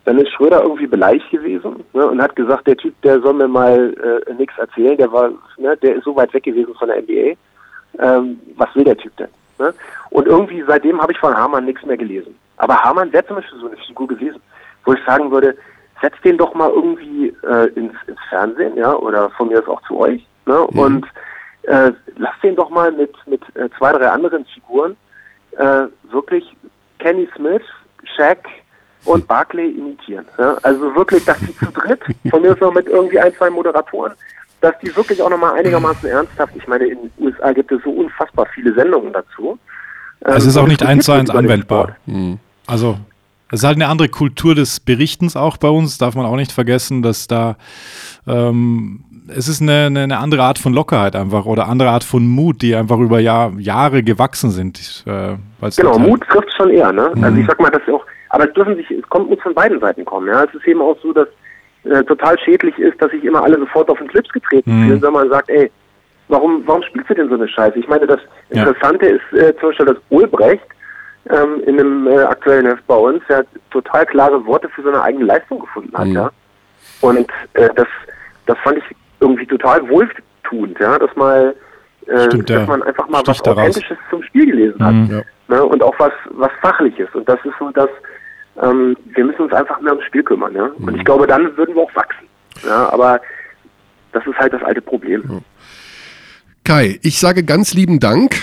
[0.06, 3.48] Dann ist Schröder irgendwie beleidigt gewesen ne, und hat gesagt, der Typ, der soll mir
[3.48, 3.94] mal
[4.28, 7.36] äh, nichts erzählen, der war, ne, der ist so weit weg gewesen von der NBA.
[8.00, 9.28] Ähm, was will der Typ denn?
[9.60, 9.74] Ne?
[10.10, 12.38] Und irgendwie seitdem habe ich von Hamann nichts mehr gelesen.
[12.58, 14.42] Aber Hamann wäre zum Beispiel so eine Figur gewesen,
[14.86, 15.56] wo ich sagen würde,
[16.02, 19.82] setzt den doch mal irgendwie äh, ins, ins Fernsehen, ja, oder von mir aus auch
[19.88, 20.62] zu euch, ne?
[20.62, 21.06] Und
[21.64, 24.96] äh, lasst den doch mal mit, mit äh, zwei, drei anderen Figuren
[25.58, 26.56] äh, wirklich
[27.00, 27.64] Kenny Smith,
[28.16, 28.48] Shaq
[29.06, 30.26] und Barclay imitieren.
[30.38, 30.58] Ja?
[30.64, 34.14] Also wirklich, dass die zu dritt, von mir aus noch mit irgendwie ein, zwei Moderatoren,
[34.62, 37.92] dass die wirklich auch nochmal einigermaßen ernsthaft, ich meine, in den USA gibt es so
[37.92, 39.58] unfassbar viele Sendungen dazu.
[40.22, 41.96] Es Ähm, ist auch nicht eins zu eins anwendbar.
[42.08, 42.38] Sport.
[42.66, 42.98] Also,
[43.50, 46.52] es ist halt eine andere Kultur des Berichtens auch bei uns, darf man auch nicht
[46.52, 47.56] vergessen, dass da
[48.26, 52.26] ähm, es ist eine, eine, eine andere Art von Lockerheit einfach oder andere Art von
[52.28, 55.04] Mut, die einfach über Jahr, Jahre gewachsen sind.
[55.06, 55.36] Äh,
[55.76, 57.12] Genau, halt- Mut trifft schon eher, ne?
[57.22, 59.80] Also ich sag mal, dass auch Aber es dürfen sich, es kommt muss von beiden
[59.80, 60.28] Seiten kommen.
[60.28, 61.28] Ja, es ist eben auch so, dass
[61.92, 64.88] äh, total schädlich ist, dass sich immer alle sofort auf den Schlips getreten Mhm.
[64.88, 65.72] fühlen, wenn man sagt, ey,
[66.28, 67.78] warum, warum spielst du denn so eine Scheiße?
[67.80, 68.20] Ich meine, das
[68.50, 68.64] Ja.
[68.64, 70.64] Interessante ist äh, zum Beispiel, dass Ulbrecht
[71.30, 73.42] ähm, in einem äh, aktuellen Heft bei uns ja
[73.72, 76.14] total klare Worte für seine eigene Leistung gefunden hat, Mhm.
[76.14, 76.32] ja.
[77.02, 77.88] Und äh, das,
[78.46, 78.84] das fand ich
[79.20, 81.54] irgendwie total wohltuend, ja, dass mal
[82.08, 82.66] äh, Stimmt, dass ja.
[82.66, 83.60] man einfach mal was daraus.
[83.60, 84.94] Authentisches zum Spiel gelesen hat.
[84.94, 85.10] Mhm.
[85.12, 85.22] Ja.
[85.56, 85.64] Ne?
[85.66, 87.10] Und auch was, was Fachliches.
[87.14, 87.90] Und das ist so, dass
[88.62, 90.54] ähm, wir müssen uns einfach mehr ums Spiel kümmern.
[90.56, 90.72] Ja?
[90.78, 92.28] Und ich glaube, dann würden wir auch wachsen.
[92.66, 92.92] Ja?
[92.92, 93.22] Aber
[94.12, 95.42] das ist halt das alte Problem.
[96.64, 98.36] Kai, ich sage ganz lieben Dank.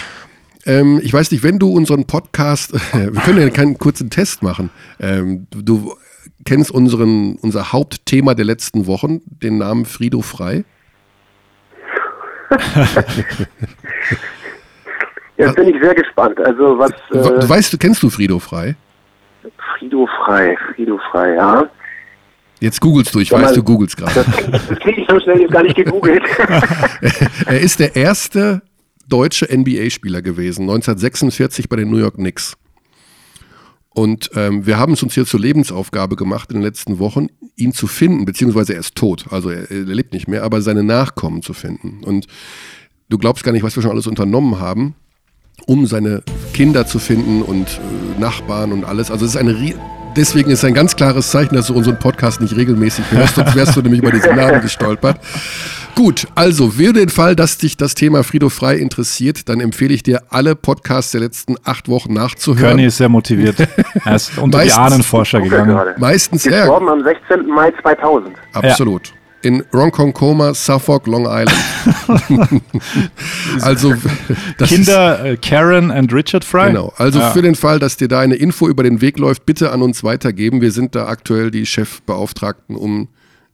[0.66, 4.70] Ähm, ich weiß nicht, wenn du unseren Podcast, wir können ja keinen kurzen Test machen.
[4.99, 5.95] Ähm, du,
[6.45, 10.65] kennst unseren, unser Hauptthema der letzten Wochen, den Namen Frido Frei.
[15.36, 16.39] Jetzt bin ich sehr gespannt.
[16.41, 18.77] Also was Du äh, weißt, du kennst du Frido Frei?
[19.85, 21.69] Frido frei, Frido frei, ja.
[22.61, 24.15] Jetzt googelst du, ich Sag weiß, du googelst gerade.
[24.15, 26.23] Das, das kriege ich so schnell jetzt gar nicht gegoogelt.
[27.47, 28.62] er ist der erste
[29.09, 32.56] deutsche NBA-Spieler gewesen, 1946 bei den New York Knicks.
[33.90, 37.74] Und ähm, wir haben es uns hier zur Lebensaufgabe gemacht in den letzten Wochen, ihn
[37.74, 41.43] zu finden, beziehungsweise er ist tot, also er, er lebt nicht mehr, aber seine Nachkommen
[41.43, 42.02] zu finden.
[42.02, 42.27] Und
[43.11, 44.94] du glaubst gar nicht, was wir schon alles unternommen haben,
[45.66, 46.22] um seine
[46.52, 49.10] Kinder zu finden und äh, Nachbarn und alles.
[49.10, 49.74] Also es ist eine rie-
[50.16, 53.74] Deswegen ist ein ganz klares Zeichen, dass du unseren Podcast nicht regelmäßig hörst, sonst wärst
[53.74, 55.18] du nämlich über diesen Namen gestolpert.
[55.97, 60.05] Gut, also für den Fall, dass dich das Thema Frido Frei interessiert, dann empfehle ich
[60.05, 62.62] dir, alle Podcasts der letzten acht Wochen nachzuhören.
[62.76, 63.56] Körny ist sehr motiviert.
[64.05, 65.94] Er ist unter die Meistens- Ahnenforscher Guck ja gegangen.
[65.98, 67.47] Meistens, ja, Gestorben am 16.
[67.48, 68.36] Mai 2000.
[68.52, 69.12] absolut.
[69.45, 71.53] In Ronkonkoma, Suffolk, Long Island.
[73.61, 73.95] also,
[74.59, 76.69] das ist- Kinder äh, Karen und Richard Fry.
[76.69, 76.93] Genau.
[76.97, 77.31] Also Ja.
[77.31, 80.03] für den Fall, dass dir da eine Info über den Weg läuft, bitte an uns
[80.03, 80.61] weitergeben.
[80.61, 83.09] Wir sind da aktuell die Chefbeauftragten, um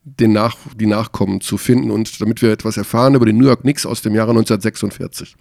[0.05, 3.63] den Nach die Nachkommen zu finden und damit wir etwas erfahren über den New York
[3.63, 5.37] Knicks aus dem Jahre 1946.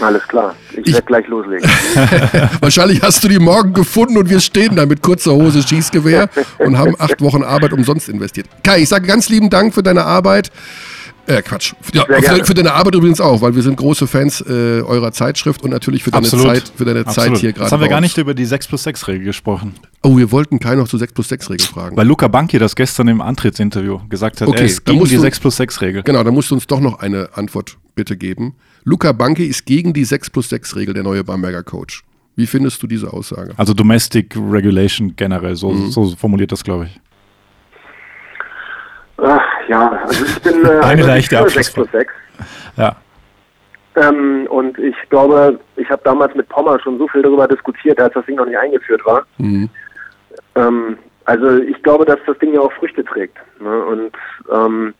[0.00, 0.54] Alles klar.
[0.72, 1.68] Ich, Ich- werde gleich loslegen.
[2.60, 6.28] Wahrscheinlich hast du die morgen gefunden und wir stehen da mit kurzer Hose, Schießgewehr
[6.58, 8.46] und haben acht Wochen Arbeit umsonst investiert.
[8.62, 10.50] Kai, ich sage ganz lieben Dank für deine Arbeit.
[11.30, 11.74] Äh, Quatsch.
[11.94, 15.62] Ja, für, für deine Arbeit übrigens auch, weil wir sind große Fans äh, eurer Zeitschrift
[15.62, 16.46] und natürlich für deine Absolut.
[16.46, 17.64] Zeit, für deine Zeit hier gerade.
[17.66, 19.74] Jetzt haben wir gar nicht über die 6 plus 6 Regel gesprochen.
[20.02, 21.96] Oh, wir wollten Kai noch zu 6 plus 6 Regel fragen.
[21.96, 24.48] Weil Luca Banki das gestern im Antrittsinterview gesagt hat.
[24.48, 26.02] Okay, er ist dann gegen musst die du- 6 plus 6 Regel.
[26.02, 28.54] Genau, da musst du uns doch noch eine Antwort bitte geben.
[28.82, 32.02] Luca Banke ist gegen die 6 plus 6 Regel, der neue Bamberger Coach.
[32.34, 33.52] Wie findest du diese Aussage?
[33.56, 35.90] Also Domestic Regulation generell, so, Mhm.
[35.90, 37.00] so formuliert das, glaube ich.
[39.22, 39.40] Ach,
[39.70, 41.88] ja, also ich bin äh, Eine eindeutig leichte für 6 Abschlussfrage.
[41.88, 42.14] plus 6.
[42.76, 42.96] Ja.
[43.96, 48.14] Ähm, und ich glaube, ich habe damals mit Pommer schon so viel darüber diskutiert, als
[48.14, 49.24] das Ding noch nicht eingeführt war.
[49.38, 49.68] Mhm.
[50.56, 53.38] Ähm, also ich glaube, dass das Ding ja auch Früchte trägt.
[53.60, 53.84] Ne?
[53.84, 54.12] Und
[54.52, 54.94] ähm,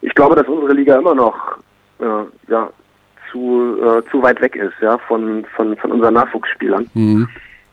[0.00, 1.58] ich glaube, dass unsere Liga immer noch
[1.98, 2.70] äh, ja,
[3.30, 6.88] zu, äh, zu weit weg ist ja, von, von, von unseren Nachwuchsspielern.
[6.94, 7.28] Mhm.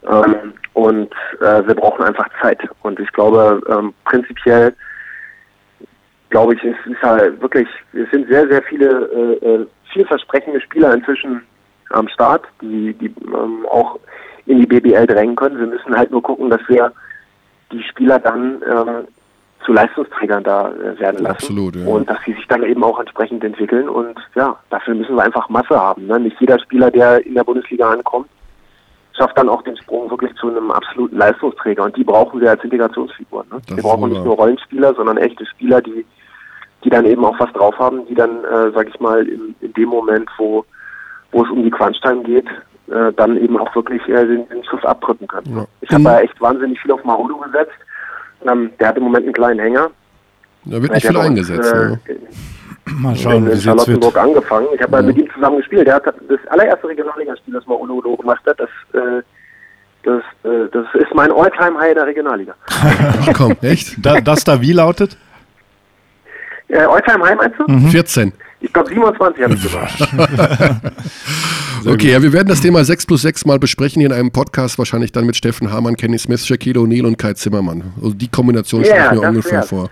[0.10, 2.60] Ähm, und äh, wir brauchen einfach Zeit.
[2.82, 4.76] Und ich glaube, ähm, prinzipiell,
[6.34, 10.92] glaube ich, es ist halt wirklich, es sind sehr, sehr viele äh, äh, vielversprechende Spieler
[10.92, 11.44] inzwischen
[11.92, 14.00] am Start, die, die ähm, auch
[14.48, 15.60] in die BBL drängen können.
[15.60, 16.92] Wir müssen halt nur gucken, dass wir
[17.72, 19.08] die Spieler dann ähm,
[19.64, 21.36] zu Leistungsträgern da äh, werden lassen.
[21.36, 21.86] Absolut, ja.
[21.86, 23.88] Und dass sie sich dann eben auch entsprechend entwickeln.
[23.88, 26.08] Und ja, dafür müssen wir einfach Masse haben.
[26.08, 26.20] Ne?
[26.20, 28.28] Nicht jeder Spieler, der in der Bundesliga ankommt,
[29.16, 31.84] schafft dann auch den Sprung wirklich zu einem absoluten Leistungsträger.
[31.84, 33.48] Und die brauchen wir als Integrationsfiguren.
[33.52, 33.62] Ne?
[33.68, 36.04] Wir brauchen nicht nur Rollenspieler, sondern echte Spieler, die,
[36.84, 39.74] die dann eben auch was drauf haben, die dann, äh, sag ich mal, in, in
[39.74, 40.66] dem Moment, wo,
[41.32, 42.48] wo es um die Crunch-Time geht,
[42.88, 45.56] äh, dann eben auch wirklich äh, den, den Schuss abdrücken können.
[45.58, 45.66] Ja.
[45.82, 47.72] Ich habe da echt wahnsinnig viel auf Marudo gesetzt.
[48.46, 49.90] Ähm, der hat im Moment einen kleinen Hänger.
[50.66, 51.74] Da wird Äh, nicht der viel bei uns, eingesetzt.
[51.74, 52.00] äh, ne?
[53.00, 53.80] Mal schauen, in, wie in es jetzt wird.
[53.80, 54.68] Charlottenburg angefangen.
[54.76, 55.02] Ich habe ja.
[55.02, 55.88] mit ihm zusammen gespielt.
[55.88, 58.60] Der hat das allererste Regionalligaspiel, das Marudo gemacht hat.
[58.60, 59.22] Das, äh,
[60.04, 62.54] das, äh, das ist mein All-Time-High der Regionalliga.
[62.68, 64.06] Ach komm, echt?
[64.06, 65.18] Da, das da wie lautet?
[66.74, 67.72] Äh, All-Time-High meinst du?
[67.72, 67.88] Mhm.
[67.90, 68.34] 14.
[68.60, 70.92] Ich glaube 27 habe ich gesagt.
[71.86, 74.78] Okay, ja, wir werden das Thema 6 plus 6 mal besprechen hier in einem Podcast,
[74.78, 77.92] wahrscheinlich dann mit Steffen Hamann, Kenny Smith, Shaquille O'Neal und Kai Zimmermann.
[77.98, 79.68] Also die Kombination stelle ich mir ungefähr wär's.
[79.68, 79.90] vor.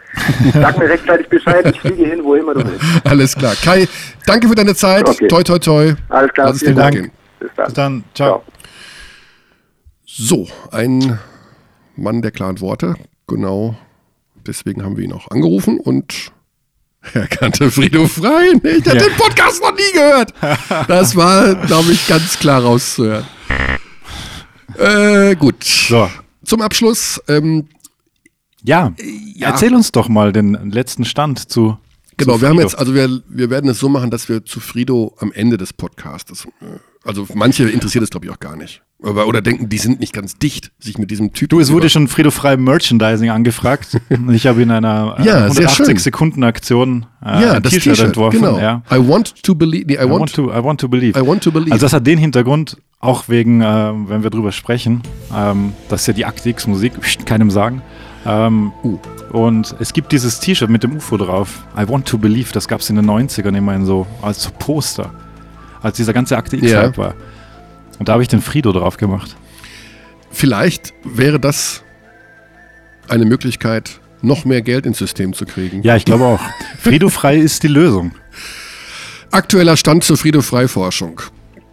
[0.53, 2.82] Sag mir rechtzeitig Bescheid, ich fliege hin, wo immer du willst.
[3.03, 3.56] Alles klar.
[3.62, 3.90] Kai,
[4.26, 5.06] danke für deine Zeit.
[5.10, 5.28] Okay.
[5.28, 5.94] Toi, toi, toi.
[6.08, 7.12] Alles klar, Lass es dir gut gehen.
[7.41, 7.66] Bis dann.
[7.66, 8.03] Bis dann.
[8.16, 8.44] Ciao.
[10.06, 11.20] So, ein
[11.98, 12.95] Mann der klaren Worte.
[13.28, 13.76] Genau
[14.48, 16.32] deswegen haben wir ihn auch angerufen und
[17.14, 18.86] er kannte Frido Frei nicht.
[18.88, 19.07] Er hat Ja.
[19.07, 20.34] den Podcast noch nie gehört.
[20.88, 23.26] Das war, glaube ich, ganz klar rauszuhören.
[24.78, 25.64] Äh, gut.
[25.64, 26.10] So,
[26.45, 27.68] zum Abschluss, ähm,
[28.64, 28.94] Ja,
[29.36, 29.49] ja.
[29.49, 31.78] erzähl uns doch mal den letzten Stand zu.
[32.18, 34.60] Genau, zu wir haben jetzt, also wir, wir werden es so machen, dass wir zu
[34.60, 36.65] Frido am Ende des Podcastes, äh,
[37.03, 38.82] also manche interessiert es glaube ich auch gar nicht.
[39.03, 41.49] Aber, oder denken, die sind nicht ganz dicht, sich mit diesem Typen.
[41.49, 43.99] Du, es wurde schon Frido Frei Merchandising angefragt.
[44.32, 45.86] Ich habe in einer äh, Ja, sehr schön.
[45.88, 48.40] 180 Sekunden Aktion äh, ja, ein T-Shirt entworfen.
[48.41, 48.60] genau.
[48.60, 48.84] Ja.
[48.91, 51.19] I want to believe, nee, I, I want, want, to, I want to believe.
[51.19, 51.72] I want to believe.
[51.72, 55.02] Also das hat den Hintergrund, auch wegen, äh, wenn wir drüber sprechen,
[55.36, 57.82] ähm, das ist ja die Akte X Musik, pst, keinem sagen.
[58.26, 58.99] Ähm, Uh.
[59.32, 61.65] Und es gibt dieses T-Shirt mit dem UFO drauf.
[61.76, 65.10] I want to believe, das gab es in den 90ern immerhin so als Poster,
[65.82, 66.82] als dieser ganze Akte X Ja.
[66.82, 67.15] Hype war.
[68.02, 69.36] Und da habe ich den Frido drauf gemacht.
[70.32, 71.84] Vielleicht wäre das
[73.07, 75.84] eine Möglichkeit, noch mehr Geld ins System zu kriegen.
[75.84, 76.40] Ja, ich glaube auch.
[76.80, 78.14] Frido Frei ist die Lösung.
[79.30, 81.22] Aktueller Stand zur Friedhofreiforschung.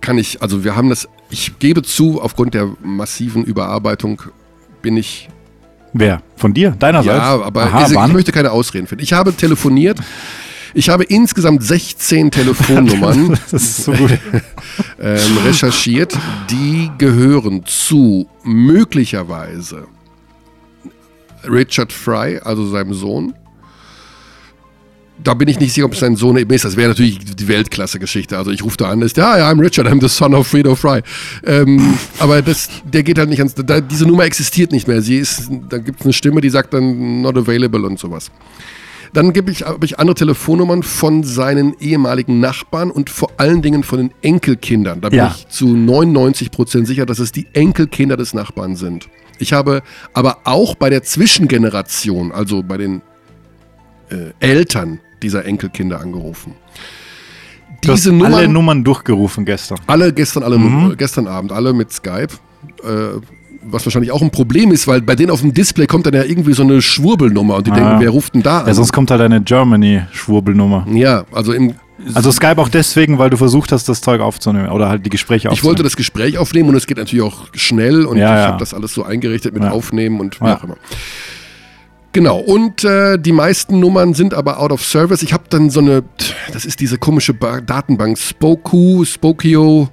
[0.03, 4.21] Kann ich, also wir haben das, ich gebe zu, aufgrund der massiven Überarbeitung
[4.83, 5.31] bin ich
[5.95, 6.21] Wer?
[6.37, 6.73] Von dir?
[6.79, 7.17] Deinerseits?
[7.17, 8.13] Ja, aber Aha, ich wann?
[8.13, 9.03] möchte keine Ausreden finden.
[9.03, 9.99] Ich habe telefoniert.
[10.79, 13.93] Ich habe insgesamt 16 Telefonnummern so
[15.01, 16.17] ähm, recherchiert,
[16.49, 19.89] die gehören zu möglicherweise
[21.43, 23.35] Richard Fry, also seinem Sohn.
[25.25, 26.65] Da bin ich nicht sicher, ob es sein Sohn eben ist.
[26.65, 28.39] Das wäre natürlich die Weltklasse-Geschichte.
[28.39, 30.77] Also ich rufe da an, ist ja, ja, I'm Richard, I'm the son of Fredo
[30.77, 31.01] Fry.
[31.45, 33.57] Ähm, aber das, der geht halt nicht ans.
[33.57, 35.03] Da, diese Nummer existiert nicht mehr.
[35.03, 38.31] Sie ist, da gibt es eine Stimme, die sagt dann not available und sowas.
[39.13, 43.83] Dann gebe ich, habe ich andere Telefonnummern von seinen ehemaligen Nachbarn und vor allen Dingen
[43.83, 45.01] von den Enkelkindern.
[45.01, 45.35] Da bin Ja.
[45.37, 49.09] ich zu 99 Prozent sicher, dass es die Enkelkinder des Nachbarn sind.
[49.39, 49.83] Ich habe
[50.15, 53.03] aber auch bei der Zwischengeneration, also bei den
[54.11, 56.55] äh, Eltern dieser Enkelkinder angerufen.
[57.83, 59.79] Du hast Diese Nummern, alle Nummern durchgerufen gestern.
[59.87, 60.93] alle gestern, alle Mhm.
[60.93, 62.35] äh, gestern Abend, alle mit Skype.
[62.83, 63.21] Äh,
[63.71, 66.23] was wahrscheinlich auch ein Problem ist, weil bei denen auf dem Display kommt dann ja
[66.23, 67.75] irgendwie so eine Schwurbelnummer und die Ah.
[67.75, 68.67] denken, wer ruft denn da an?
[68.69, 70.87] Ja, sonst kommt halt eine Germany-Schwurbelnummer.
[70.93, 71.75] Ja, also im.
[72.15, 75.49] Also Skype auch deswegen, weil du versucht hast, das Zeug aufzunehmen oder halt die Gespräche
[75.49, 75.71] Ich aufzunehmen.
[75.71, 78.47] wollte das Gespräch aufnehmen und es geht natürlich auch schnell und Ja, ich ja.
[78.47, 79.73] habe das alles so eingerichtet mit Ja.
[79.73, 80.77] Aufnehmen und wie auch immer.
[82.13, 85.23] Genau, und äh, die meisten Nummern sind aber out of service.
[85.23, 86.05] Ich habe dann so eine,
[86.53, 89.89] das ist diese komische ba Datenbank, Spoku, Spokio,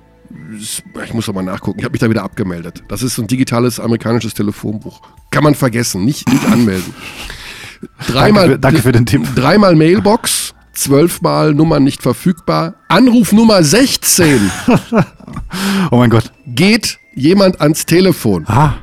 [0.60, 2.84] ich muss aber nachgucken, ich habe mich da wieder abgemeldet.
[2.88, 5.02] Das ist so ein digitales amerikanisches Telefonbuch.
[5.32, 6.94] Kann man vergessen, nicht, nicht anmelden.
[8.08, 9.28] Dreimal, Danke für- danke für den Tipp.
[9.36, 12.76] Dreimal Mailbox, zwölfmal Nummern nicht verfügbar.
[12.88, 14.52] Anruf Nummer 16
[15.92, 16.32] oh mein Gott.
[16.48, 18.46] geht jemand ans Telefon.
[18.48, 18.76] Ah,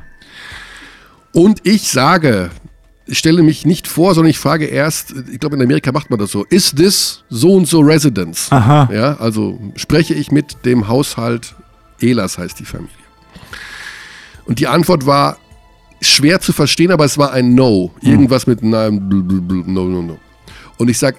[1.33, 2.51] Und ich sage,
[3.05, 6.19] ich stelle mich nicht vor, sondern ich frage erst, ich glaube in Amerika macht man
[6.19, 8.51] das so, ist this so und so Residence?
[8.51, 8.89] Aha.
[8.93, 11.55] Ja, also spreche ich mit dem Haushalt
[12.03, 12.93] Elas heißt die Familie.
[14.45, 15.37] Und die Antwort war
[16.01, 17.91] schwer zu verstehen, aber es war ein No.
[18.01, 19.23] Irgendwas mit nein, bl,
[19.71, 20.19] no, no, no.
[20.77, 21.17] Und ich sage,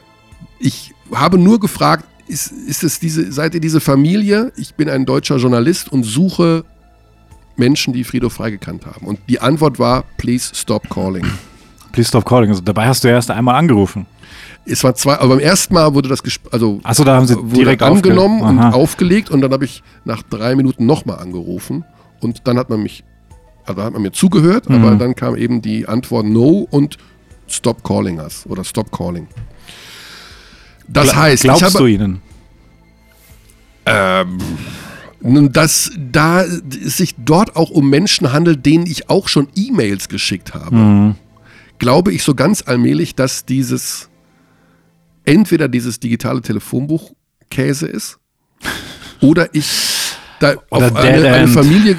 [0.59, 4.52] ich habe nur gefragt, ist, ist es diese, seid ihr diese Familie?
[4.56, 6.65] Ich bin ein deutscher Journalist und suche
[7.56, 9.06] Menschen, die Friedhof Frei gekannt haben.
[9.06, 11.24] Und die Antwort war, please stop calling.
[11.93, 12.51] please stop calling.
[12.51, 14.06] Also, dabei hast du erst einmal angerufen.
[14.66, 17.82] Es war zwei, aber beim ersten Mal wurde das also Achso, da haben sie direkt
[17.82, 21.85] angenommen und aufgelegt und dann habe ich nach drei Minuten nochmal angerufen
[22.20, 23.05] und dann hat man mich,
[23.66, 24.77] also hat man mir zugehört, Mhm.
[24.77, 26.97] aber dann kam eben die Antwort No und
[27.47, 29.27] Stop calling us oder Stop calling.
[30.89, 32.23] Das Gla- heißt, glaubst ich habe, du ihnen?
[33.86, 34.39] Ähm,
[35.53, 40.55] dass da es sich dort auch um Menschen handelt, denen ich auch schon E-Mails geschickt
[40.55, 41.15] habe, Mhm.
[41.78, 44.09] glaube ich so ganz allmählich, dass dieses
[45.24, 47.12] entweder dieses digitale Telefonbuch
[47.51, 48.18] Käse ist
[49.20, 49.66] oder ich
[50.40, 51.48] da Oder auf eine, eine.
[51.48, 51.96] Familie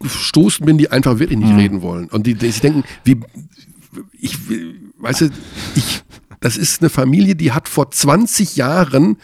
[0.00, 1.58] gestoßen bin, die einfach wirklich nicht Mhm.
[1.58, 3.20] reden wollen und die, die sich denken, wie
[4.18, 4.36] ich
[4.98, 5.30] weißt du,
[5.74, 6.02] ich
[6.40, 9.16] das ist eine Familie, die hat vor 20 Jahren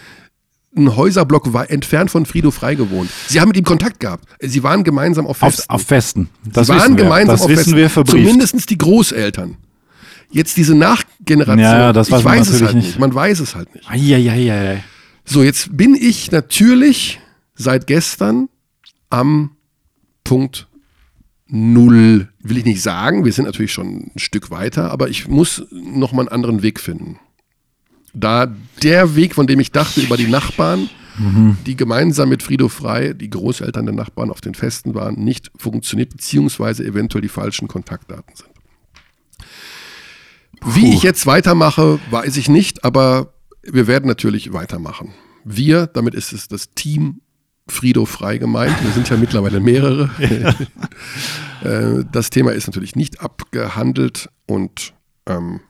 [0.75, 3.11] einen Häuserblock wei- entfernt von Frido Frei gewohnt.
[3.29, 4.25] Sie haben mit ihm Kontakt gehabt.
[4.41, 5.71] Sie waren gemeinsam auf Auf, Festen.
[5.71, 6.29] auf Festen.
[6.45, 7.05] Das Sie waren wissen wir.
[7.05, 7.77] gemeinsam das auf wissen Festen.
[7.77, 8.27] wir verbrieft.
[8.27, 9.57] Zumindest die Großeltern.
[10.33, 11.59] Jetzt diese Nachgeneration.
[11.59, 12.87] Ja, das weiß ich man weiß es halt nicht.
[12.87, 12.99] nicht.
[12.99, 13.89] Man weiß es halt nicht.
[13.89, 14.83] Eieieiei.
[15.25, 17.21] So, jetzt bin ich natürlich
[17.55, 18.49] seit gestern
[19.11, 19.53] am
[20.25, 20.69] Punkt
[21.47, 22.29] Null.
[22.41, 26.13] Will ich nicht sagen, wir sind natürlich schon ein Stück weiter, aber ich muss noch
[26.13, 27.19] mal einen anderen Weg finden.
[28.15, 28.47] Da
[28.83, 30.89] der Weg, von dem ich dachte, über die Nachbarn,
[31.19, 31.59] Mhm.
[31.67, 36.09] die gemeinsam mit Frido Frei, die Großeltern der Nachbarn auf den Festen waren, nicht funktioniert,
[36.09, 38.49] beziehungsweise eventuell die falschen Kontaktdaten sind.
[40.65, 43.33] Wie ich jetzt weitermache, weiß ich nicht, aber
[43.63, 45.13] wir werden natürlich weitermachen.
[45.45, 47.21] Wir, damit ist es das Team
[47.69, 48.75] Frido frei gemeint.
[48.83, 50.11] Wir sind ja mittlerweile mehrere.
[51.63, 54.95] Äh, das Thema ist natürlich nicht abgehandelt und
[55.27, 55.61] ähm,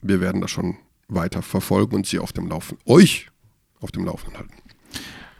[0.00, 0.76] wir werden das schon
[1.08, 3.26] weiter verfolgen und Sie auf dem Laufen, euch
[3.78, 4.54] auf dem Laufenden halten.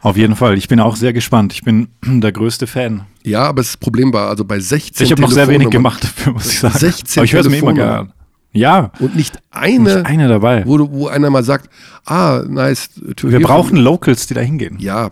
[0.01, 0.57] Auf jeden Fall.
[0.57, 1.53] Ich bin auch sehr gespannt.
[1.53, 3.05] Ich bin der größte Fan.
[3.23, 6.33] Ja, aber das Problem war, also bei 16 Ich habe noch sehr wenig gemacht dafür,
[6.33, 6.77] muss ich sagen.
[6.77, 8.13] 16 Aber ich höre es mir immer gerne.
[8.53, 8.91] Ja.
[8.99, 10.63] Und nicht eine, Nicht eine dabei.
[10.65, 11.69] Wo, wo einer mal sagt,
[12.05, 12.89] ah, nice.
[13.21, 13.77] Wir brauchen.
[13.77, 14.77] Locals, die da hingehen.
[14.79, 15.11] Ja,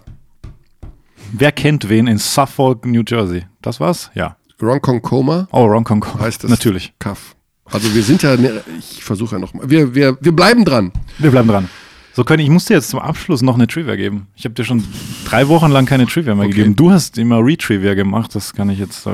[1.33, 3.43] Wer kennt wen in Suffolk, New Jersey?
[3.61, 4.11] Das war's?
[4.15, 4.35] Ja.
[4.61, 6.05] Ronkonkoma Oh, Ronkong.
[6.19, 6.51] heißt das.
[6.51, 6.93] Natürlich.
[6.99, 7.35] Kaff.
[7.65, 10.91] Also wir sind ja, ne, ich versuche ja nochmal, wir, wir, wir bleiben dran.
[11.19, 11.69] Wir bleiben dran.
[12.13, 14.27] So, Conny, ich muss dir jetzt zum Abschluss noch eine Trivia geben.
[14.35, 14.83] Ich habe dir schon
[15.25, 16.53] drei Wochen lang keine Trivia mehr Okay.
[16.55, 16.75] gegeben.
[16.75, 18.35] Du hast immer Retrivia gemacht.
[18.35, 19.11] Das kann ich jetzt äh,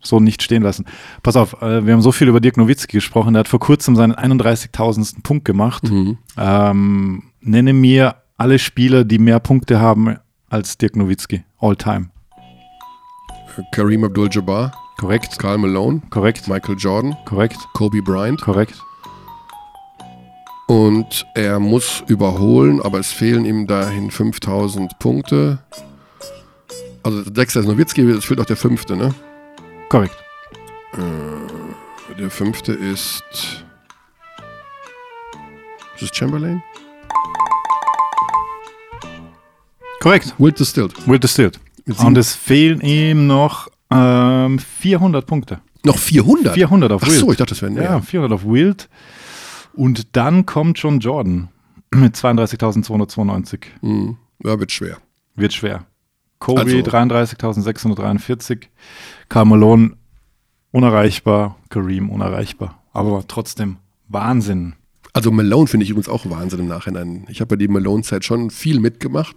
[0.00, 0.86] so nicht stehen lassen.
[1.22, 3.34] Pass auf, äh, wir haben so viel über Dirk Nowitzki gesprochen.
[3.34, 5.22] Der hat vor kurzem seinen 31.000.
[5.22, 5.90] Punkt gemacht.
[5.90, 6.18] Mhm.
[6.36, 10.16] Ähm, nenne mir alle Spieler, die mehr Punkte haben
[10.48, 11.44] als Dirk Nowitzki.
[11.58, 12.10] All time.
[13.72, 15.38] Kareem Abdul-Jabbar, Korrekt.
[15.38, 16.46] Karl Malone, Korrekt.
[16.48, 17.58] Michael Jordan, Korrekt.
[17.72, 18.40] Kobe Bryant.
[18.40, 18.74] Korrekt.
[20.66, 25.60] Und er muss überholen, aber es fehlen ihm dahin 5000 Punkte.
[27.02, 29.14] Also der sechste ist Nowitzki, es fehlt auch der fünfte, ne?
[29.88, 30.16] Korrekt.
[30.94, 33.22] Äh, der fünfte ist.
[35.94, 36.62] Ist es Chamberlain?
[40.00, 40.34] Korrekt.
[40.38, 41.06] Wilt Distilled.
[41.06, 41.58] Will Distilled.
[41.98, 45.60] Und es fehlen ihm noch ähm, 400 Punkte.
[45.84, 46.54] Noch 400?
[46.54, 47.18] 400 auf Ach Wild.
[47.20, 47.84] so, ich dachte, das wären mehr.
[47.84, 48.88] Ja, 400 auf Wild.
[49.74, 51.48] Und dann kommt John Jordan
[51.94, 53.64] mit 32.292.
[53.80, 54.98] Hm, ja, wird schwer.
[55.36, 55.86] Wird schwer.
[56.38, 58.68] Kobe Also- 33.643.
[59.28, 59.92] Karl Malone
[60.72, 61.56] unerreichbar.
[61.68, 62.82] Kareem unerreichbar.
[62.92, 63.76] Aber trotzdem
[64.08, 64.74] Wahnsinn.
[65.12, 67.26] Also Malone finde ich übrigens auch Wahnsinn im Nachhinein.
[67.30, 69.36] Ich habe bei die Malone-Zeit schon viel mitgemacht.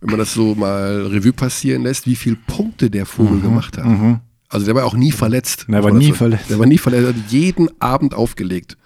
[0.00, 3.86] Wenn man das so mal Revue passieren lässt, wie viele Punkte der Vogel gemacht hat.
[4.48, 5.68] Also der war auch nie verletzt.
[5.68, 5.72] Mhm.
[5.72, 6.50] Der war nie dazu- verletzt.
[6.50, 7.04] Der war nie verletzt.
[7.04, 8.76] Er hat jeden Abend aufgelegt.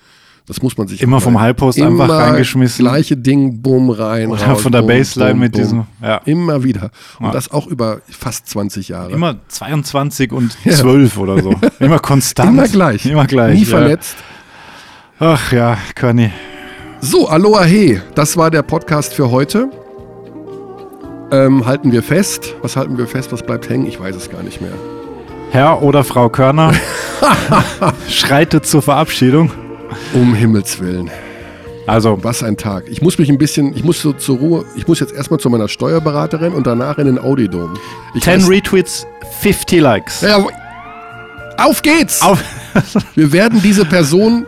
[0.46, 2.84] Das muss man sich Immer vom Highpost einfach reingeschmissen.
[2.84, 4.28] Gleiche Ding, bumm, rein.
[4.30, 5.60] Oder raus, von der bumm, Baseline bumm, mit bumm.
[5.62, 5.86] diesem.
[6.02, 6.16] Ja.
[6.26, 6.90] Immer wieder.
[7.18, 7.32] Und Ja.
[7.32, 9.10] das auch über fast 20 Jahre.
[9.12, 10.72] Immer 22 und Ja.
[10.72, 11.54] 12 oder so.
[11.80, 12.50] Immer konstant.
[12.50, 13.06] Immer gleich.
[13.06, 13.54] Immer gleich.
[13.58, 13.68] Nie ja.
[13.70, 14.16] verletzt.
[15.18, 16.30] Ach ja, Conny.
[17.00, 19.70] So, Aloha He, das war der Podcast für heute.
[21.30, 22.54] Ähm, halten wir fest.
[22.60, 23.32] Was halten wir fest?
[23.32, 23.86] Was bleibt hängen?
[23.86, 24.72] Ich weiß es gar nicht mehr.
[25.52, 26.72] Herr oder Frau Körner
[28.08, 29.50] schreitet zur Verabschiedung.
[30.14, 31.10] Um Himmels Willen.
[31.86, 32.84] Also, Was ein Tag.
[32.88, 35.50] Ich muss mich ein bisschen, ich muss so zur Ruhe, ich muss jetzt erstmal zu
[35.50, 37.74] meiner Steuerberaterin und danach in den Audidom.
[38.14, 39.06] Ich 10 weiß- Retweets,
[39.42, 40.20] 50 Likes.
[40.22, 40.44] Ja,
[41.58, 42.22] auf geht's!
[42.22, 42.42] Auf.
[43.14, 44.46] Wir werden diese Person,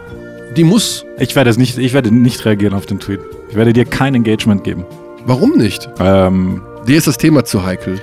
[0.57, 1.05] die muss.
[1.19, 3.21] Ich werde, es nicht, ich werde nicht reagieren auf den Tweet.
[3.51, 4.85] Ich werde dir kein Engagement geben.
[5.27, 5.89] Warum nicht?
[6.01, 8.01] Ähm, Dir ist das Thema zu heikel.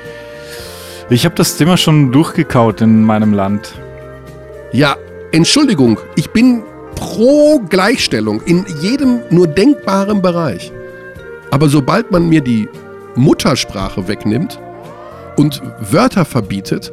[1.09, 3.71] ich habe das Thema schon durchgekaut in meinem Land.
[4.73, 4.95] Ja,
[5.31, 6.63] Entschuldigung, ich bin
[6.95, 10.71] pro Gleichstellung in jedem nur denkbaren Bereich.
[11.51, 12.67] Aber sobald man mir die
[13.15, 14.59] Muttersprache wegnimmt
[15.37, 15.61] und
[15.91, 16.91] Wörter verbietet,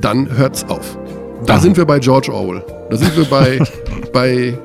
[0.00, 0.98] dann hört's auf.
[1.46, 1.62] Da Dann.
[1.62, 2.64] sind wir bei George Orwell.
[2.90, 3.60] Da sind wir bei,
[4.12, 4.58] bei,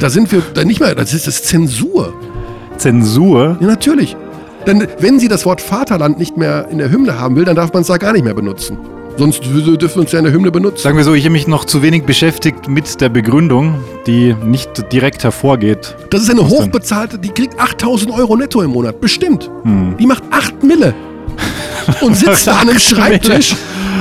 [0.00, 2.14] da sind wir, da nicht mehr, das ist das Zensur.
[2.76, 3.56] Zensur?
[3.60, 4.16] Ja, natürlich.
[4.66, 7.72] Denn wenn sie das Wort Vaterland nicht mehr in der Hymne haben will, dann darf
[7.72, 8.78] man es da gar nicht mehr benutzen.
[9.16, 10.82] Sonst dürfen wir uns ja in der Hymne benutzen.
[10.82, 13.74] Sagen wir so, ich habe mich noch zu wenig beschäftigt mit der Begründung,
[14.06, 15.94] die nicht direkt hervorgeht.
[16.10, 16.58] Das ist eine Was denn?
[16.66, 19.50] hochbezahlte, die kriegt 8000 Euro netto im Monat, bestimmt.
[19.64, 19.96] Hm.
[19.98, 20.94] Die macht 8 Mille
[22.00, 23.54] und sitzt da an einem Schreibtisch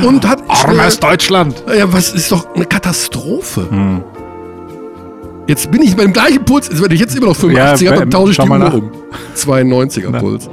[0.03, 0.41] und hat.
[0.47, 1.63] Armes Deutschland!
[1.77, 3.67] Ja, was ist doch eine Katastrophe.
[3.69, 4.03] Hm.
[5.47, 8.09] Jetzt bin ich beim gleichen Puls, jetzt werde ich jetzt immer noch 85er, Ja, dann
[8.09, 8.91] tausche ich die Uhr um.
[9.35, 10.49] 92er Puls.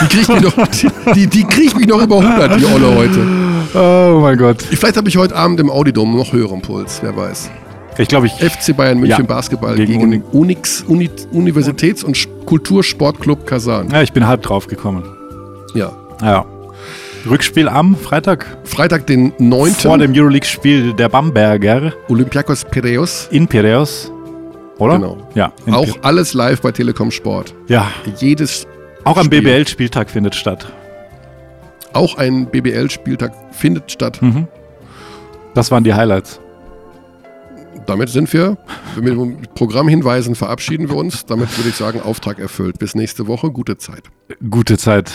[0.00, 3.26] Die kriegt mich noch, die, die, die kriegt mich noch über 100, die Olle heute.
[3.74, 4.62] Oh mein Gott.
[4.62, 7.50] Vielleicht habe ich heute Abend im Audidom noch höheren Puls, wer weiß.
[7.98, 8.32] Ich glaube, ich.
[8.34, 12.16] FC Bayern München Ja, Basketball gegen gegen, Uni- Unix, Uni, Universitäts- und
[12.46, 13.90] Kultursportclub Kasan.
[13.90, 15.02] Ja, ich bin halb drauf gekommen.
[15.74, 15.92] Ja.
[16.22, 16.44] Ja.
[17.28, 18.46] Rückspiel am Freitag.
[18.64, 19.72] Freitag, den 9.
[19.72, 23.26] Vor dem Euroleague-Spiel der Bamberger Olympiakos Piraeus.
[23.32, 24.12] in Piraeus.
[24.78, 24.94] Oder?
[24.94, 25.16] Genau.
[25.34, 25.46] Ja.
[25.72, 25.98] Auch Piraeus.
[26.02, 27.52] alles live bei Telekom Sport.
[27.66, 27.90] Ja.
[28.18, 28.66] Jedes,
[29.02, 29.42] Auch am Spiel.
[29.42, 30.72] BBL-Spieltag findet statt.
[31.92, 34.20] Auch ein BBL-Spieltag findet statt.
[34.22, 34.48] Mhm.
[35.54, 36.40] Das waren die Highlights.
[37.86, 38.58] Damit sind wir,
[39.00, 41.24] mit Programmhinweisen verabschieden wir uns.
[41.24, 42.78] Damit würde ich sagen, Auftrag erfüllt.
[42.78, 43.50] Bis nächste Woche.
[43.50, 44.02] Gute Zeit.
[44.50, 45.12] Gute Zeit.